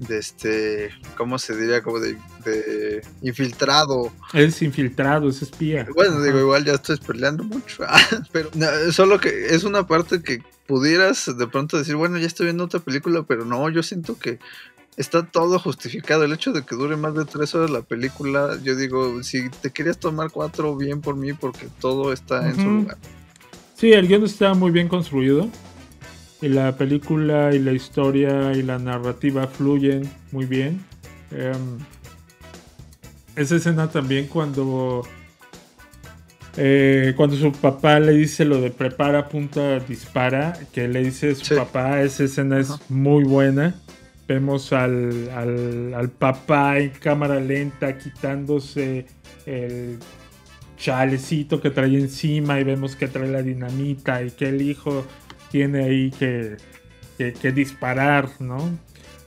de 0.00 0.18
este, 0.18 0.90
¿cómo 1.16 1.38
se 1.38 1.56
diría? 1.56 1.82
Como 1.82 2.00
de, 2.00 2.16
de 2.44 3.02
infiltrado. 3.22 4.12
Es 4.32 4.60
infiltrado, 4.62 5.28
es 5.28 5.42
espía. 5.42 5.86
Bueno, 5.94 6.22
digo, 6.22 6.40
igual 6.40 6.64
ya 6.64 6.74
estoy 6.74 6.96
peleando 6.98 7.44
mucho, 7.44 7.84
pero 8.32 8.50
no, 8.54 8.66
solo 8.92 9.20
que 9.20 9.54
es 9.54 9.64
una 9.64 9.86
parte 9.86 10.22
que 10.22 10.42
pudieras 10.66 11.36
de 11.36 11.46
pronto 11.46 11.76
decir, 11.76 11.96
bueno, 11.96 12.18
ya 12.18 12.26
estoy 12.26 12.46
viendo 12.46 12.64
otra 12.64 12.80
película, 12.80 13.24
pero 13.26 13.44
no, 13.44 13.68
yo 13.68 13.82
siento 13.82 14.18
que 14.18 14.38
está 14.96 15.26
todo 15.26 15.58
justificado. 15.58 16.24
El 16.24 16.32
hecho 16.32 16.52
de 16.52 16.64
que 16.64 16.76
dure 16.76 16.96
más 16.96 17.14
de 17.14 17.24
tres 17.26 17.54
horas 17.54 17.70
la 17.70 17.82
película, 17.82 18.58
yo 18.62 18.74
digo, 18.74 19.22
si 19.22 19.50
te 19.50 19.70
querías 19.70 19.98
tomar 19.98 20.30
cuatro, 20.30 20.76
bien 20.76 21.00
por 21.00 21.16
mí, 21.16 21.32
porque 21.34 21.68
todo 21.80 22.12
está 22.12 22.48
en 22.48 22.56
su 22.56 22.70
lugar. 22.70 22.96
Sí, 23.74 23.92
el 23.92 24.08
guion 24.08 24.24
está 24.24 24.54
muy 24.54 24.70
bien 24.70 24.88
construido. 24.88 25.48
Y 26.40 26.48
la 26.48 26.76
película 26.76 27.54
y 27.54 27.58
la 27.58 27.72
historia 27.72 28.52
y 28.54 28.62
la 28.62 28.78
narrativa 28.78 29.46
fluyen 29.48 30.10
muy 30.32 30.46
bien. 30.46 30.86
Em, 31.30 31.78
esa 33.36 33.56
escena 33.56 33.90
también 33.90 34.26
cuando. 34.28 35.02
eh, 36.56 37.14
cuando 37.16 37.36
su 37.36 37.52
papá 37.52 38.00
le 38.00 38.12
dice 38.12 38.44
lo 38.44 38.60
de 38.60 38.70
prepara, 38.70 39.20
apunta, 39.20 39.78
dispara, 39.80 40.58
que 40.72 40.88
le 40.88 41.02
dice 41.04 41.34
su 41.34 41.54
papá, 41.54 42.02
esa 42.02 42.24
escena 42.24 42.58
es 42.58 42.80
muy 42.90 43.24
buena. 43.24 43.80
Vemos 44.28 44.72
al, 44.72 45.30
al, 45.30 45.94
al 45.94 46.10
papá 46.10 46.78
en 46.78 46.90
cámara 46.90 47.40
lenta 47.40 47.98
quitándose 47.98 49.06
el 49.46 49.98
chalecito 50.76 51.60
que 51.60 51.70
trae 51.70 51.94
encima 51.98 52.60
y 52.60 52.64
vemos 52.64 52.96
que 52.96 53.08
trae 53.08 53.28
la 53.28 53.42
dinamita 53.42 54.22
y 54.24 54.30
que 54.32 54.48
el 54.48 54.62
hijo 54.62 55.06
tiene 55.50 55.84
ahí 55.84 56.10
que, 56.10 56.56
que- 57.18 57.52
disparar, 57.52 58.28
¿no? 58.40 58.78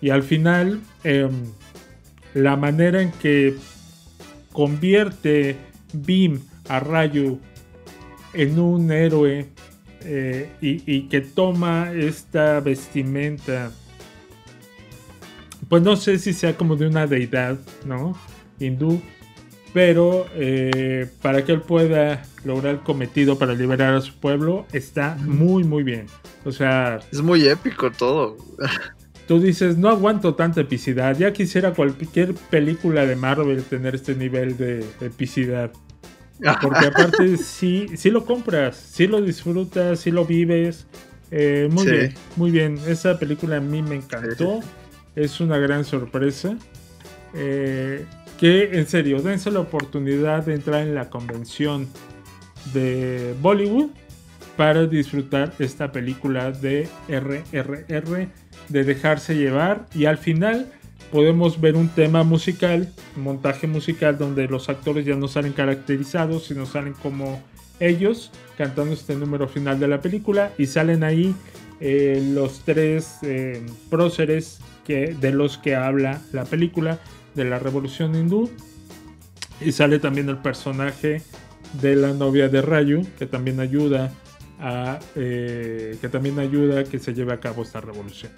Y 0.02 0.10
al 0.10 0.24
final, 0.24 0.82
em, 1.04 1.32
la 2.34 2.56
manera 2.56 3.02
en 3.02 3.12
que 3.12 3.56
convierte 4.52 5.56
Bim 5.94 6.40
a 6.68 6.80
Rayu 6.80 7.40
en 8.34 8.60
un 8.60 8.92
héroe 8.92 9.48
eh, 10.02 10.50
y, 10.62 10.92
y 10.92 11.04
que 11.04 11.22
toma 11.22 11.92
esta 11.94 12.60
vestimenta, 12.60 13.72
pues 15.70 15.82
no 15.84 15.96
sé 15.96 16.18
si 16.20 16.34
sea 16.34 16.58
como 16.58 16.76
de 16.76 16.88
una 16.88 17.08
deidad, 17.08 17.58
¿no? 17.86 18.18
Hindú, 18.60 19.02
pero 19.74 20.28
eh, 20.36 21.08
para 21.22 21.44
que 21.44 21.52
él 21.54 21.62
pueda 21.62 22.24
lograr 22.46 22.76
el 22.76 22.80
cometido 22.82 23.38
para 23.40 23.54
liberar 23.54 23.96
a 23.96 24.02
su 24.02 24.14
pueblo, 24.14 24.66
está 24.72 25.16
muy, 25.20 25.64
muy 25.64 25.84
bien. 25.84 26.06
O 26.46 26.52
sea, 26.52 27.00
Es 27.12 27.22
muy 27.22 27.48
épico 27.48 27.92
todo. 27.92 28.38
tú 29.28 29.40
dices, 29.40 29.78
no 29.78 29.90
aguanto 29.90 30.36
tanta 30.36 30.62
epicidad. 30.62 31.18
Ya 31.18 31.34
quisiera 31.34 31.74
cualquier 31.74 32.34
película 32.36 33.06
de 33.06 33.16
Marvel 33.16 33.64
tener 33.64 33.96
este 33.96 34.16
nivel 34.16 34.58
de 34.58 34.86
epicidad. 35.02 35.72
Porque 36.62 36.88
aparte 36.88 37.38
sí, 37.38 37.88
sí 37.96 38.12
lo 38.12 38.26
compras, 38.26 38.76
sí 38.76 39.08
lo 39.08 39.22
disfrutas, 39.22 40.00
sí 40.00 40.12
lo 40.12 40.26
vives. 40.26 40.86
Eh, 41.32 41.68
muy 41.72 41.84
Sí. 41.86 41.92
bien, 41.92 42.14
muy 42.36 42.52
bien. 42.52 42.80
Esa 42.88 43.18
película 43.18 43.58
a 43.58 43.62
mí 43.62 43.82
me 43.82 43.96
encantó. 43.96 44.60
Es 45.16 45.40
una 45.40 45.58
gran 45.58 45.86
sorpresa. 45.86 46.58
Eh, 47.34 48.06
que 48.44 48.78
en 48.78 48.86
serio, 48.88 49.22
dense 49.22 49.50
la 49.52 49.62
oportunidad 49.62 50.46
de 50.46 50.56
entrar 50.56 50.82
en 50.82 50.96
la 50.96 51.10
convención 51.10 51.88
de 52.74 53.34
Bollywood 53.42 53.92
para 54.58 54.86
disfrutar 54.86 55.54
esta 55.60 55.94
película 55.94 56.52
de 56.52 56.90
RRR, 57.08 58.28
de 58.68 58.84
dejarse 58.84 59.38
llevar. 59.38 59.86
Y 59.96 60.08
al 60.08 60.18
final 60.18 60.70
podemos 61.10 61.62
ver 61.62 61.78
un 61.78 61.88
tema 61.88 62.24
musical, 62.24 62.92
montaje 63.16 63.66
musical 63.66 64.18
donde 64.18 64.50
los 64.50 64.68
actores 64.68 65.06
ya 65.06 65.16
no 65.16 65.30
salen 65.30 65.54
caracterizados, 65.54 66.48
sino 66.48 66.66
salen 66.66 66.96
como 67.02 67.42
ellos 67.80 68.30
cantando 68.58 68.94
este 68.94 69.16
número 69.16 69.48
final 69.48 69.80
de 69.80 69.88
la 69.88 70.02
película. 70.02 70.52
Y 70.58 70.66
salen 70.66 71.06
ahí 71.06 71.34
eh, 71.80 72.22
los 72.34 72.60
tres 72.66 73.20
eh, 73.22 73.66
próceres 73.90 74.60
que, 74.86 75.16
de 75.18 75.32
los 75.32 75.58
que 75.58 75.78
habla 75.78 76.20
la 76.34 76.44
película 76.44 77.00
de 77.36 77.46
la 77.46 77.60
revolución 77.60 78.16
hindú. 78.16 78.50
Y 79.62 79.72
sale 79.72 80.00
también 80.00 80.30
el 80.30 80.38
personaje 80.38 81.22
de 81.82 81.96
la 81.96 82.14
novia 82.14 82.50
de 82.50 82.62
Rayu 82.62 83.06
que 83.18 83.26
también 83.26 83.60
ayuda 83.60 84.12
a 84.60 85.00
eh, 85.16 85.98
que 86.00 86.10
también 86.10 86.40
ayuda 86.40 86.82
a 86.82 86.84
que 86.84 87.00
se 87.00 87.14
lleve 87.14 87.34
a 87.34 87.40
cabo 87.40 87.64
esta 87.64 87.82
revolución. 87.82 88.32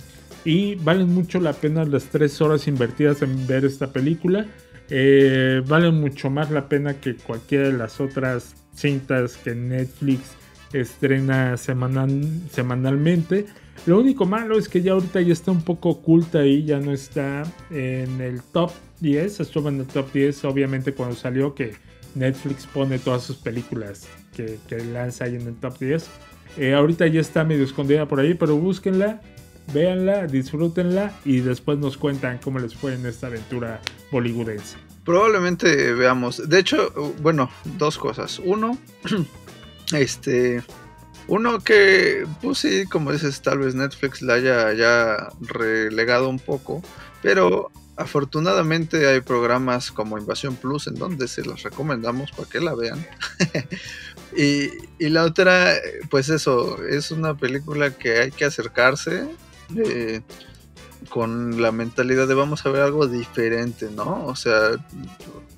Y 0.43 0.75
valen 0.75 1.09
mucho 1.09 1.39
la 1.39 1.53
pena 1.53 1.83
las 1.85 2.05
tres 2.05 2.39
horas 2.41 2.67
invertidas 2.67 3.21
en 3.21 3.47
ver 3.47 3.65
esta 3.65 3.91
película. 3.91 4.45
Eh, 4.89 5.63
valen 5.65 5.95
mucho 5.95 6.29
más 6.29 6.51
la 6.51 6.69
pena 6.69 6.99
que 6.99 7.15
cualquiera 7.15 7.67
de 7.69 7.73
las 7.73 7.99
otras 7.99 8.55
cintas 8.75 9.37
que 9.37 9.55
Netflix 9.55 10.35
estrena 10.73 11.57
semanal, 11.57 12.21
semanalmente. 12.51 13.45
Lo 13.85 13.99
único 13.99 14.25
malo 14.25 14.57
es 14.57 14.69
que 14.69 14.81
ya 14.81 14.93
ahorita 14.93 15.21
ya 15.21 15.33
está 15.33 15.51
un 15.51 15.63
poco 15.63 15.89
oculta 15.89 16.39
ahí, 16.39 16.63
ya 16.65 16.79
no 16.79 16.91
está 16.91 17.43
en 17.71 18.21
el 18.21 18.41
top 18.41 18.71
10. 18.99 19.39
Estuvo 19.39 19.69
en 19.69 19.79
el 19.79 19.85
top 19.87 20.11
10, 20.11 20.45
obviamente, 20.45 20.93
cuando 20.93 21.15
salió 21.15 21.55
que 21.55 21.73
Netflix 22.15 22.65
pone 22.65 22.99
todas 22.99 23.23
sus 23.23 23.37
películas 23.37 24.07
que, 24.35 24.57
que 24.67 24.83
lanza 24.83 25.25
ahí 25.25 25.35
en 25.35 25.47
el 25.47 25.55
top 25.55 25.77
10. 25.79 26.07
Eh, 26.57 26.73
ahorita 26.73 27.07
ya 27.07 27.19
está 27.19 27.43
medio 27.43 27.65
escondida 27.65 28.07
por 28.07 28.19
ahí, 28.19 28.33
pero 28.33 28.55
búsquenla, 28.55 29.21
véanla, 29.73 30.27
disfrútenla 30.27 31.13
y 31.25 31.39
después 31.39 31.77
nos 31.77 31.97
cuentan 31.97 32.37
cómo 32.37 32.59
les 32.59 32.73
fue 32.73 32.93
en 32.93 33.05
esta 33.05 33.27
aventura 33.27 33.81
bollywoodense. 34.11 34.77
Probablemente 35.03 35.93
veamos. 35.93 36.49
De 36.49 36.59
hecho, 36.59 36.91
bueno, 37.21 37.49
dos 37.77 37.97
cosas. 37.97 38.39
Uno, 38.43 38.77
este. 39.93 40.63
Uno 41.27 41.59
que, 41.59 42.25
pues 42.41 42.65
como 42.89 43.11
dices, 43.11 43.41
tal 43.41 43.59
vez 43.59 43.73
Netflix 43.73 44.21
la 44.21 44.35
haya 44.35 44.73
ya 44.73 45.29
relegado 45.41 46.29
un 46.29 46.39
poco. 46.39 46.81
Pero 47.21 47.71
afortunadamente 47.97 49.07
hay 49.07 49.21
programas 49.21 49.91
como 49.91 50.17
Invasión 50.17 50.55
Plus 50.55 50.87
en 50.87 50.95
donde 50.95 51.27
se 51.27 51.45
las 51.45 51.63
recomendamos 51.63 52.31
para 52.31 52.49
que 52.49 52.59
la 52.59 52.75
vean. 52.75 53.05
y, 54.37 54.69
y 54.99 55.09
la 55.09 55.23
otra, 55.23 55.73
pues 56.09 56.29
eso, 56.29 56.83
es 56.85 57.11
una 57.11 57.35
película 57.35 57.91
que 57.91 58.19
hay 58.19 58.31
que 58.31 58.45
acercarse. 58.45 59.27
eh, 59.75 60.21
con 61.09 61.61
la 61.61 61.71
mentalidad 61.71 62.27
de 62.27 62.33
vamos 62.33 62.65
a 62.65 62.69
ver 62.69 62.81
algo 62.81 63.07
diferente, 63.07 63.89
¿no? 63.91 64.25
O 64.25 64.35
sea, 64.35 64.71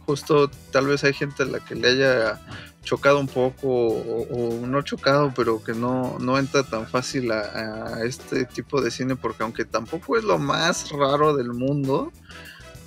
justo 0.07 0.49
tal 0.71 0.87
vez 0.87 1.03
hay 1.03 1.13
gente 1.13 1.43
a 1.43 1.45
la 1.45 1.59
que 1.59 1.75
le 1.75 1.89
haya 1.89 2.39
chocado 2.81 3.19
un 3.19 3.27
poco 3.27 3.67
o, 3.67 4.65
no 4.65 4.81
chocado, 4.81 5.33
pero 5.35 5.61
que 5.61 5.73
no, 5.73 6.17
no 6.19 6.39
entra 6.39 6.63
tan 6.63 6.87
fácil 6.87 7.29
a, 7.33 8.03
este 8.05 8.45
tipo 8.45 8.81
de 8.81 8.89
cine 8.89 9.17
porque 9.17 9.43
aunque 9.43 9.65
tampoco 9.65 10.17
es 10.17 10.23
lo 10.23 10.39
más 10.39 10.89
raro 10.91 11.35
del 11.35 11.53
mundo, 11.53 12.13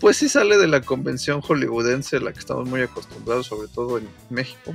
pues 0.01 0.17
sí 0.17 0.31
sale 0.31 0.57
de 0.57 0.67
la 0.67 0.81
convención 0.81 1.43
hollywoodense 1.43 2.17
a 2.17 2.21
la 2.21 2.33
que 2.33 2.39
estamos 2.39 2.67
muy 2.67 2.81
acostumbrados, 2.81 3.47
sobre 3.47 3.69
todo 3.69 3.99
en 3.99 4.09
México. 4.31 4.75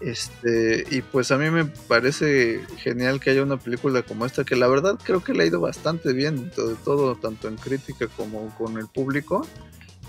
Este, 0.00 0.84
y 0.90 1.00
pues 1.00 1.30
a 1.30 1.38
mí 1.38 1.48
me 1.48 1.64
parece 1.64 2.60
genial 2.76 3.20
que 3.20 3.30
haya 3.30 3.42
una 3.42 3.56
película 3.56 4.02
como 4.02 4.26
esta, 4.26 4.44
que 4.44 4.56
la 4.56 4.68
verdad 4.68 4.98
creo 5.02 5.24
que 5.24 5.32
le 5.32 5.44
ha 5.44 5.46
ido 5.46 5.60
bastante 5.60 6.12
bien, 6.12 6.50
de 6.50 6.74
todo, 6.84 7.14
tanto 7.14 7.48
en 7.48 7.56
crítica 7.56 8.08
como 8.08 8.54
con 8.58 8.76
el 8.76 8.88
público, 8.88 9.46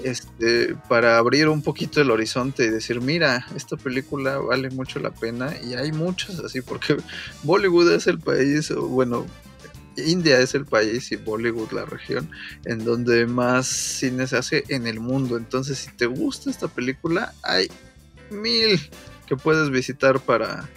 este, 0.03 0.75
para 0.89 1.17
abrir 1.17 1.47
un 1.49 1.61
poquito 1.61 2.01
el 2.01 2.11
horizonte 2.11 2.65
y 2.65 2.69
decir, 2.69 3.01
mira, 3.01 3.45
esta 3.55 3.77
película 3.77 4.37
vale 4.37 4.69
mucho 4.69 4.99
la 4.99 5.11
pena, 5.11 5.53
y 5.63 5.73
hay 5.73 5.91
muchas 5.91 6.39
así, 6.39 6.61
porque 6.61 6.97
Bollywood 7.43 7.91
es 7.93 8.07
el 8.07 8.19
país, 8.19 8.71
bueno, 8.73 9.25
India 9.97 10.39
es 10.39 10.55
el 10.55 10.65
país 10.65 11.11
y 11.11 11.17
Bollywood 11.17 11.71
la 11.71 11.85
región 11.85 12.29
en 12.65 12.83
donde 12.83 13.25
más 13.27 13.67
cine 13.67 14.27
se 14.27 14.37
hace 14.37 14.63
en 14.69 14.87
el 14.87 14.99
mundo. 14.99 15.37
Entonces, 15.37 15.77
si 15.77 15.91
te 15.91 16.07
gusta 16.07 16.49
esta 16.49 16.67
película, 16.67 17.33
hay 17.43 17.69
mil 18.31 18.79
que 19.27 19.35
puedes 19.37 19.69
visitar 19.69 20.19
para 20.19 20.67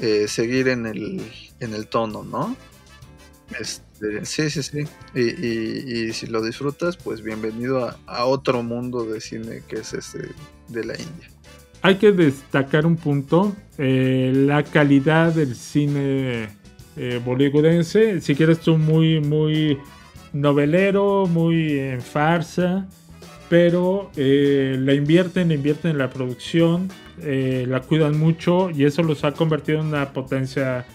eh, 0.00 0.26
seguir 0.28 0.68
en 0.68 0.86
el, 0.86 1.22
en 1.60 1.74
el 1.74 1.86
tono, 1.86 2.22
¿no? 2.22 2.56
Este, 3.58 3.91
sí, 4.22 4.50
sí, 4.50 4.62
sí. 4.62 4.84
Y, 5.14 5.20
y- 5.20 6.04
y 6.08 6.12
si 6.12 6.26
lo 6.26 6.42
disfrutas, 6.42 6.96
pues 6.96 7.22
bienvenido 7.22 7.86
a, 7.86 7.96
a 8.06 8.24
otro 8.26 8.62
mundo 8.62 9.04
de 9.04 9.20
cine 9.20 9.62
que 9.68 9.76
es 9.76 9.92
este 9.92 10.28
de 10.68 10.84
la 10.84 10.94
India. 10.94 11.28
Hay 11.82 11.96
que 11.96 12.12
destacar 12.12 12.86
un 12.86 12.96
punto, 12.96 13.54
eh, 13.78 14.32
la 14.34 14.62
calidad 14.62 15.32
del 15.34 15.54
cine 15.56 16.48
eh, 16.96 17.20
bollywoodense, 17.24 18.20
si 18.20 18.34
quieres 18.36 18.60
tú 18.60 18.78
muy, 18.78 19.20
muy 19.20 19.78
novelero, 20.32 21.26
muy 21.26 21.78
en 21.78 22.00
farsa, 22.00 22.86
pero 23.48 24.10
eh, 24.16 24.76
la 24.78 24.94
invierten, 24.94 25.48
la 25.48 25.54
invierten 25.54 25.90
en 25.92 25.98
la 25.98 26.08
producción, 26.10 26.88
eh, 27.20 27.66
la 27.68 27.80
cuidan 27.80 28.18
mucho 28.18 28.70
y 28.70 28.84
eso 28.84 29.02
los 29.02 29.24
ha 29.24 29.32
convertido 29.32 29.80
en 29.80 29.86
una 29.86 30.12
potencia 30.12 30.86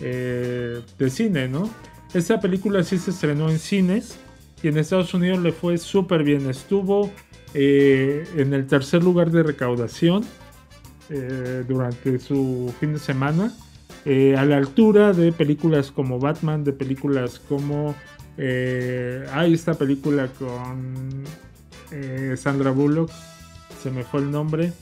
eh, 0.00 0.80
de 0.98 1.10
cine, 1.10 1.48
¿no? 1.48 1.68
Esta 2.16 2.40
película 2.40 2.82
sí 2.82 2.96
se 2.96 3.10
estrenó 3.10 3.50
en 3.50 3.58
cines 3.58 4.16
y 4.62 4.68
en 4.68 4.78
Estados 4.78 5.12
Unidos 5.12 5.38
le 5.40 5.52
fue 5.52 5.76
súper 5.76 6.24
bien. 6.24 6.48
Estuvo 6.48 7.10
eh, 7.52 8.26
en 8.38 8.54
el 8.54 8.66
tercer 8.66 9.04
lugar 9.04 9.30
de 9.30 9.42
recaudación 9.42 10.24
eh, 11.10 11.62
durante 11.68 12.18
su 12.18 12.72
fin 12.80 12.94
de 12.94 13.00
semana, 13.00 13.52
eh, 14.06 14.34
a 14.34 14.46
la 14.46 14.56
altura 14.56 15.12
de 15.12 15.30
películas 15.30 15.90
como 15.90 16.18
Batman, 16.18 16.64
de 16.64 16.72
películas 16.72 17.38
como... 17.38 17.94
Hay 18.38 19.52
esta 19.52 19.74
película 19.74 20.28
con 20.38 21.22
Sandra 22.34 22.70
Bullock, 22.70 23.10
se 23.82 23.90
me 23.90 24.04
fue 24.04 24.20
el 24.20 24.30
nombre. 24.30 24.72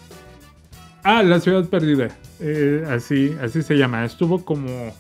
Ah, 1.02 1.24
La 1.24 1.40
Ciudad 1.40 1.69
Perdida, 1.69 2.16
así, 2.90 3.36
así 3.43 3.62
se 3.62 3.74
llama. 3.74 4.05
Estuvo 4.05 4.44
como, 4.44 4.93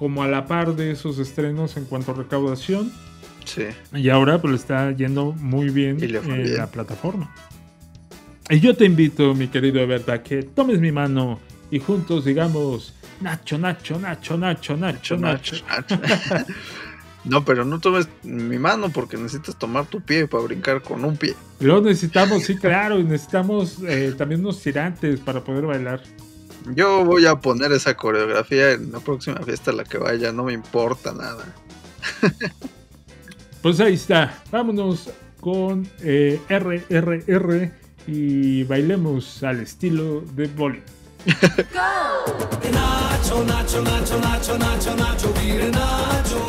como 0.00 0.22
a 0.22 0.28
la 0.28 0.46
par 0.46 0.76
de 0.76 0.92
esos 0.92 1.18
estrenos 1.18 1.76
en 1.76 1.84
cuanto 1.84 2.12
a 2.12 2.14
recaudación. 2.14 2.90
Sí. 3.44 3.66
Y 3.92 4.08
ahora 4.08 4.40
pues 4.40 4.50
le 4.50 4.56
está 4.56 4.90
yendo 4.92 5.32
muy 5.32 5.68
bien 5.68 5.98
fue 5.98 6.40
en 6.40 6.56
la 6.56 6.68
plataforma. 6.68 7.30
Y 8.48 8.60
yo 8.60 8.74
te 8.74 8.86
invito, 8.86 9.34
mi 9.34 9.48
querido 9.48 9.78
Eberta, 9.78 10.14
a 10.14 10.22
que 10.22 10.42
tomes 10.42 10.80
mi 10.80 10.90
mano 10.90 11.38
y 11.70 11.80
juntos 11.80 12.24
digamos 12.24 12.94
Nacho, 13.20 13.58
Nacho, 13.58 13.98
Nacho, 13.98 14.38
Nacho, 14.38 14.76
Nacho, 14.78 15.16
Nacho. 15.18 15.56
No, 17.22 17.44
pero 17.44 17.66
no 17.66 17.78
tomes 17.80 18.08
mi 18.22 18.58
mano 18.58 18.88
porque 18.88 19.18
necesitas 19.18 19.58
tomar 19.58 19.84
tu 19.84 20.00
pie 20.00 20.26
para 20.26 20.42
brincar 20.42 20.80
con 20.80 21.04
un 21.04 21.18
pie. 21.18 21.34
Luego 21.60 21.82
necesitamos, 21.82 22.44
sí, 22.44 22.56
claro, 22.56 22.98
y 22.98 23.04
necesitamos 23.04 23.76
eh, 23.86 24.14
también 24.16 24.40
unos 24.40 24.62
tirantes 24.62 25.20
para 25.20 25.44
poder 25.44 25.66
bailar. 25.66 26.00
Yo 26.74 27.04
voy 27.04 27.26
a 27.26 27.36
poner 27.36 27.72
esa 27.72 27.96
coreografía 27.96 28.72
en 28.72 28.92
la 28.92 29.00
próxima 29.00 29.40
fiesta 29.40 29.70
a 29.70 29.74
la 29.74 29.84
que 29.84 29.98
vaya, 29.98 30.32
no 30.32 30.44
me 30.44 30.52
importa 30.52 31.12
nada. 31.12 31.44
pues 33.62 33.80
ahí 33.80 33.94
está, 33.94 34.42
vámonos 34.50 35.10
con 35.40 35.88
eh, 36.02 36.40
RRR 36.48 37.72
y 38.06 38.64
bailemos 38.64 39.42
al 39.42 39.60
estilo 39.60 40.22
de 40.34 40.46
Bollywood. 40.48 40.82
Nacho, 42.72 43.44
Nacho, 43.44 43.82
Nacho, 43.82 43.82
Nacho, 43.82 44.58
Nacho, 44.58 44.58
Nacho, 44.58 44.96
Nacho, 44.96 45.34
Nacho, 45.70 46.46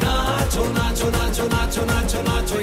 Nacho, 0.00 0.70
Nacho, 0.72 1.10
Nacho, 1.10 1.48
Nacho, 1.48 1.48
Nacho, 1.48 1.86
Nacho, 1.86 2.22
Nacho, 2.22 2.60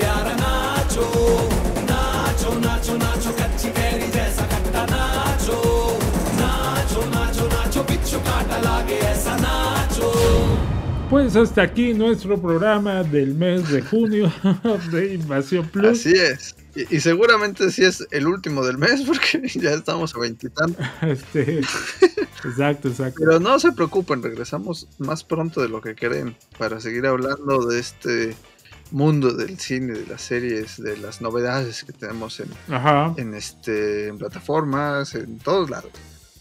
Pues 11.16 11.34
hasta 11.38 11.62
aquí 11.62 11.94
nuestro 11.94 12.38
programa 12.38 13.02
del 13.02 13.36
mes 13.36 13.70
de 13.70 13.82
junio 13.82 14.30
de 14.92 15.14
Invasión 15.14 15.66
Plus. 15.70 16.02
Así 16.02 16.12
es. 16.12 16.58
Y, 16.76 16.98
y 16.98 17.00
seguramente 17.00 17.72
sí 17.72 17.86
es 17.86 18.06
el 18.12 18.28
último 18.28 18.66
del 18.66 18.78
mes 18.78 19.02
porque 19.08 19.48
ya 19.48 19.72
estamos 19.72 20.14
a 20.14 20.20
veintitantos. 20.20 20.86
Este, 21.02 21.60
exacto, 22.44 22.90
exacto. 22.90 23.16
Pero 23.18 23.40
no 23.40 23.58
se 23.60 23.72
preocupen, 23.72 24.22
regresamos 24.22 24.90
más 24.98 25.24
pronto 25.24 25.62
de 25.62 25.70
lo 25.70 25.80
que 25.80 25.96
creen 25.96 26.36
para 26.60 26.82
seguir 26.82 27.06
hablando 27.06 27.66
de 27.66 27.80
este 27.80 28.36
mundo 28.92 29.32
del 29.32 29.58
cine, 29.58 29.94
de 29.94 30.08
las 30.08 30.22
series, 30.22 30.84
de 30.84 30.98
las 30.98 31.22
novedades 31.22 31.86
que 31.86 31.94
tenemos 31.94 32.42
en, 32.42 32.50
Ajá. 32.68 33.14
en 33.16 33.36
este 33.36 34.10
en 34.10 34.18
plataformas, 34.18 35.16
en 35.16 35.40
todos 35.40 35.70
lados. 35.70 35.94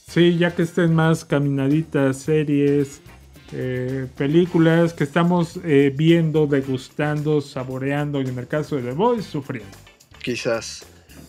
Sí, 0.08 0.36
ya 0.36 0.52
que 0.52 0.62
estén 0.62 0.94
más 0.94 1.24
caminaditas, 1.24 2.18
series, 2.18 3.00
eh, 3.52 4.06
películas 4.16 4.94
que 4.94 5.04
estamos 5.04 5.58
eh, 5.64 5.92
viendo, 5.94 6.46
degustando, 6.46 7.40
saboreando 7.40 8.20
y 8.20 8.26
en 8.26 8.38
el 8.38 8.46
caso 8.46 8.76
de 8.76 8.82
The 8.82 8.92
Voice, 8.92 9.30
sufriendo. 9.30 9.76
Quizás. 10.22 10.86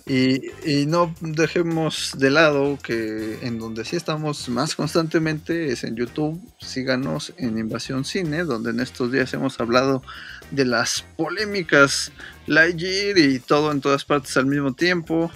Y, 0.08 0.52
y 0.64 0.86
no 0.86 1.14
dejemos 1.20 2.14
de 2.18 2.30
lado 2.30 2.78
que 2.82 3.40
en 3.42 3.58
donde 3.58 3.84
sí 3.86 3.96
estamos 3.96 4.48
más 4.50 4.76
constantemente 4.76 5.72
es 5.72 5.84
en 5.84 5.96
YouTube. 5.96 6.40
Síganos 6.60 7.34
en 7.38 7.58
Invasión 7.58 8.06
Cine, 8.06 8.44
donde 8.44 8.70
en 8.70 8.80
estos 8.80 9.12
días 9.12 9.34
hemos 9.34 9.60
hablado 9.60 10.04
de 10.52 10.66
las 10.66 11.04
polémicas 11.18 12.12
Lightyear 12.46 13.18
y 13.18 13.40
todo 13.40 13.72
en 13.72 13.82
todas 13.82 14.06
partes 14.06 14.38
al 14.38 14.46
mismo 14.46 14.74
tiempo. 14.74 15.32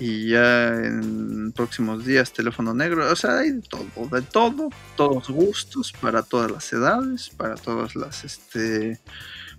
Y 0.00 0.30
ya 0.30 0.68
en 0.68 1.52
próximos 1.52 2.06
días 2.06 2.32
Teléfono 2.32 2.72
Negro. 2.72 3.12
O 3.12 3.14
sea, 3.14 3.38
hay 3.38 3.52
de 3.52 3.60
todo, 3.60 4.08
de 4.10 4.22
todo, 4.22 4.70
todos 4.96 5.28
gustos, 5.28 5.92
para 5.92 6.22
todas 6.22 6.50
las 6.50 6.72
edades, 6.72 7.30
para 7.36 7.54
todas 7.56 7.94
las 7.94 8.24
este, 8.24 8.98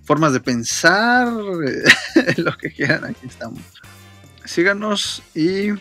formas 0.03 0.33
de 0.33 0.39
pensar, 0.39 1.31
lo 2.37 2.57
que 2.57 2.71
quieran, 2.71 3.05
aquí 3.05 3.27
estamos. 3.27 3.61
Síganos 4.43 5.21
y 5.35 5.73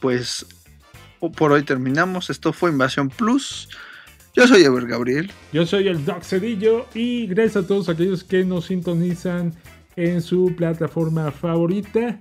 pues 0.00 0.46
por 1.36 1.52
hoy 1.52 1.62
terminamos. 1.62 2.30
Esto 2.30 2.52
fue 2.52 2.70
Invasión 2.70 3.10
Plus. 3.10 3.68
Yo 4.34 4.46
soy 4.46 4.62
Ever 4.62 4.86
Gabriel. 4.86 5.30
Yo 5.52 5.66
soy 5.66 5.88
el 5.88 6.04
Doc 6.04 6.22
Cedillo 6.22 6.86
y 6.94 7.26
gracias 7.26 7.64
a 7.64 7.66
todos 7.66 7.88
aquellos 7.88 8.24
que 8.24 8.44
nos 8.44 8.66
sintonizan 8.66 9.52
en 9.96 10.22
su 10.22 10.54
plataforma 10.56 11.32
favorita. 11.32 12.18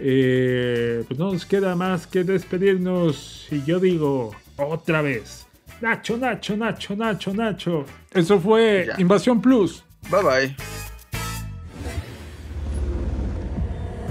Eh, 0.00 1.04
pues 1.06 1.18
no 1.18 1.32
nos 1.32 1.44
queda 1.44 1.74
más 1.74 2.06
que 2.06 2.24
despedirnos 2.24 3.46
y 3.50 3.64
yo 3.64 3.80
digo 3.80 4.34
otra 4.56 5.02
vez. 5.02 5.46
Nacho, 5.80 6.16
Nacho, 6.16 6.56
Nacho, 6.56 6.96
Nacho, 6.96 7.34
Nacho. 7.34 7.84
Eso 8.12 8.40
fue 8.40 8.88
Invasión 8.98 9.40
Plus. 9.40 9.82
Bye 10.10 10.22
bye. 10.22 10.56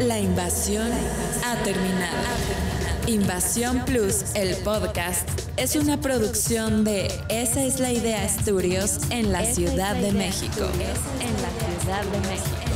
La 0.05 0.19
invasión 0.19 0.87
ha 1.43 1.55
terminado. 1.63 2.27
Invasión 3.07 3.83
Plus, 3.85 4.35
el 4.35 4.55
podcast, 4.57 5.27
es 5.55 5.75
una 5.75 5.99
producción 5.99 6.83
de 6.83 7.07
Esa 7.29 7.63
es 7.63 7.79
la 7.79 7.91
idea 7.91 8.27
Studios 8.27 8.99
en 9.09 9.31
la 9.31 9.43
Ciudad 9.45 9.95
de 9.95 10.11
México. 10.11 10.67
En 11.19 11.33
la 11.41 11.79
Ciudad 11.81 12.03
de 12.03 12.19
México. 12.27 12.66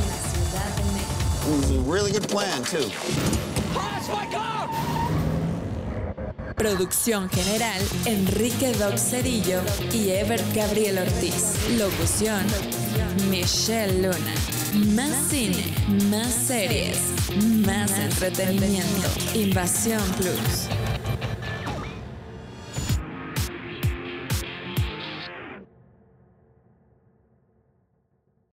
It 1.44 1.48
was 1.48 1.70
a 1.72 1.80
really 1.80 2.12
good 2.12 2.28
plan, 2.28 2.62
too. 2.62 2.88
Producción 6.54 7.28
general, 7.30 7.82
Enrique 8.06 8.72
Doc 8.74 8.96
Cedillo 8.96 9.60
y 9.92 10.10
Ebert 10.10 10.44
Gabriel 10.54 10.98
Ortiz. 10.98 11.56
Locución, 11.76 12.46
Michelle 13.28 14.02
Luna. 14.02 14.34
Más 14.94 15.16
cine, 15.28 15.74
más 16.08 16.32
series, 16.32 16.98
más 17.66 17.90
entretenimiento. 17.98 19.08
Invasión 19.34 20.02
Plus. 20.18 20.68